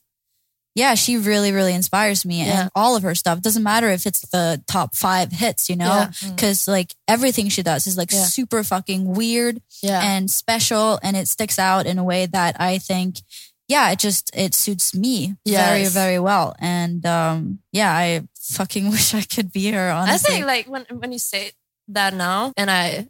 yeah, 0.75 0.95
she 0.95 1.17
really 1.17 1.53
really 1.53 1.75
inspires 1.75 2.25
me, 2.25 2.45
Yeah. 2.45 2.63
and 2.63 2.71
all 2.75 2.97
of 2.97 3.03
her 3.03 3.15
stuff 3.15 3.41
doesn't 3.41 3.63
matter 3.63 3.89
if 3.91 4.07
it's 4.07 4.21
the 4.31 4.63
top 4.67 4.95
five 4.95 5.33
hits, 5.33 5.69
you 5.69 5.77
know, 5.77 5.87
Yeah. 5.87 6.11
because 6.31 6.67
like 6.69 6.95
everything 7.09 7.49
she 7.49 7.63
does 7.63 7.87
is 7.87 7.97
like 7.97 8.13
Yeah. 8.13 8.25
super 8.25 8.63
fucking 8.65 9.07
weird 9.15 9.61
and 9.85 10.31
special, 10.31 10.99
and 11.03 11.17
it 11.17 11.29
sticks 11.29 11.59
out 11.59 11.87
in 11.87 11.99
a 11.99 12.05
way 12.05 12.27
that 12.27 12.61
I 12.61 12.79
think. 12.79 13.21
Yeah, 13.69 13.91
it 13.93 14.01
just 14.01 14.31
it 14.35 14.53
suits 14.55 14.95
me 14.97 15.37
very 15.47 15.83
Yes. 15.83 15.93
very 15.93 16.19
well, 16.19 16.57
and 16.59 17.07
um, 17.07 17.61
yeah, 17.73 17.93
I 17.95 18.23
fucking 18.41 18.91
wish 18.95 19.15
I 19.15 19.23
could 19.23 19.53
be 19.53 19.71
her. 19.71 19.91
On 19.91 20.07
I 20.09 20.11
Honestly, 20.11 20.35
think 20.35 20.47
like 20.47 20.67
when 20.69 20.85
when 20.91 21.13
you 21.13 21.21
say 21.21 21.53
that 21.89 22.15
now 22.15 22.53
and 22.57 22.69
I 22.71 23.07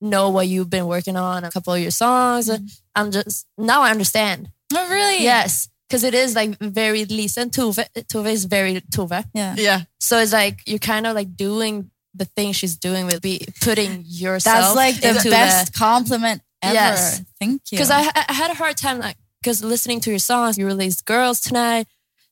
know 0.00 0.28
what 0.30 0.48
you've 0.48 0.68
been 0.68 0.86
working 0.86 1.16
on 1.16 1.44
a 1.44 1.50
couple 1.50 1.72
of 1.72 1.80
your 1.80 1.90
songs 1.92 2.50
I'm 2.96 3.10
just 3.12 3.46
now 3.56 3.82
I 3.82 3.90
understand 3.90 4.50
oh 4.74 4.88
really? 4.90 5.22
yes 5.22 5.68
because 5.92 6.04
it 6.04 6.14
is 6.14 6.34
like 6.34 6.58
very 6.58 7.04
Lisa 7.04 7.42
and 7.42 7.52
Tove 7.52 7.84
Tove 8.08 8.30
is 8.30 8.46
very 8.46 8.80
Tove 8.80 9.24
yeah. 9.34 9.54
Yeah, 9.58 9.80
so 10.00 10.18
it's 10.18 10.32
like 10.32 10.60
you're 10.66 10.78
kind 10.78 11.06
of 11.06 11.14
like 11.14 11.36
doing 11.36 11.90
the 12.14 12.24
thing 12.24 12.52
she's 12.52 12.76
doing 12.76 13.04
with 13.06 13.20
be 13.20 13.46
putting 13.60 14.02
yourself 14.06 14.74
That's 14.74 14.76
like 14.76 15.00
the 15.00 15.08
into 15.16 15.30
best 15.30 15.74
compliment 15.74 16.40
ever. 16.62 16.74
Yes. 16.74 17.22
Thank 17.40 17.60
you. 17.70 17.76
because 17.78 17.90
I, 17.90 18.00
I 18.28 18.32
had 18.32 18.50
a 18.50 18.54
hard 18.54 18.76
time 18.76 18.98
like 19.00 19.16
because 19.40 19.62
listening 19.62 20.00
to 20.00 20.10
your 20.10 20.18
songs 20.18 20.56
you 20.56 20.64
released 20.66 21.04
girls 21.04 21.40
tonight 21.40 21.86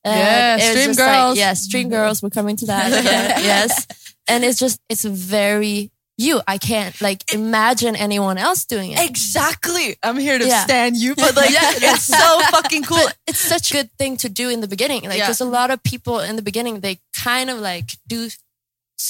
and 0.04 0.18
Yeah, 0.18 0.56
Stream 0.58 0.86
just 0.86 0.98
like- 1.00 1.08
Girls. 1.08 1.38
yeah 1.38 1.52
stream 1.54 1.88
girls 1.90 2.22
we're 2.22 2.30
coming 2.30 2.56
to 2.56 2.66
that 2.66 2.90
yeah, 3.04 3.38
yes 3.52 3.86
and 4.28 4.44
it's 4.44 4.58
just 4.58 4.80
it's 4.88 5.04
very 5.04 5.90
you 6.24 6.34
i 6.54 6.56
can't 6.70 6.94
like 7.00 7.20
imagine 7.40 7.94
anyone 8.06 8.38
else 8.46 8.60
doing 8.74 8.90
it 8.92 8.98
exactly. 9.10 9.86
I'm 10.02 10.18
here 10.26 10.38
to 10.38 10.46
Yeah. 10.46 10.64
stand 10.64 10.96
you, 11.02 11.14
but 11.14 11.32
like, 11.42 11.50
yeah, 11.58 11.72
it's 11.90 12.02
so 12.04 12.40
fucking 12.56 12.84
cool. 12.90 13.06
it's 13.28 13.38
such 13.54 13.70
a 13.70 13.74
good 13.78 13.90
thing 14.00 14.12
to 14.24 14.28
do 14.28 14.46
in 14.54 14.58
the 14.64 14.68
beginning 14.74 15.02
like 15.10 15.18
Yeah. 15.18 15.26
because 15.26 15.40
a 15.48 15.50
lot 15.58 15.68
of 15.74 15.78
people 15.92 16.16
in 16.28 16.36
the 16.36 16.42
beginning 16.50 16.80
they 16.80 16.94
kind 17.28 17.48
of 17.50 17.56
like 17.70 17.88
do 18.06 18.28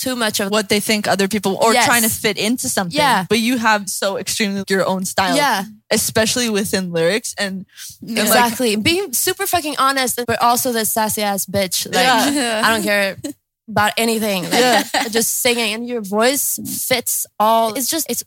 too 0.03 0.15
much 0.15 0.39
of 0.41 0.51
What 0.53 0.69
they 0.69 0.79
think 0.79 1.09
other 1.09 1.27
people 1.27 1.57
or 1.63 1.73
Yes. 1.75 1.85
trying 1.91 2.03
to 2.09 2.09
fit 2.09 2.37
into 2.39 2.69
something. 2.69 2.97
Yeah. 2.97 3.27
but 3.29 3.41
you 3.41 3.59
have 3.59 3.89
so 3.91 4.17
extremely 4.19 4.63
your 4.69 4.87
own 4.87 5.05
style. 5.05 5.35
yeah 5.37 5.65
especially 5.91 6.49
within 6.49 6.93
lyrics 6.93 7.35
and 7.37 7.67
and, 8.01 8.17
like, 8.17 8.27
exactly 8.27 8.77
being 8.77 9.13
super 9.13 9.47
fucking 9.47 9.75
honest 9.79 10.21
but 10.31 10.39
also 10.41 10.71
the 10.73 10.85
sassy 10.85 11.23
ass 11.23 11.43
bitch 11.47 11.87
like 11.87 12.07
Yeah. 12.07 12.63
i 12.65 12.69
don't 12.73 12.85
care 12.85 13.17
about 13.71 13.93
anything 13.97 14.43
like, 14.45 14.53
Yeah. 14.55 14.83
just 15.19 15.31
singing 15.43 15.75
and 15.75 15.87
your 15.89 16.01
voice 16.03 16.59
fits 16.89 17.27
all 17.39 17.75
it's 17.75 17.89
just 17.89 18.07
it's 18.11 18.25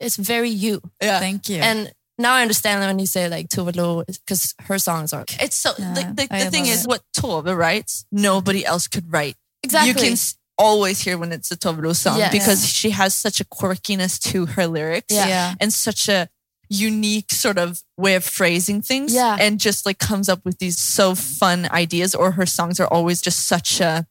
it's 0.00 0.16
very 0.16 0.48
you 0.50 0.80
yeah. 1.02 1.18
Thank 1.20 1.48
you. 1.48 1.58
and 1.68 1.92
now 2.18 2.32
i 2.34 2.42
understand 2.42 2.80
when 2.80 2.98
you 2.98 3.06
say 3.06 3.28
like 3.28 3.48
Tove 3.48 3.76
Lo 3.76 4.02
because 4.06 4.54
her 4.68 4.78
songs 4.78 5.12
are 5.12 5.24
It's 5.40 5.56
so 5.56 5.70
Yeah, 5.78 5.94
like 5.94 6.10
the, 6.16 6.26
the 6.44 6.50
thing 6.50 6.66
is 6.66 6.84
it. 6.84 6.88
what 6.88 7.02
Tove 7.16 7.54
writes, 7.56 8.04
nobody 8.10 8.64
else 8.64 8.88
could 8.88 9.12
write. 9.12 9.36
exactly 9.62 9.88
You 9.90 9.94
can 9.94 10.16
always 10.58 11.00
hear 11.04 11.18
when 11.18 11.32
it's 11.32 11.50
a 11.50 11.56
Tove 11.56 11.82
Lo 11.84 11.92
song 11.92 12.18
Yes. 12.18 12.32
because 12.32 12.60
she 12.66 12.90
has 12.90 13.14
such 13.14 13.40
a 13.40 13.44
quirkiness 13.44 14.18
to 14.30 14.46
her 14.54 14.66
lyrics 14.66 15.12
Yeah. 15.14 15.28
yeah. 15.28 15.54
and 15.60 15.70
such 15.72 16.08
a 16.08 16.28
unique 16.68 17.30
sort 17.32 17.58
of 17.58 17.82
way 17.96 18.14
of 18.16 18.24
phrasing 18.24 18.82
things 18.82 19.12
Yeah. 19.14 19.36
and 19.38 19.60
just 19.60 19.86
like 19.86 19.98
comes 19.98 20.28
up 20.28 20.40
with 20.44 20.58
these 20.58 20.78
so 20.78 21.14
fun 21.14 21.68
ideas 21.70 22.14
or 22.14 22.32
her 22.32 22.46
songs 22.46 22.80
are 22.80 22.88
always 22.88 23.20
just 23.20 23.46
such 23.46 23.80
a, 23.80 24.06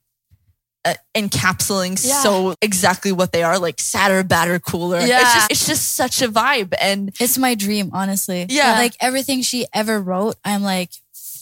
a 0.85 0.95
encapsulating 1.15 1.97
Yeah. 2.07 2.21
so 2.21 2.55
exactly 2.61 3.11
what 3.11 3.31
they 3.31 3.43
are 3.43 3.57
like 3.59 3.79
sadder 3.79 4.23
badder 4.23 4.59
cooler 4.59 4.99
Yeah. 4.99 5.21
it's 5.21 5.33
just 5.33 5.51
it's 5.51 5.65
just 5.67 5.93
such 5.95 6.21
a 6.21 6.27
vibe 6.29 6.73
and 6.79 7.11
It's 7.19 7.37
my 7.37 7.55
dream, 7.55 7.89
honestly. 7.93 8.45
Yeah. 8.49 8.73
Like 8.73 8.95
everything 9.01 9.41
she 9.41 9.65
ever 9.73 9.99
wrote, 9.99 10.35
I'm 10.45 10.61
like, 10.63 10.91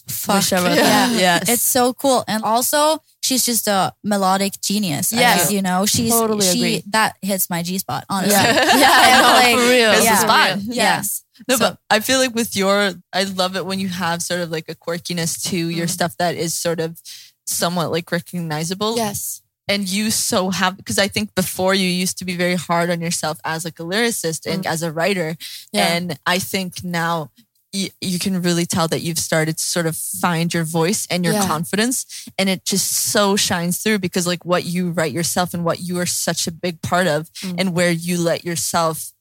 fuck. 0.08 0.36
Wish 0.38 0.54
I 0.54 0.58
wrote 0.64 0.78
yeah. 0.78 1.10
Yes. 1.28 1.50
It's 1.50 1.62
so 1.62 1.94
cool. 1.94 2.24
And 2.28 2.44
also, 2.44 3.00
she's 3.22 3.46
just 3.46 3.68
a 3.68 3.94
melodic 4.04 4.60
genius. 4.62 5.14
I 5.14 5.20
Yes. 5.20 5.48
mean, 5.50 5.56
you 5.58 5.62
know, 5.62 5.86
she's 5.86 6.12
Totally 6.12 6.46
she 6.46 6.60
agree. 6.60 6.84
that 6.92 7.16
hits 7.22 7.50
my 7.50 7.64
G 7.64 7.78
spot, 7.80 8.06
honestly. 8.10 8.34
yeah 8.34 8.54
yeah 8.84 9.08
And, 9.08 9.16
I 9.16 9.22
know, 9.22 9.34
like, 9.34 9.56
for 9.58 9.70
real 9.72 9.92
It's 9.92 10.04
yeah. 10.06 10.16
the 10.16 10.22
spot. 10.22 10.60
Yes. 10.64 11.24
No, 11.48 11.56
So- 11.58 11.60
but 11.66 11.78
I 11.90 12.00
feel 12.00 12.20
like 12.20 12.36
with 12.36 12.56
your, 12.56 12.94
I 13.12 13.24
love 13.24 13.56
it 13.56 13.66
when 13.66 13.80
you 13.80 13.90
have 13.90 14.22
sort 14.22 14.42
of 14.42 14.52
like 14.52 14.70
a 14.70 14.76
quirkiness 14.76 15.42
to 15.50 15.58
your 15.58 15.86
mm-hmm. 15.86 15.88
stuff 15.88 16.16
that 16.18 16.36
is 16.36 16.54
sort 16.54 16.80
of 16.80 17.02
somewhat 17.46 17.92
like 17.92 18.12
recognizable. 18.12 18.96
yes 18.96 19.42
And 19.68 19.88
you 19.88 20.12
so 20.12 20.50
have, 20.50 20.76
because 20.76 21.00
I 21.00 21.08
think 21.08 21.36
before 21.36 21.74
you 21.74 21.88
used 21.88 22.18
to 22.20 22.26
be 22.26 22.36
very 22.36 22.56
hard 22.56 22.90
on 22.90 23.00
yourself 23.02 23.40
as 23.46 23.64
like 23.64 23.80
a 23.80 23.84
lyricist 23.84 24.46
and 24.46 24.66
as 24.68 24.84
a 24.84 24.92
writer. 24.92 25.36
Yeah. 25.72 25.88
And 25.96 26.20
I 26.26 26.38
think 26.40 26.84
now 26.84 27.32
you, 27.72 27.88
you 28.02 28.20
can 28.20 28.42
really 28.42 28.66
tell 28.66 28.88
that 28.90 29.00
you've 29.02 29.18
started 29.18 29.58
to 29.58 29.64
sort 29.64 29.86
of 29.88 29.96
find 29.96 30.54
your 30.54 30.66
voice 30.66 31.08
and 31.10 31.24
your 31.26 31.34
Yeah. 31.34 31.48
confidence. 31.48 32.06
And 32.38 32.50
it 32.50 32.66
just 32.66 32.92
so 32.92 33.36
shines 33.36 33.78
through 33.82 34.00
because 34.00 34.28
like 34.28 34.44
what 34.46 34.66
you 34.66 34.92
write 34.92 35.14
yourself 35.14 35.54
and 35.54 35.64
what 35.64 35.80
you 35.80 35.98
are 36.00 36.06
such 36.06 36.46
a 36.46 36.52
big 36.52 36.82
part 36.82 37.08
of 37.08 37.32
Mm. 37.42 37.56
and 37.60 37.74
where 37.74 37.90
you 37.92 38.18
let 38.20 38.44
yourself 38.44 39.12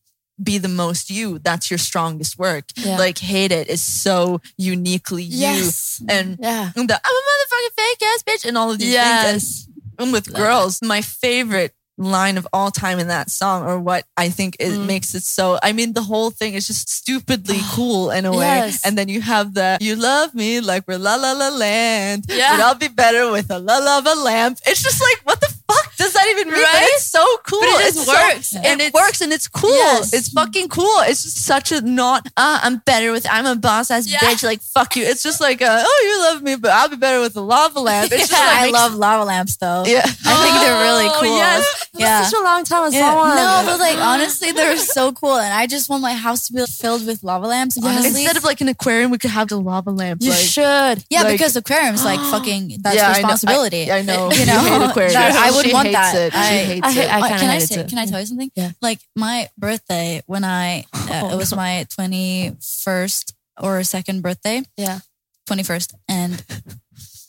be 0.42 0.58
the 0.58 0.68
most 0.68 1.10
you, 1.10 1.38
that's 1.38 1.70
your 1.70 1.78
strongest 1.78 2.38
work. 2.38 2.64
Yeah. 2.76 2.98
Like 2.98 3.18
Hate 3.18 3.52
It 3.52 3.68
is 3.68 3.80
so 3.82 4.40
uniquely 4.56 5.22
yes 5.24 6.00
you. 6.00 6.06
And 6.10 6.38
yeah 6.40 6.70
the 6.74 6.80
I'm 6.80 6.86
a 6.86 7.22
motherfucking 7.28 7.74
fake 7.76 8.02
ass 8.02 8.22
bitch 8.22 8.44
and 8.48 8.56
all 8.58 8.70
of 8.70 8.78
these 8.78 8.92
Yes. 8.92 9.30
things. 9.30 9.68
And, 9.98 10.06
and 10.06 10.12
with 10.12 10.32
girls, 10.32 10.80
my 10.82 11.02
favorite 11.02 11.74
line 11.98 12.38
of 12.38 12.48
all 12.54 12.70
time 12.70 12.98
in 12.98 13.08
that 13.08 13.30
song, 13.30 13.64
or 13.64 13.78
what 13.78 14.04
I 14.16 14.30
think 14.30 14.56
it 14.58 14.70
Mm. 14.72 14.86
makes 14.86 15.14
it 15.14 15.22
so. 15.22 15.58
I 15.62 15.72
mean, 15.72 15.92
the 15.92 16.02
whole 16.02 16.30
thing 16.30 16.54
is 16.54 16.66
just 16.66 16.88
stupidly 16.88 17.60
cool 17.76 18.10
in 18.10 18.24
a 18.24 18.32
way. 18.32 18.38
Yes. 18.46 18.84
And 18.84 18.96
then 18.96 19.08
you 19.10 19.20
have 19.20 19.52
the 19.54 19.76
"You 19.80 19.94
love 19.96 20.34
me 20.34 20.60
like 20.60 20.84
we're 20.88 20.96
la 20.98 21.16
la 21.16 21.32
la 21.32 21.50
land." 21.50 22.24
Yeah. 22.28 22.56
but 22.56 22.64
I'll 22.64 22.74
be 22.74 22.88
better 22.88 23.30
with 23.30 23.50
a 23.50 23.58
la 23.58 23.76
la 23.78 23.98
la 23.98 24.14
lamp. 24.14 24.58
It's 24.66 24.82
just 24.82 25.00
like 25.02 25.20
what 25.24 25.40
the 25.42 25.52
fuck 25.68 25.91
does 26.02 26.12
that 26.14 26.26
even 26.32 26.48
mean? 26.50 26.60
But 26.60 26.72
Right? 26.74 26.88
it's 26.92 27.04
so 27.04 27.24
cool. 27.48 27.60
But 27.60 27.68
it 27.68 27.94
just 27.94 27.96
It's 27.96 28.06
so- 28.06 28.12
works. 28.12 28.54
and 28.54 28.66
And 28.66 28.80
it 28.80 28.92
works, 28.94 29.20
and 29.20 29.32
it's 29.32 29.48
cool. 29.48 29.70
Yes. 29.74 30.12
It's 30.12 30.28
fucking 30.30 30.68
cool. 30.68 30.98
It's 31.08 31.22
just 31.22 31.44
such 31.44 31.72
a 31.72 31.80
not. 31.80 32.26
Uh, 32.36 32.58
I'm 32.62 32.76
better 32.84 33.12
with. 33.12 33.26
I'm 33.30 33.46
a 33.46 33.56
boss 33.56 33.90
ass 33.90 34.06
Yeah. 34.06 34.18
bitch. 34.20 34.42
Like 34.42 34.62
fuck 34.62 34.96
you. 34.96 35.04
It's 35.04 35.22
just 35.22 35.40
like 35.40 35.60
a, 35.60 35.82
oh 35.86 36.00
you 36.08 36.14
love 36.26 36.42
me, 36.42 36.56
but 36.56 36.70
I'll 36.72 36.88
be 36.88 36.96
better 36.96 37.20
with 37.20 37.36
a 37.36 37.40
lava 37.40 37.80
lamp. 37.80 38.10
It's 38.12 38.28
just 38.28 38.32
like 38.46 38.58
I 38.58 38.62
makes- 38.66 38.72
love 38.74 38.94
lava 38.94 39.24
lamps 39.24 39.56
though. 39.56 39.84
Yeah. 39.86 40.04
I 40.04 40.34
think 40.42 40.54
they're 40.62 40.80
really 40.88 41.06
Oh, 41.08 41.18
cool. 41.20 41.36
yes 41.36 41.64
Yeah. 41.94 42.20
It's 42.22 42.30
such 42.30 42.40
a 42.40 42.44
long 42.44 42.64
time 42.64 42.82
with 42.84 42.94
Yeah. 42.94 43.06
someone. 43.10 43.36
No, 43.36 43.62
but 43.66 43.78
like 43.80 43.98
honestly, 43.98 44.52
they're 44.52 44.76
so 44.78 45.12
cool, 45.12 45.36
and 45.36 45.52
I 45.52 45.66
just 45.66 45.88
want 45.90 46.02
my 46.02 46.14
house 46.14 46.42
to 46.44 46.52
be 46.52 46.64
filled 46.66 47.06
with 47.06 47.22
lava 47.22 47.46
lamps. 47.46 47.76
Honestly, 47.78 48.22
Instead 48.22 48.36
of 48.36 48.44
like 48.44 48.60
an 48.60 48.68
aquarium, 48.68 49.10
we 49.10 49.18
could 49.18 49.30
have 49.30 49.48
the 49.48 49.58
lava 49.60 49.90
lamp. 49.90 50.22
you 50.22 50.30
like, 50.30 50.38
should. 50.40 51.04
yeah, 51.10 51.22
like- 51.22 51.32
because 51.32 51.54
aquariums 51.56 52.04
like 52.04 52.20
fucking 52.20 52.78
that's 52.82 52.96
Yeah, 53.02 53.08
I 53.08 53.12
know. 53.12 53.18
responsibility. 53.18 53.90
I, 53.90 53.98
I 53.98 54.02
know. 54.02 54.30
You 54.32 54.46
know, 54.50 54.58
hate 54.60 54.90
aquariums. 54.90 55.16
I 55.16 55.50
would 55.50 55.66
She 55.72 55.72
want 55.72 55.91
hates 55.92 56.12
that. 56.12 56.26
It. 56.26 56.34
I- 56.34 56.46
hates 56.46 56.86
I 56.86 56.92
hate- 56.92 57.04
it. 57.04 57.10
I 57.12 57.20
kinda 57.28 57.38
can 57.40 57.50
I 57.50 57.56
it 57.56 57.60
say? 57.68 57.74
too. 57.82 57.88
Can 57.88 57.98
I 57.98 58.06
tell 58.06 58.20
you 58.20 58.26
something? 58.26 58.50
Yeah. 58.54 58.70
Like 58.80 59.00
my 59.16 59.48
birthday 59.58 60.22
when 60.26 60.44
I 60.44 60.84
uh, 60.94 61.30
it 61.32 61.36
was 61.36 61.54
my 61.54 61.86
twenty 61.94 62.56
first 62.84 63.34
or 63.60 63.82
second 63.84 64.22
birthday. 64.22 64.62
Yeah. 64.76 65.00
twenty 65.46 65.62
first, 65.62 65.94
and 66.08 66.42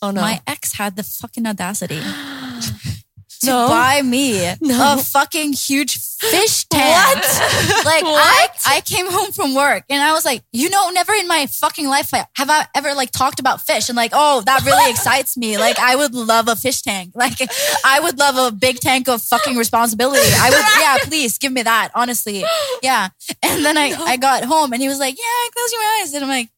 Oh 0.02 0.10
no. 0.10 0.20
my 0.20 0.40
ex 0.46 0.72
had 0.74 0.96
the 0.96 1.02
fucking 1.02 1.46
audacity 1.46 2.00
to 3.40 3.46
No. 3.46 3.68
buy 3.68 4.02
me 4.02 4.52
No. 4.60 4.94
a 4.94 5.02
fucking 5.02 5.52
huge 5.52 5.98
fish 5.98 6.64
tank. 6.66 7.22
Like 7.84 8.04
I, 8.06 8.48
I 8.66 8.80
came 8.80 9.10
home 9.10 9.30
from 9.32 9.54
work 9.54 9.84
and 9.90 10.02
I 10.02 10.12
was 10.12 10.24
like, 10.24 10.42
you 10.52 10.70
know, 10.70 10.88
never 10.90 11.12
in 11.12 11.28
my 11.28 11.46
fucking 11.46 11.86
life 11.86 12.10
have 12.12 12.48
I 12.50 12.66
ever 12.74 12.94
like 12.94 13.10
talked 13.10 13.40
about 13.40 13.60
fish 13.60 13.88
and 13.90 13.96
like, 13.96 14.12
oh, 14.14 14.40
that 14.46 14.64
really 14.64 14.90
excites 14.94 15.36
me. 15.36 15.58
Like 15.58 15.78
I 15.78 15.96
would 15.96 16.14
love 16.14 16.48
a 16.48 16.56
fish 16.56 16.80
tank. 16.82 17.12
Like 17.14 17.38
I 17.84 18.00
would 18.00 18.18
love 18.18 18.36
a 18.36 18.54
big 18.56 18.78
tank 18.80 19.08
of 19.08 19.20
fucking 19.22 19.56
responsibility. 19.56 20.22
I 20.40 20.50
would, 20.50 20.80
yeah, 20.80 20.96
please 21.08 21.36
give 21.38 21.52
me 21.52 21.62
that. 21.62 21.90
Honestly, 21.94 22.44
yeah. 22.82 23.08
And 23.42 23.64
then 23.64 23.76
I, 23.76 23.92
I 23.98 24.16
got 24.16 24.44
home 24.44 24.72
and 24.72 24.80
he 24.80 24.88
was 24.88 24.98
like, 24.98 25.16
yeah, 25.18 25.50
close 25.54 25.72
your 25.72 25.82
eyes, 26.00 26.14
and 26.14 26.22
I'm 26.24 26.28
like. 26.30 26.48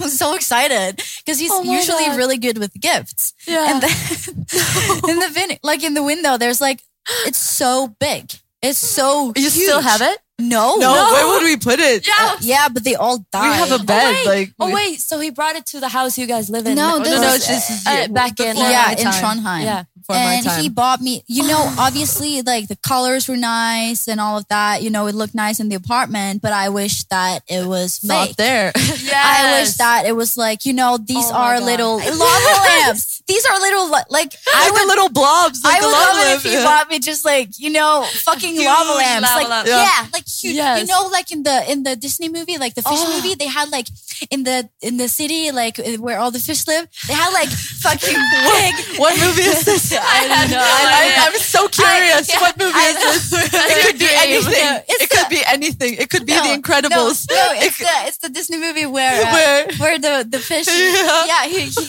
I'm 0.00 0.08
so 0.08 0.34
excited 0.34 0.96
because 1.24 1.38
he's 1.38 1.50
Oh 1.52 1.62
usually 1.62 2.04
God. 2.06 2.16
really 2.16 2.38
good 2.38 2.58
with 2.58 2.72
gifts. 2.80 3.32
Yeah. 3.46 3.66
And 3.74 3.82
then 3.82 3.90
in 5.08 5.18
the 5.20 5.30
vin- 5.32 5.58
like 5.62 5.82
in 5.84 5.94
the 5.94 6.02
window, 6.02 6.36
there's 6.36 6.60
like 6.60 6.80
it's 7.26 7.38
so 7.38 7.94
big. 8.00 8.32
It's 8.62 8.78
so 8.78 9.32
you 9.36 9.50
still 9.50 9.80
have 9.82 10.00
it? 10.00 10.18
No, 10.36 10.74
No, 10.76 10.92
where 11.12 11.26
would 11.28 11.44
we 11.44 11.56
put 11.56 11.78
it? 11.78 12.08
Yeah. 12.08 12.36
yeah, 12.40 12.68
but 12.68 12.82
they 12.82 12.96
all 12.96 13.18
died. 13.30 13.50
We 13.52 13.70
have 13.70 13.80
a 13.80 13.84
bed. 13.84 14.12
wait. 14.14 14.26
like 14.26 14.52
Oh 14.58 14.66
we- 14.66 14.74
wait, 14.74 15.00
so 15.00 15.20
he 15.20 15.30
brought 15.30 15.54
it 15.54 15.64
to 15.66 15.80
the 15.80 15.88
house 15.88 16.18
you 16.18 16.26
guys 16.26 16.50
live 16.50 16.66
in? 16.66 16.74
No, 16.74 16.96
Or 16.96 16.98
no, 17.00 17.20
no, 17.20 17.34
it's 17.34 17.46
just 17.46 17.86
uh, 17.86 18.08
back 18.08 18.40
in 18.40 18.54
before 18.56 18.68
yeah, 18.68 18.90
in. 18.90 19.06
Trondheim. 19.06 19.62
Yeah. 19.62 19.84
My 20.08 20.34
and 20.34 20.44
time. 20.46 20.60
he 20.62 20.68
bought 20.68 21.00
me, 21.00 21.22
you 21.26 21.46
know, 21.46 21.74
obviously 21.78 22.42
like 22.42 22.68
the 22.68 22.76
colors 22.76 23.28
were 23.28 23.36
nice 23.36 24.08
and 24.08 24.20
all 24.20 24.38
of 24.38 24.46
that. 24.48 24.82
You 24.82 24.90
know, 24.90 25.06
it 25.06 25.14
looked 25.14 25.34
nice 25.34 25.60
in 25.60 25.68
the 25.68 25.76
apartment, 25.76 26.42
but 26.42 26.52
I 26.52 26.68
wish 26.68 27.04
that 27.04 27.42
it 27.48 27.66
was 27.66 28.02
not 28.04 28.28
fake. 28.28 28.36
there. 28.36 28.72
I 28.76 29.60
wish 29.60 29.74
that 29.74 30.04
it 30.06 30.12
was 30.16 30.36
like, 30.36 30.64
you 30.66 30.72
know, 30.72 30.96
these 30.98 31.24
Oh 31.30 31.34
are 31.34 31.58
God. 31.58 31.64
little 31.64 31.96
lava 31.98 32.60
lamps. 32.68 33.22
These 33.26 33.44
are 33.46 33.58
little, 33.60 33.90
li- 33.90 34.08
like, 34.10 34.32
I 34.54 34.70
would 34.70 34.82
the 34.82 34.86
little 34.86 35.08
blobs. 35.08 35.62
Like 35.64 35.80
I 35.82 35.86
would 35.86 35.92
love 35.92 36.16
it 36.18 36.36
if 36.38 36.44
lamp. 36.44 36.56
you 36.56 36.62
bought 36.64 36.88
me 36.90 36.98
just 36.98 37.24
like 37.24 37.58
you 37.58 37.70
know 37.70 38.04
fucking 38.24 38.56
lava 38.64 38.92
lamps, 38.98 39.28
lava 39.28 39.40
like 39.40 39.48
lamps. 39.48 39.70
yeah. 39.70 39.84
Yeah. 39.84 40.06
like 40.12 40.26
huge. 40.28 40.54
You 40.56 40.86
know, 40.86 41.08
like 41.10 41.30
in 41.32 41.42
the 41.42 41.70
in 41.70 41.82
the 41.84 41.96
Disney 41.96 42.28
movie, 42.28 42.58
like 42.58 42.74
the 42.74 42.82
fish 42.82 42.92
Oh. 42.96 43.14
movie, 43.16 43.34
they 43.34 43.46
had 43.46 43.70
like 43.70 43.88
in 44.30 44.44
the 44.44 44.68
in 44.82 44.96
the 44.98 45.08
city, 45.08 45.50
like 45.52 45.78
where 45.98 46.18
all 46.18 46.30
the 46.30 46.38
fish 46.38 46.66
live, 46.66 46.86
they 47.08 47.14
had 47.14 47.30
like 47.32 47.48
fucking 47.48 48.14
big. 48.14 48.98
What 49.00 49.18
movie 49.18 49.42
is 49.42 49.64
this? 49.64 49.93
I 50.00 50.20
don't 50.28 50.50
know. 50.50 50.60
I, 50.60 51.28
am 51.28 51.34
so 51.38 51.68
curious. 51.68 52.28
yeah, 52.28 52.40
what 52.40 52.56
movie 52.58 52.72
I 52.74 52.88
is 52.90 53.30
this? 53.30 53.54
It 53.54 53.86
could 53.86 53.98
be 53.98 54.08
anything. 54.10 54.64
No, 54.64 54.80
it 54.88 55.10
could 55.10 55.26
the- 55.26 55.30
be 55.30 55.42
anything. 55.46 55.94
It 55.94 56.10
could 56.10 56.26
be 56.26 56.32
No, 56.34 56.42
The 56.42 56.60
Incredibles. 56.60 57.26
No, 57.30 57.36
no 57.36 57.52
It 57.52 57.64
it's 57.66 57.76
could- 57.78 57.86
the 57.86 58.06
it's 58.08 58.18
the 58.18 58.28
Disney 58.28 58.58
movie 58.58 58.86
where 58.86 59.22
uh, 59.26 59.32
Where? 59.32 59.66
where 59.78 59.98
the 59.98 60.26
the 60.28 60.38
fish 60.38 60.66
Yeah. 60.68 61.24
yeah, 61.26 61.44
he 61.46 61.60
he, 61.70 61.86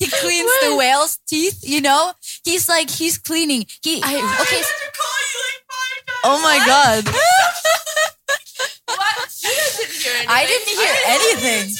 he 0.04 0.06
cleans 0.10 0.50
the 0.62 0.76
whale's 0.76 1.18
teeth. 1.28 1.60
You 1.62 1.80
know, 1.80 2.12
he's 2.44 2.68
like 2.68 2.90
he's 2.90 3.18
cleaning. 3.18 3.66
He 3.82 3.98
okay. 3.98 4.62
oh 6.24 6.40
my 6.42 6.58
god. 6.66 7.04
I 10.30 10.44
didn't 10.46 10.68
hear 10.68 10.94
anything. 11.06 11.74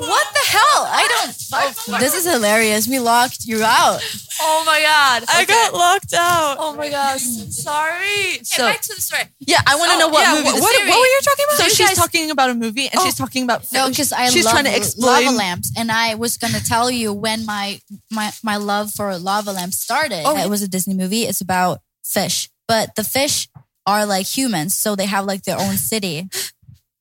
What 0.00 0.26
the 0.32 0.44
hell? 0.48 0.80
I 0.88 1.06
don't. 1.08 2.00
this 2.00 2.14
is 2.14 2.24
hilarious. 2.30 2.88
We 2.88 2.98
locked 2.98 3.44
you 3.44 3.62
out. 3.62 4.00
Oh 4.40 4.62
my 4.64 4.80
god. 4.80 5.24
I 5.28 5.44
got 5.44 5.74
locked 5.74 6.14
out. 6.14 6.56
Oh 6.58 6.74
my 6.74 6.88
gosh. 6.88 7.20
Sorry. 7.20 8.40
So- 8.42 8.62
back 8.66 8.80
to 8.80 8.94
the 8.94 9.00
story. 9.00 9.24
Yeah, 9.40 9.60
I 9.66 9.76
want 9.76 9.90
to 9.90 9.96
oh, 9.96 9.98
know 10.00 10.08
what 10.08 10.22
yeah, 10.22 10.32
movie. 10.32 10.44
what- 10.44 10.54
this 10.54 10.62
what- 10.62 10.74
is. 10.82 10.88
what 10.88 10.98
were 10.98 11.06
you 11.06 11.20
talking 11.22 11.44
about? 11.48 11.56
So 11.58 11.64
You 11.64 11.70
she's 11.70 11.88
guys- 11.88 11.96
talking 11.96 12.30
about 12.30 12.50
a 12.50 12.54
movie, 12.54 12.88
and 12.88 13.00
she's 13.02 13.20
oh. 13.20 13.24
talking 13.24 13.44
about 13.44 13.62
fish. 13.62 13.72
No, 13.72 13.88
because 13.88 14.12
I 14.12 14.28
she's 14.30 14.44
love 14.44 14.52
trying 14.54 14.64
to 14.64 14.70
lava 14.70 14.78
explain. 14.78 15.36
lamps, 15.36 15.72
and 15.76 15.92
I 15.92 16.14
was 16.14 16.36
gonna 16.38 16.60
tell 16.60 16.90
you 16.90 17.12
when 17.12 17.44
my 17.44 17.80
my 18.10 18.32
my 18.42 18.56
love 18.56 18.92
for 18.92 19.16
lava 19.18 19.52
lamps 19.52 19.78
started. 19.78 20.22
Oh, 20.24 20.36
it 20.36 20.48
was 20.48 20.62
a 20.62 20.68
Disney 20.68 20.94
movie. 20.94 21.22
It's 21.24 21.40
about 21.42 21.80
fish, 22.04 22.48
but 22.66 22.94
the 22.96 23.04
fish 23.04 23.48
are 23.86 24.06
like 24.06 24.26
humans, 24.26 24.74
so 24.76 24.96
they 24.96 25.06
have 25.06 25.24
like 25.26 25.42
their 25.42 25.58
own 25.58 25.76
city. 25.76 26.28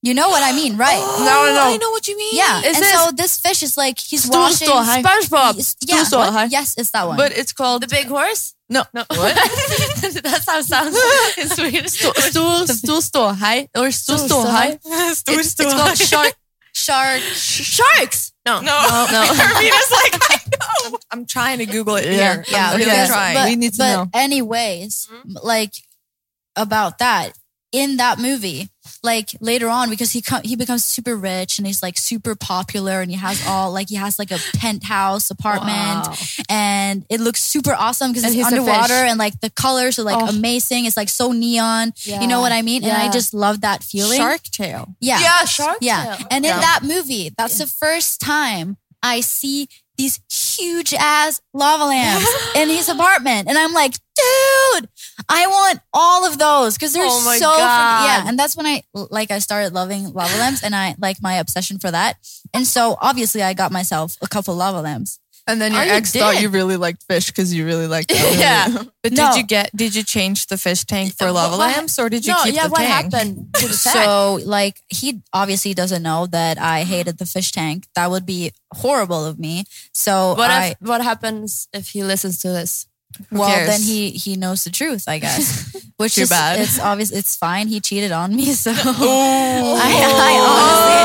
You 0.01 0.13
know 0.13 0.29
what 0.29 0.41
I 0.43 0.53
mean, 0.55 0.77
right? 0.77 0.97
No, 1.19 1.45
no, 1.45 1.53
no. 1.53 1.63
I 1.73 1.77
know 1.77 1.89
what 1.91 2.07
you 2.07 2.17
mean. 2.17 2.31
Yeah, 2.33 2.59
Is 2.59 2.65
and 2.67 2.75
this- 2.83 2.93
so 2.93 3.11
this 3.11 3.39
fish 3.39 3.63
is 3.63 3.75
like 3.77 3.99
he's 3.99 4.23
Stool 4.23 4.39
washing. 4.41 4.67
store, 4.67 4.83
hi. 4.83 5.01
SpongeBob. 5.03 5.55
He's- 5.55 5.75
yeah, 5.85 6.03
store, 6.03 6.19
what? 6.21 6.33
hi. 6.33 6.45
yes, 6.45 6.75
it's 6.77 6.91
that 6.91 7.05
one. 7.07 7.17
But 7.17 7.37
it's 7.37 7.51
called 7.53 7.83
The 7.83 7.87
big 7.87 8.07
horse? 8.07 8.53
no, 8.69 8.83
no. 8.93 9.03
What? 9.09 9.35
That's 10.23 10.45
how 10.49 10.59
it 10.59 10.65
sounds 10.65 10.95
in 11.37 11.47
Swedish. 11.49 11.91
Stool, 11.91 12.13
stool, 12.13 12.67
stool 12.67 13.01
store 13.01 13.33
high 13.33 13.67
or 13.75 13.91
stool 13.91 14.17
store 14.19 14.45
high. 14.45 14.77
Stool 15.13 15.39
It's, 15.39 15.59
it's 15.59 15.73
called 15.73 15.97
shark. 15.97 16.33
shark, 16.73 17.21
sharks. 17.21 18.31
No. 18.45 18.61
No. 18.61 18.65
No, 19.11 19.21
Armina's 19.25 19.91
like, 19.91 20.15
I 20.29 20.37
know. 20.91 20.97
I'm 21.11 21.25
trying 21.25 21.57
to 21.59 21.65
Google 21.65 21.95
it 21.97 22.05
here. 22.05 22.45
Yeah, 22.47 22.69
I'm 22.71 22.77
really 22.79 22.91
okay. 22.91 23.07
trying. 23.07 23.35
But, 23.35 23.49
We 23.49 23.55
need 23.57 23.73
to 23.73 23.77
but 23.79 23.95
know. 23.95 24.09
anyways, 24.13 25.07
mm-hmm. 25.11 25.37
like 25.43 25.73
about 26.55 26.99
that 26.99 27.37
in 27.71 27.97
that 27.97 28.17
movie, 28.17 28.69
like 29.03 29.29
later 29.39 29.67
on, 29.69 29.89
because 29.89 30.11
he 30.11 30.21
co- 30.21 30.41
he 30.43 30.55
becomes 30.55 30.83
super 30.85 31.15
rich 31.15 31.57
and 31.57 31.65
he's 31.67 31.81
like 31.81 31.97
super 31.97 32.35
popular 32.35 33.01
and 33.01 33.09
he 33.11 33.17
has 33.17 33.45
all 33.47 33.71
like 33.71 33.89
he 33.89 33.95
has 33.95 34.19
like 34.19 34.31
a 34.31 34.39
penthouse 34.57 35.29
apartment 35.31 36.07
Wow. 36.07 36.13
and 36.49 37.05
it 37.09 37.19
looks 37.19 37.41
super 37.41 37.73
awesome 37.73 38.11
because 38.11 38.33
it's 38.35 38.45
underwater 38.45 38.93
and 38.93 39.17
like 39.17 39.39
the 39.41 39.49
colors 39.49 39.99
are 39.99 40.03
like 40.03 40.21
Oh. 40.21 40.27
amazing. 40.27 40.85
It's 40.85 40.97
like 40.97 41.09
so 41.09 41.31
neon. 41.31 41.93
You 42.03 42.27
know 42.27 42.41
what 42.41 42.51
I 42.51 42.61
mean? 42.61 42.83
And 42.83 42.91
I 42.93 43.09
just 43.09 43.33
love 43.33 43.61
that 43.61 43.83
feeling. 43.83 44.17
Shark 44.17 44.41
Tale. 44.43 44.93
Yeah. 44.99 45.19
Yeah, 45.19 45.45
shark. 45.45 45.77
Yeah. 45.81 46.15
Tale. 46.17 46.27
And 46.31 46.45
in 46.45 46.49
Yeah. 46.51 46.59
that 46.59 46.79
movie, 46.83 47.31
that's 47.37 47.57
the 47.57 47.67
first 47.67 48.19
time 48.21 48.77
I 49.01 49.21
see 49.21 49.69
these 49.97 50.19
huge 50.31 50.93
ass 50.93 51.41
lava 51.53 51.85
lamps 51.85 52.27
in 52.55 52.69
his 52.69 52.87
apartment. 52.89 53.47
And 53.49 53.57
I'm 53.57 53.73
like, 53.73 53.93
dude, 54.08 54.08
I 55.27 55.47
want 55.47 55.79
all 55.93 56.25
of 56.25 56.37
those 56.37 56.75
because 56.75 56.93
they're 56.93 57.03
Oh 57.05 57.21
my 57.25 57.37
so 57.37 57.45
freaking- 57.49 57.57
God. 57.57 58.05
yeah. 58.05 58.23
And 58.29 58.37
that's 58.39 58.55
when 58.55 58.65
I 58.65 58.83
like 58.93 59.31
I 59.31 59.39
started 59.39 59.73
loving 59.73 60.13
lava 60.13 60.37
lamps 60.37 60.63
and 60.63 60.75
I 60.75 60.95
like 60.99 61.21
my 61.21 61.35
obsession 61.35 61.79
for 61.79 61.91
that. 61.91 62.17
And 62.53 62.65
so 62.65 62.97
obviously 63.01 63.43
I 63.43 63.53
got 63.53 63.71
myself 63.71 64.15
a 64.21 64.27
couple 64.27 64.55
lava 64.55 64.81
lamps. 64.81 65.19
And 65.47 65.59
then 65.59 65.71
your 65.71 65.81
Oh, 65.81 65.85
you 65.85 65.91
ex 65.93 66.11
thought 66.13 66.39
you 66.43 66.49
really 66.49 66.77
liked 66.77 67.03
fish 67.09 67.25
because 67.27 67.51
you 67.51 67.65
really 67.65 67.87
liked 67.87 68.09
that. 68.09 68.21
movie. 68.23 68.37
Yeah. 68.37 68.83
But 69.01 69.13
No. 69.13 69.31
did 69.31 69.37
you 69.37 69.43
get? 69.47 69.75
Did 69.75 69.95
you 69.95 70.03
change 70.03 70.45
the 70.45 70.57
fish 70.59 70.85
tank 70.85 71.15
for 71.17 71.31
lava 71.31 71.57
What- 71.57 71.75
lamps, 71.75 71.97
or 71.97 72.07
did 72.07 72.23
you 72.23 72.33
no, 72.33 72.43
keep 72.43 72.53
yeah, 72.53 72.65
the 72.65 72.69
what 72.69 72.79
tank? 72.81 73.11
happened 73.13 73.47
to 73.55 73.67
the 73.67 73.73
tank? 73.83 73.95
So 74.05 74.39
like 74.45 74.83
he 74.89 75.21
obviously 75.33 75.73
doesn't 75.73 76.03
know 76.03 76.27
that 76.27 76.59
I 76.59 76.83
hated 76.83 77.17
the 77.17 77.25
fish 77.25 77.51
tank. 77.51 77.87
That 77.95 78.11
would 78.11 78.27
be 78.27 78.51
horrible 78.75 79.25
of 79.25 79.39
me. 79.39 79.63
So 79.91 80.35
what 80.35 80.51
I 80.51 80.67
if 80.67 80.77
what 80.81 81.01
happens 81.03 81.67
if 81.73 81.89
he 81.89 82.03
listens 82.03 82.37
to 82.39 82.49
this? 82.49 82.85
Well 83.31 83.49
cares? 83.49 83.67
then 83.67 83.81
he 83.81 84.11
he 84.11 84.35
knows 84.35 84.63
the 84.63 84.69
truth, 84.69 85.05
I 85.07 85.19
guess. 85.19 85.75
Which 85.97 86.15
Too 86.15 86.21
is 86.21 86.29
bad. 86.29 86.59
it's 86.61 86.79
obvious 86.79 87.11
it's 87.11 87.35
fine. 87.35 87.67
He 87.67 87.79
cheated 87.81 88.11
on 88.13 88.33
me, 88.35 88.53
so 88.53 88.71
Oh. 88.73 89.75
I, 89.77 89.89
I 89.91 90.33
honestly 90.39 90.99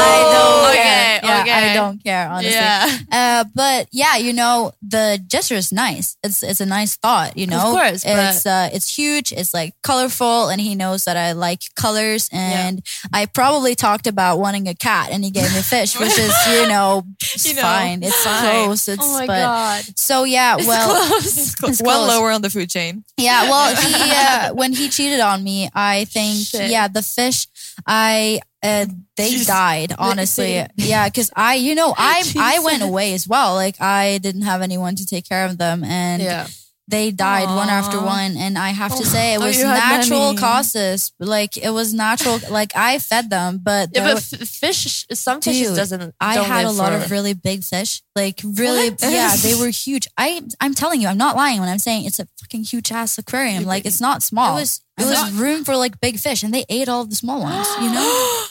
I 0.00 0.32
don't 0.32 0.70
Okay, 0.70 0.82
care. 0.82 1.20
Yeah, 1.22 1.40
okay. 1.42 1.70
I 1.70 1.74
don't 1.74 2.02
care 2.04 2.28
honestly. 2.28 2.52
Yeah. 2.52 2.98
Uh, 3.12 3.44
but 3.54 3.88
yeah, 3.92 4.16
you 4.16 4.32
know, 4.32 4.72
the 4.80 5.20
gesture 5.26 5.56
is 5.56 5.72
nice. 5.72 6.16
It's 6.22 6.42
it's 6.42 6.60
a 6.60 6.66
nice 6.66 6.96
thought, 6.96 7.36
you 7.36 7.46
know. 7.46 7.58
of 7.58 7.74
course, 7.74 8.02
it's 8.06 8.46
uh, 8.46 8.70
it's 8.72 8.96
huge. 8.96 9.32
It's 9.32 9.52
like 9.52 9.74
colorful, 9.82 10.48
and 10.48 10.60
he 10.60 10.74
knows 10.74 11.04
that 11.04 11.16
I 11.16 11.32
like 11.32 11.62
colors. 11.76 12.28
And 12.32 12.82
I 13.12 13.26
probably 13.26 13.74
talked 13.74 14.06
about 14.06 14.38
wanting 14.38 14.68
a 14.68 14.74
cat, 14.74 15.10
and 15.12 15.22
he 15.24 15.30
gave 15.30 15.52
me 15.54 15.60
fish, 15.60 15.98
which 15.98 16.16
is 16.18 16.32
you 16.52 16.68
know, 16.68 17.04
You 17.44 17.54
know, 17.54 17.62
fine. 17.62 18.02
It's 18.02 18.24
fine. 18.24 18.64
close. 18.64 18.88
It's 18.88 19.02
Oh 19.04 19.12
my 19.18 19.26
but 19.26 19.40
god. 19.42 19.84
so 19.98 20.24
yeah. 20.24 20.56
well, 20.56 21.08
close. 21.08 21.39
One 21.40 21.76
close. 21.76 21.80
lower 22.08 22.30
on 22.30 22.42
the 22.42 22.50
food 22.50 22.70
chain. 22.70 23.04
Yeah, 23.16 23.44
well, 23.50 23.74
he 23.74 23.94
uh, 24.50 24.54
when 24.54 24.72
he 24.72 24.88
cheated 24.88 25.20
on 25.20 25.42
me, 25.42 25.68
I 25.74 26.04
think 26.06 26.46
Shit. 26.46 26.70
yeah, 26.70 26.88
the 26.88 27.02
fish, 27.02 27.46
I 27.86 28.40
uh, 28.62 28.86
they 29.16 29.42
died 29.44 29.94
honestly. 29.98 30.62
Yeah, 30.76 31.08
because 31.08 31.30
I, 31.34 31.54
you 31.54 31.74
know, 31.74 31.94
I 31.96 32.22
I 32.38 32.58
went 32.64 32.82
away 32.82 33.14
as 33.14 33.26
well. 33.26 33.54
Like 33.54 33.80
I 33.80 34.18
didn't 34.18 34.42
have 34.42 34.62
anyone 34.62 34.96
to 34.96 35.06
take 35.06 35.28
care 35.28 35.46
of 35.46 35.58
them, 35.58 35.82
and 35.84 36.22
Yeah. 36.22 36.46
They 36.90 37.10
died 37.10 37.46
one 37.46 37.68
after 37.68 38.00
one, 38.00 38.36
and 38.36 38.58
I 38.58 38.70
have 38.70 38.92
to 38.92 39.02
oh, 39.02 39.04
say 39.04 39.34
it 39.34 39.40
Oh, 39.40 39.46
was 39.46 39.62
natural 39.62 40.34
causes. 40.34 41.12
Like 41.18 41.56
it 41.56 41.70
was 41.70 41.94
natural. 41.94 42.38
Like 42.50 42.72
I 42.76 42.98
fed 42.98 43.30
them, 43.30 43.60
but 43.62 43.90
Yeah, 43.94 44.14
but 44.14 44.16
f- 44.16 44.48
fish. 44.48 45.06
Some 45.12 45.40
fishes 45.40 45.76
doesn't. 45.76 46.14
I 46.20 46.34
had 46.36 46.66
a 46.66 46.70
lot 46.70 46.92
for- 46.92 47.04
of 47.04 47.10
really 47.10 47.34
big 47.34 47.62
fish. 47.64 48.02
Like 48.16 48.40
really, 48.44 48.90
What? 48.90 49.02
yeah, 49.02 49.36
they 49.36 49.54
were 49.54 49.68
huge. 49.70 50.06
I 50.18 50.42
I'm 50.60 50.74
telling 50.74 51.00
you, 51.00 51.08
I'm 51.08 51.18
not 51.18 51.36
lying 51.36 51.60
when 51.60 51.68
I'm 51.68 51.78
saying 51.78 52.04
it's 52.06 52.18
a 52.18 52.26
fucking 52.40 52.64
huge 52.64 52.90
ass 52.92 53.16
aquarium. 53.18 53.64
Like 53.64 53.86
it's 53.86 54.00
not 54.00 54.22
small. 54.22 54.56
It 54.56 54.60
was- 54.60 54.80
It 54.98 55.04
was 55.06 55.22
was- 55.22 55.32
room 55.32 55.64
for 55.64 55.76
like 55.76 55.98
big 56.00 56.18
fish, 56.18 56.42
and 56.42 56.52
they 56.52 56.64
ate 56.68 56.88
all 56.88 57.04
the 57.06 57.14
small 57.16 57.40
ones. 57.40 57.66
You 57.80 57.90
know? 57.94 58.44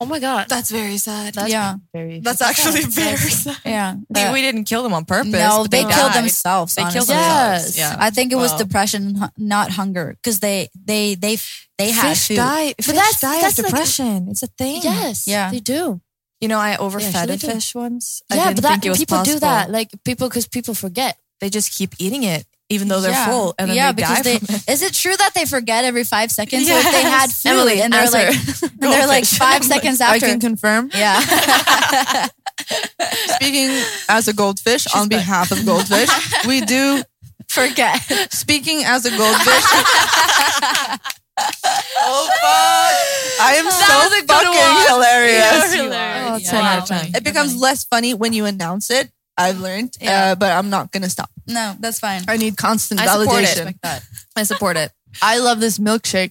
Oh 0.00 0.06
my 0.06 0.18
god. 0.18 0.48
That's 0.48 0.70
very 0.70 0.96
sad. 0.98 1.34
That's 1.34 1.50
yeah, 1.50 1.76
very. 1.94 2.20
That's 2.20 2.42
actually 2.42 2.82
very 2.82 3.16
sad. 3.16 3.56
yeah. 3.64 3.94
We, 4.10 4.32
we 4.34 4.40
didn't 4.42 4.64
kill 4.64 4.82
them 4.82 4.92
on 4.92 5.04
purpose. 5.04 5.32
no, 5.32 5.62
but 5.62 5.70
they, 5.70 5.80
killed 5.82 6.12
died. 6.12 6.22
themselves. 6.22 6.74
They 6.74 6.82
killed 6.82 7.08
honestly. 7.10 7.14
themselves. 7.14 7.78
Yes. 7.78 7.78
Yeah. 7.78 7.96
I 7.98 8.10
think 8.10 8.32
it 8.32 8.36
was 8.36 8.52
Wow. 8.52 8.58
depression, 8.58 9.20
not 9.38 9.70
hunger, 9.70 10.16
because 10.20 10.40
they 10.40 10.68
they 10.74 11.14
they 11.14 11.38
they 11.78 11.90
had 11.92 12.10
Fish 12.10 12.28
food. 12.28 12.36
die. 12.36 12.74
Fish 12.80 12.86
that's- 12.94 13.20
die 13.20 13.40
that's 13.40 13.58
of 13.58 13.64
like- 13.64 13.70
depression. 13.72 14.28
it's 14.30 14.42
a 14.42 14.48
thing. 14.48 14.80
Yes. 14.82 15.26
Yeah. 15.26 15.50
They 15.50 15.60
do. 15.60 16.00
You 16.40 16.48
know, 16.48 16.58
I 16.58 16.76
overfed 16.76 17.28
they 17.28 17.34
a 17.34 17.38
fish 17.38 17.74
once. 17.74 18.20
I 18.30 18.34
yeah, 18.34 18.44
didn't 18.48 18.56
but 18.56 18.62
that 18.62 18.70
think 18.72 18.86
it 18.86 18.90
was 18.90 18.98
people 18.98 19.18
possible. 19.18 19.36
do 19.36 19.40
that. 19.40 19.70
Like 19.70 19.88
people, 20.04 20.28
because 20.28 20.46
people 20.46 20.74
forget. 20.74 21.16
They 21.40 21.48
just 21.48 21.72
keep 21.72 21.94
eating 21.98 22.22
it, 22.24 22.44
even 22.70 22.88
though 22.88 23.00
they're 23.00 23.10
yeah. 23.12 23.26
full, 23.26 23.54
and 23.58 23.68
then 23.70 23.76
yeah, 23.76 23.92
they 23.92 23.96
because 24.02 24.16
die 24.18 24.22
they 24.22 24.38
from 24.38 24.54
it. 24.56 24.68
is 24.70 24.82
it 24.82 24.94
true 24.94 25.14
that 25.16 25.34
they 25.34 25.44
forget 25.44 25.84
every 25.84 26.04
five 26.04 26.30
seconds 26.30 26.66
So 26.66 26.74
if 26.76 26.84
they 26.92 27.02
had 27.02 27.30
food 27.30 27.50
Emily, 27.50 27.80
and 27.82 27.92
they're 27.92 28.00
answer. 28.02 28.18
like 28.18 28.72
and 28.72 28.92
they're 28.92 29.06
like 29.06 29.24
five 29.26 29.62
seconds 29.64 30.00
after. 30.00 30.26
I 30.26 30.28
can 30.30 30.40
confirm. 30.40 30.90
yeah, 30.94 31.20
Speaking 33.36 33.70
as 34.08 34.28
a 34.28 34.32
goldfish 34.32 34.86
on 34.94 35.08
behalf 35.08 35.50
of 35.52 35.64
goldfish, 35.66 36.08
we 36.46 36.60
do 36.62 37.02
forget. 37.48 38.00
speaking 38.32 38.84
as 38.84 39.04
a 39.04 39.10
goldfish. 39.10 39.64
oh 41.36 42.28
fuck! 42.40 43.40
I 43.40 43.56
am 43.58 43.70
so 43.70 44.26
fucking 44.26 44.86
hilarious. 44.88 45.74
Oh, 45.74 45.84
hilarious. 45.84 46.30
Oh, 46.30 46.36
Yeah. 46.36 46.50
10 46.50 46.64
out 46.64 46.78
of 46.84 46.90
Wow. 46.90 46.98
10. 47.02 47.14
It 47.16 47.24
becomes 47.24 47.56
less 47.56 47.84
funny 47.84 48.14
when 48.14 48.32
you 48.32 48.44
announce 48.44 48.90
it. 48.90 49.10
I've 49.36 49.58
learned, 49.60 49.96
Yeah. 50.00 50.32
uh, 50.32 50.34
but 50.36 50.52
I'm 50.52 50.70
not 50.70 50.92
gonna 50.92 51.10
stop. 51.10 51.30
No, 51.46 51.74
that's 51.80 51.98
fine. 51.98 52.22
I 52.28 52.36
need 52.36 52.56
constant 52.56 53.00
I 53.00 53.06
support 53.06 53.42
it. 53.42 53.46
validation. 53.48 53.66
Respect. 53.66 54.06
I 54.36 54.42
support 54.44 54.76
it. 54.76 54.92
I 55.22 55.38
love 55.38 55.60
this 55.60 55.78
milkshake. 55.78 56.30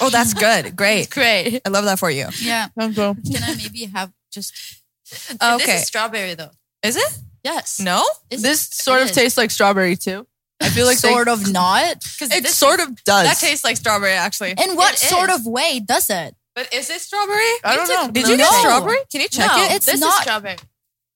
Oh, 0.00 0.10
that's 0.10 0.34
good. 0.34 0.74
Great. 0.82 1.10
Great. 1.10 1.60
I 1.64 1.68
love 1.68 1.84
that 1.84 1.98
for 1.98 2.10
you. 2.10 2.28
Yeah, 2.40 2.68
Let's 2.76 2.94
can 2.96 3.16
I 3.42 3.54
maybe 3.56 3.84
have 3.86 4.12
just 4.32 4.52
This 5.10 5.36
Okay. 5.42 5.76
is 5.76 5.86
strawberry 5.86 6.34
though. 6.34 6.50
Is 6.82 6.96
it? 6.96 7.18
Yes. 7.44 7.78
No? 7.80 8.04
Is 8.30 8.42
This 8.42 8.66
it? 8.68 8.74
sort 8.74 9.00
It 9.00 9.04
of 9.04 9.08
is. 9.10 9.14
tastes 9.16 9.38
like 9.38 9.50
strawberry 9.50 9.96
too. 9.96 10.26
I 10.62 10.68
feel 10.70 10.86
like 10.86 10.96
sort 10.98 11.28
of 11.28 11.50
not? 11.52 12.02
They, 12.20 12.36
it 12.36 12.46
sort 12.46 12.80
of 12.80 12.88
does. 13.04 13.26
That 13.26 13.36
tastes 13.38 13.64
like 13.64 13.76
strawberry, 13.76 14.12
actually. 14.12 14.52
In 14.52 14.76
what 14.76 14.94
It 14.94 14.98
sort 15.00 15.28
is. 15.28 15.40
of 15.40 15.46
way 15.46 15.80
does 15.80 16.08
it? 16.08 16.34
But 16.54 16.72
is 16.72 16.88
it 16.88 17.00
strawberry? 17.00 17.52
I 17.64 17.76
don't 17.76 17.88
know. 17.88 18.10
Did 18.12 18.28
you 18.28 18.36
get 18.36 18.50
No. 18.50 18.58
strawberry? 18.60 18.96
Can 19.10 19.20
you 19.20 19.28
check 19.28 19.50
No. 19.54 19.64
it? 19.64 19.72
It's 19.72 19.86
this 19.86 20.00
not- 20.00 20.14
is 20.14 20.22
strawberry. 20.22 20.56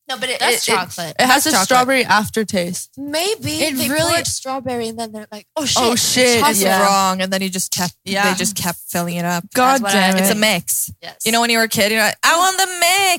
No, 0.09 0.19
but 0.19 0.29
it, 0.31 0.41
That's 0.41 0.67
it, 0.69 0.73
it, 0.73 0.75
chocolate. 0.75 1.17
it 1.19 1.27
has 1.27 1.47
a 1.47 1.51
chocolate. 1.51 1.65
strawberry 1.67 2.05
aftertaste. 2.05 2.91
Maybe 2.97 3.63
It 3.63 3.77
they 3.77 3.89
really- 3.89 4.13
poured 4.15 4.27
strawberry 4.27 4.89
and 4.89 4.99
then 4.99 5.13
they're 5.13 5.27
like, 5.31 5.47
oh 5.57 5.65
shit. 5.67 5.83
Oh 5.83 5.95
shit! 5.97 6.43
It's 6.47 6.61
Yeah. 6.63 6.83
wrong, 6.85 7.21
and 7.21 7.33
then 7.33 7.43
you 7.43 7.51
just 7.51 7.71
kept. 7.73 7.95
Yeah. 8.05 8.31
They 8.31 8.37
just 8.39 8.57
kept 8.57 8.79
filling 8.89 9.17
it 9.17 9.25
up. 9.25 9.45
God 9.55 9.83
damn 9.83 10.15
I- 10.15 10.19
it! 10.19 10.23
It's 10.23 10.31
a 10.31 10.35
mix. 10.35 10.91
Yes. 11.03 11.17
You 11.25 11.33
know, 11.33 11.41
when 11.41 11.51
you 11.51 11.59
were 11.59 11.65
a 11.65 11.69
kid, 11.69 11.93
you're 11.93 12.01
like, 12.03 12.17
I 12.25 12.37
want 12.39 12.57
the 12.57 12.67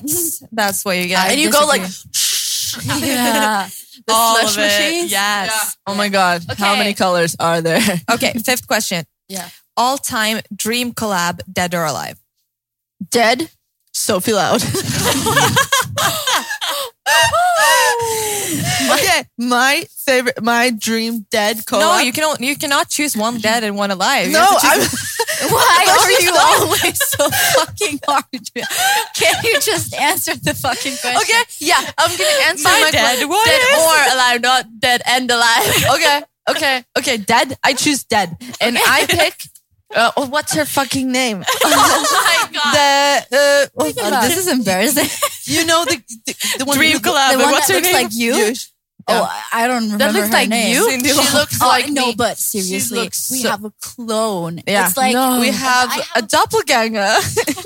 mix. 0.08 0.42
That's 0.52 0.84
what 0.84 0.96
you 0.98 1.06
get. 1.06 1.30
and 1.30 1.40
you 1.40 1.50
go 1.52 1.64
like, 1.66 1.82
Yeah. 3.00 3.68
the 4.06 4.12
All 4.12 4.36
slush 4.36 4.56
of 4.56 4.62
it. 4.62 4.66
machines. 4.66 5.10
Yes. 5.12 5.76
Oh 5.86 5.94
my 5.94 6.08
god! 6.08 6.42
Okay. 6.50 6.62
How 6.62 6.74
many 6.76 6.94
colors 6.94 7.36
are 7.38 7.60
there? 7.60 7.80
Okay, 8.10 8.32
fifth 8.44 8.66
question. 8.66 9.04
Yeah. 9.28 9.48
All 9.76 9.96
time 9.98 10.40
dream 10.54 10.92
collab, 10.92 11.40
dead 11.52 11.74
or 11.74 11.84
alive? 11.84 12.18
Dead. 13.10 13.50
Sophie 13.92 14.32
Loud. 14.32 14.62
okay, 18.94 19.24
my 19.38 19.84
favorite, 20.04 20.42
my 20.42 20.70
dream 20.70 21.26
dead 21.30 21.58
collab. 21.66 21.80
No, 21.80 21.98
you 21.98 22.12
can 22.12 22.42
you 22.42 22.56
cannot 22.56 22.88
choose 22.88 23.16
one 23.16 23.38
dead 23.38 23.64
and 23.64 23.76
one 23.76 23.90
alive. 23.90 24.30
No, 24.30 24.46
I'm. 24.62 24.80
Why 25.50 25.86
are 25.88 26.10
you 26.22 26.32
always 26.36 26.98
so 27.08 27.28
fucking 27.30 28.00
hard? 28.06 28.24
Can 29.14 29.34
you 29.44 29.58
just 29.60 29.94
answer 29.94 30.34
the 30.36 30.54
fucking 30.54 30.96
question? 31.00 31.16
okay, 31.22 31.42
yeah, 31.60 31.80
I'm 31.96 32.10
gonna 32.16 32.44
answer 32.48 32.64
my, 32.64 32.80
My 32.84 32.90
dead. 32.90 33.28
What 33.28 33.46
dead 33.46 33.60
is- 33.60 33.78
or 33.80 34.14
alive, 34.14 34.40
not 34.42 34.66
dead 34.78 35.02
and 35.06 35.30
alive. 35.30 35.84
okay, 35.94 36.22
okay, 36.50 36.84
okay. 36.98 37.16
Dead. 37.16 37.56
I 37.64 37.72
choose 37.72 38.04
dead, 38.04 38.36
and 38.60 38.76
I 38.78 39.06
pick. 39.08 39.34
Uh, 39.94 40.10
oh, 40.16 40.26
what's 40.28 40.54
her 40.54 40.64
fucking 40.64 41.10
name? 41.10 41.44
oh 41.64 42.46
my 42.48 42.52
god. 42.52 42.74
the 42.74 43.36
uh, 43.36 43.66
oh, 43.76 43.92
Oh, 43.98 44.28
this 44.28 44.38
is 44.38 44.48
embarrassing. 44.48 45.06
you 45.52 45.66
know 45.66 45.84
the 45.84 46.00
the, 46.26 46.56
the 46.58 46.64
one 46.64 46.76
Dream 46.76 46.92
who- 46.92 46.98
collab. 47.00 47.32
the 47.32 47.38
one 47.38 47.50
What's 47.50 47.66
that 47.66 47.74
her 47.74 47.80
looks 47.80 47.92
name? 47.92 48.02
like 48.04 48.14
you. 48.14 48.32
Yush. 48.34 48.69
Oh, 49.08 49.42
I 49.52 49.66
don't 49.66 49.82
remember. 49.84 50.04
That 50.04 50.14
looks 50.14 50.26
her 50.28 50.32
like 50.32 50.48
name. 50.48 50.74
you. 50.74 50.90
Cindy 50.90 51.08
She 51.10 51.34
looks 51.36 51.58
Oh, 51.62 51.66
like 51.68 51.88
no, 51.90 52.06
me. 52.08 52.14
but 52.16 52.38
seriously, 52.38 53.02
we 53.02 53.10
so- 53.42 53.50
have 53.50 53.64
a 53.64 53.72
clone. 53.80 54.60
Yeah, 54.66 54.86
It's 54.86 54.96
like 54.96 55.14
we 55.40 55.48
have 55.50 55.90
a 56.16 56.22
doppelganger. 56.22 57.00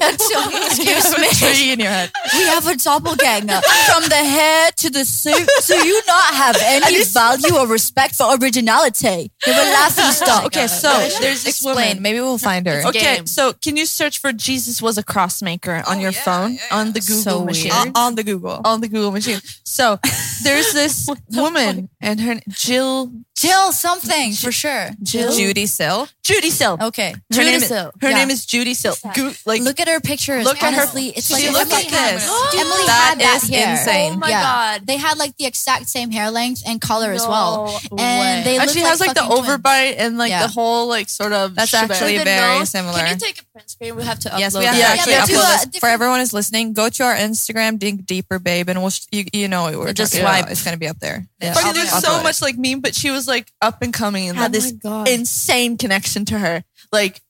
excuse 0.04 1.18
me. 1.18 1.28
tree 1.30 1.72
in 1.72 1.80
your 1.80 1.90
head. 1.90 2.10
We 2.34 2.44
have 2.46 2.66
a 2.66 2.76
doppelganger 2.76 3.60
from 3.86 4.02
the 4.08 4.16
head 4.16 4.76
to 4.78 4.90
the 4.90 5.04
suit. 5.04 5.48
Do 5.66 5.74
you 5.86 6.02
not 6.06 6.34
have 6.34 6.56
any 6.62 7.04
value 7.04 7.54
or 7.56 7.66
respect 7.66 8.14
for 8.16 8.34
originality? 8.36 9.30
You're 9.46 9.54
a 9.54 9.58
oh 9.58 9.72
laughing 9.72 10.12
stock. 10.12 10.44
okay, 10.46 10.66
so 10.66 10.88
there's 11.20 11.20
this 11.44 11.46
Explain. 11.46 11.74
woman. 11.74 12.02
Maybe 12.02 12.20
we'll 12.20 12.38
find 12.38 12.66
her. 12.66 12.82
Okay, 12.86 13.16
game. 13.16 13.26
so 13.26 13.52
can 13.52 13.76
you 13.76 13.86
search 13.86 14.18
for 14.18 14.32
Jesus 14.32 14.80
was 14.82 14.98
a 14.98 15.02
cross 15.02 15.42
maker 15.42 15.82
on 15.86 15.98
oh, 15.98 16.00
your 16.00 16.12
yeah, 16.12 16.20
phone 16.22 16.52
yeah, 16.54 16.60
yeah. 16.70 16.76
on 16.78 16.92
the 16.92 17.00
Google 17.00 17.16
So 17.22 17.44
machine? 17.44 17.72
weird. 17.72 17.96
On, 17.96 18.04
on 18.08 18.14
the 18.14 18.24
Google. 18.24 18.60
On 18.64 18.80
the 18.80 18.88
Google 18.88 19.10
machine. 19.12 19.40
So 19.64 19.98
there's 20.42 20.72
this 20.72 21.08
woman 21.30 21.88
and 22.00 22.20
her 22.20 22.40
Jill 22.48 23.12
Jill 23.36 23.72
something 23.72 24.32
for 24.32 24.52
sure. 24.52 24.90
Jill 25.02 25.32
Judee 25.32 25.66
Sill. 25.68 26.06
Judee 26.22 26.50
Sill. 26.50 26.78
Okay. 26.80 27.12
Her 27.12 27.18
Judee 27.32 27.44
name 27.44 27.54
is, 27.56 27.66
Sill. 27.66 27.90
her 28.00 28.10
Yeah. 28.10 28.16
name 28.16 28.30
is 28.30 28.46
Judee 28.46 28.74
Sill. 28.76 28.94
Go- 29.14 29.32
like 29.44 29.60
Look 29.60 29.80
at 29.80 29.88
her 29.88 30.00
pictures. 30.00 30.44
Look 30.44 30.62
at 30.62 30.72
her- 30.72 30.80
Honestly, 30.82 31.08
It's 31.08 31.30
like 31.30 31.42
She 31.42 31.48
Emily 31.48 31.60
look 31.64 31.72
like 31.72 31.88
this. 31.90 32.24
Emily 32.54 32.86
That 32.86 33.06
had 33.10 33.18
that 33.20 33.40
is 33.42 33.48
hair. 33.50 33.70
insane. 33.72 34.12
Oh 34.14 34.18
my 34.18 34.28
Yeah. 34.28 34.42
god. 34.42 34.86
They 34.86 34.96
had 34.96 35.18
like 35.18 35.36
the 35.36 35.46
exact 35.46 35.88
same 35.88 36.10
hair 36.12 36.30
length 36.30 36.62
and 36.66 36.80
color 36.80 37.12
as 37.12 37.26
well. 37.26 37.66
No 37.90 37.96
And 37.98 38.20
way. 38.38 38.42
they 38.44 38.56
and 38.58 38.66
look 38.66 38.74
she 38.74 38.80
has 38.82 39.00
like 39.00 39.14
the 39.14 39.20
fucking 39.22 39.36
twins. 39.44 39.48
overbite 39.62 39.94
and 39.98 40.16
like 40.16 40.30
Yeah. 40.30 40.46
the 40.46 40.52
whole 40.52 40.86
like 40.86 41.08
sort 41.08 41.32
of 41.32 41.54
That's 41.56 41.70
shebang. 41.70 41.90
actually 41.90 42.18
The 42.18 42.24
very 42.24 42.58
nose- 42.60 42.70
similar. 42.70 42.98
Can 43.00 43.08
you 43.08 43.16
take 43.26 43.40
a 43.40 43.44
print 43.52 43.68
screen? 43.70 43.96
We 43.96 44.04
have 44.04 44.20
to 44.20 44.28
upload. 44.30 44.38
Yes, 44.38 44.54
we 44.56 44.64
have 44.64 44.74
that. 44.76 44.80
to 44.80 45.10
Yeah, 45.10 45.16
actually 45.16 45.34
yeah, 45.34 45.40
upload 45.42 45.72
this. 45.72 45.80
For 45.80 45.88
everyone 45.88 46.20
who's 46.20 46.32
listening, 46.32 46.72
go 46.72 46.88
to 46.88 47.02
our 47.04 47.16
Instagram, 47.16 47.78
Dig 47.78 48.06
Deeper 48.06 48.38
Babe, 48.38 48.68
and 48.68 48.80
we'll 48.82 48.92
you, 49.10 49.24
you 49.32 49.48
know. 49.48 49.64
We're 49.78 49.92
Just 49.92 50.12
talking 50.12 50.24
swipe. 50.26 50.50
It's 50.50 50.62
going 50.62 50.74
to 50.74 50.78
be 50.78 50.88
up 50.88 50.98
there. 51.00 51.13
I'll- 51.42 51.74
looks 51.74 51.92
I'll 51.94 52.00
so 52.00 52.22
much 52.22 52.40
like 52.42 52.56
me, 52.56 52.74
but 52.76 52.94
she 52.94 53.10
was 53.10 53.26
like 53.28 53.52
up 53.62 53.82
and 53.82 53.92
coming 53.92 54.28
and 54.28 54.38
Oh 54.38 54.42
had 54.42 54.52
my 54.52 54.58
this 54.58 54.72
insane 55.06 55.76
connection 55.76 56.24
to 56.26 56.38
her. 56.38 56.64
Like 56.92 57.20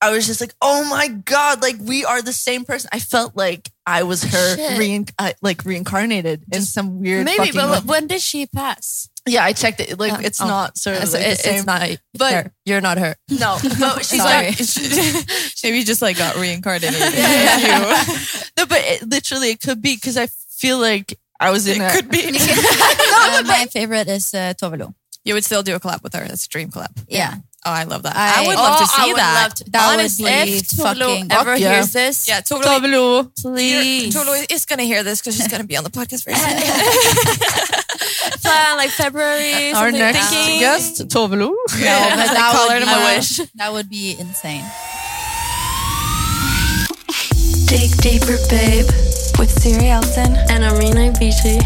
I 0.00 0.10
was 0.10 0.26
just 0.26 0.40
like, 0.40 0.52
oh 0.60 0.84
my 0.90 1.08
god, 1.08 1.62
like 1.62 1.76
we 1.80 2.04
are 2.04 2.20
the 2.20 2.32
same 2.32 2.64
person. 2.64 2.90
I 2.92 2.98
felt 2.98 3.36
like 3.36 3.70
I 3.86 4.02
was 4.02 4.22
her, 4.22 4.76
rein- 4.78 5.06
uh, 5.18 5.32
like 5.40 5.64
reincarnated 5.64 6.44
in 6.52 6.60
some 6.62 7.00
weird. 7.00 7.24
Maybe, 7.24 7.52
but 7.52 7.70
way. 7.70 7.78
when- 7.86 8.06
did 8.08 8.20
she 8.20 8.46
pass? 8.46 9.08
yeah, 9.26 9.42
I 9.42 9.54
checked 9.54 9.80
it. 9.80 9.98
Like 9.98 10.12
Oh. 10.12 10.20
it's 10.22 10.40
Oh. 10.42 10.46
not 10.46 10.76
sort 10.76 10.96
of 10.98 11.04
It's, 11.04 11.12
like 11.14 11.22
the 11.22 11.30
it's, 11.30 11.42
same. 11.42 11.54
it's 11.54 11.64
not. 11.66 11.90
But- 12.18 12.32
her. 12.34 12.52
you're 12.66 12.82
not 12.82 12.98
her. 12.98 13.16
no, 13.30 13.56
but 13.80 14.04
she's 14.04 14.20
Sorry. 14.22 14.48
like, 14.48 15.64
Maybe 15.64 15.84
just 15.88 16.02
like 16.02 16.18
got 16.18 16.36
reincarnated. 16.36 17.00
no, 18.56 18.66
but 18.66 18.78
it, 18.84 19.08
literally 19.08 19.50
it 19.52 19.60
could 19.62 19.80
be 19.80 19.94
because 19.96 20.16
I 20.18 20.26
feel 20.58 20.78
like 20.78 21.18
I 21.40 21.50
was 21.50 21.66
in. 21.66 21.80
It 21.82 21.86
a, 21.86 21.90
could 21.96 22.08
be. 22.10 22.18
Uh, 23.26 23.42
my 23.46 23.66
favorite 23.70 24.06
is 24.08 24.34
uh, 24.34 24.52
Tove 24.54 24.78
Lo. 24.78 24.94
You 25.24 25.32
would 25.34 25.44
still 25.44 25.62
do 25.62 25.74
a 25.74 25.80
collab 25.80 26.02
with 26.02 26.12
her. 26.14 26.24
That's 26.26 26.44
a 26.44 26.48
dream 26.48 26.70
collab. 26.70 26.92
Yeah. 27.08 27.36
Oh, 27.66 27.70
I 27.72 27.84
love 27.84 28.02
that. 28.02 28.14
I- 28.14 28.44
I, 28.44 28.46
would 28.46 28.56
love 28.56 28.78
to 28.78 28.84
Oh, 28.84 28.88
I 28.92 29.04
see 29.06 29.12
would 29.12 29.18
that. 29.18 29.42
love 29.42 29.54
to- 29.54 29.64
That 29.70 29.92
Honestly, 29.98 30.24
be 30.30 30.58
if 30.58 30.66
fucking- 30.66 31.00
Tove 31.02 31.30
Lo 31.30 31.36
ever 31.40 31.52
Fuck 31.52 31.60
yeah. 31.60 31.72
hears 31.74 31.92
this, 31.94 32.28
yeah, 32.28 32.40
totally. 32.42 32.68
Tove 32.68 32.92
Lo. 32.92 33.24
please 33.40 34.12
Totally 34.14 34.40
is 34.50 34.66
going 34.66 34.80
to 34.80 34.84
hear 34.84 35.02
this 35.02 35.20
because 35.22 35.34
she's 35.36 35.48
going 35.48 35.62
to 35.62 35.66
be 35.66 35.76
on 35.78 35.84
the 35.84 35.90
podcast 35.90 36.24
very 36.26 36.36
soon. 36.36 36.58
plan 38.42 38.76
like 38.76 38.90
February. 38.90 39.72
Our 39.72 39.90
next 39.90 40.28
Thinking. 40.28 40.60
guest, 40.60 41.08
Tove 41.08 41.30
Lo. 41.30 41.48
No, 41.48 41.54
but 41.56 41.80
I 41.80 42.34
that 42.34 42.52
call 42.54 42.68
would 42.68 42.80
to 42.80 42.84
be- 42.84 42.92
my 42.92 43.16
wish. 43.16 43.40
That 43.54 43.72
would 43.72 43.88
be 43.88 44.14
insane. 44.20 44.64
Dig 47.66 47.90
deeper, 48.02 48.36
babe, 48.50 48.86
with 49.38 49.50
Siri 49.50 49.88
Elton. 49.90 50.36
and 50.50 50.64
Arena 50.64 51.12
Beachy. 51.18 51.58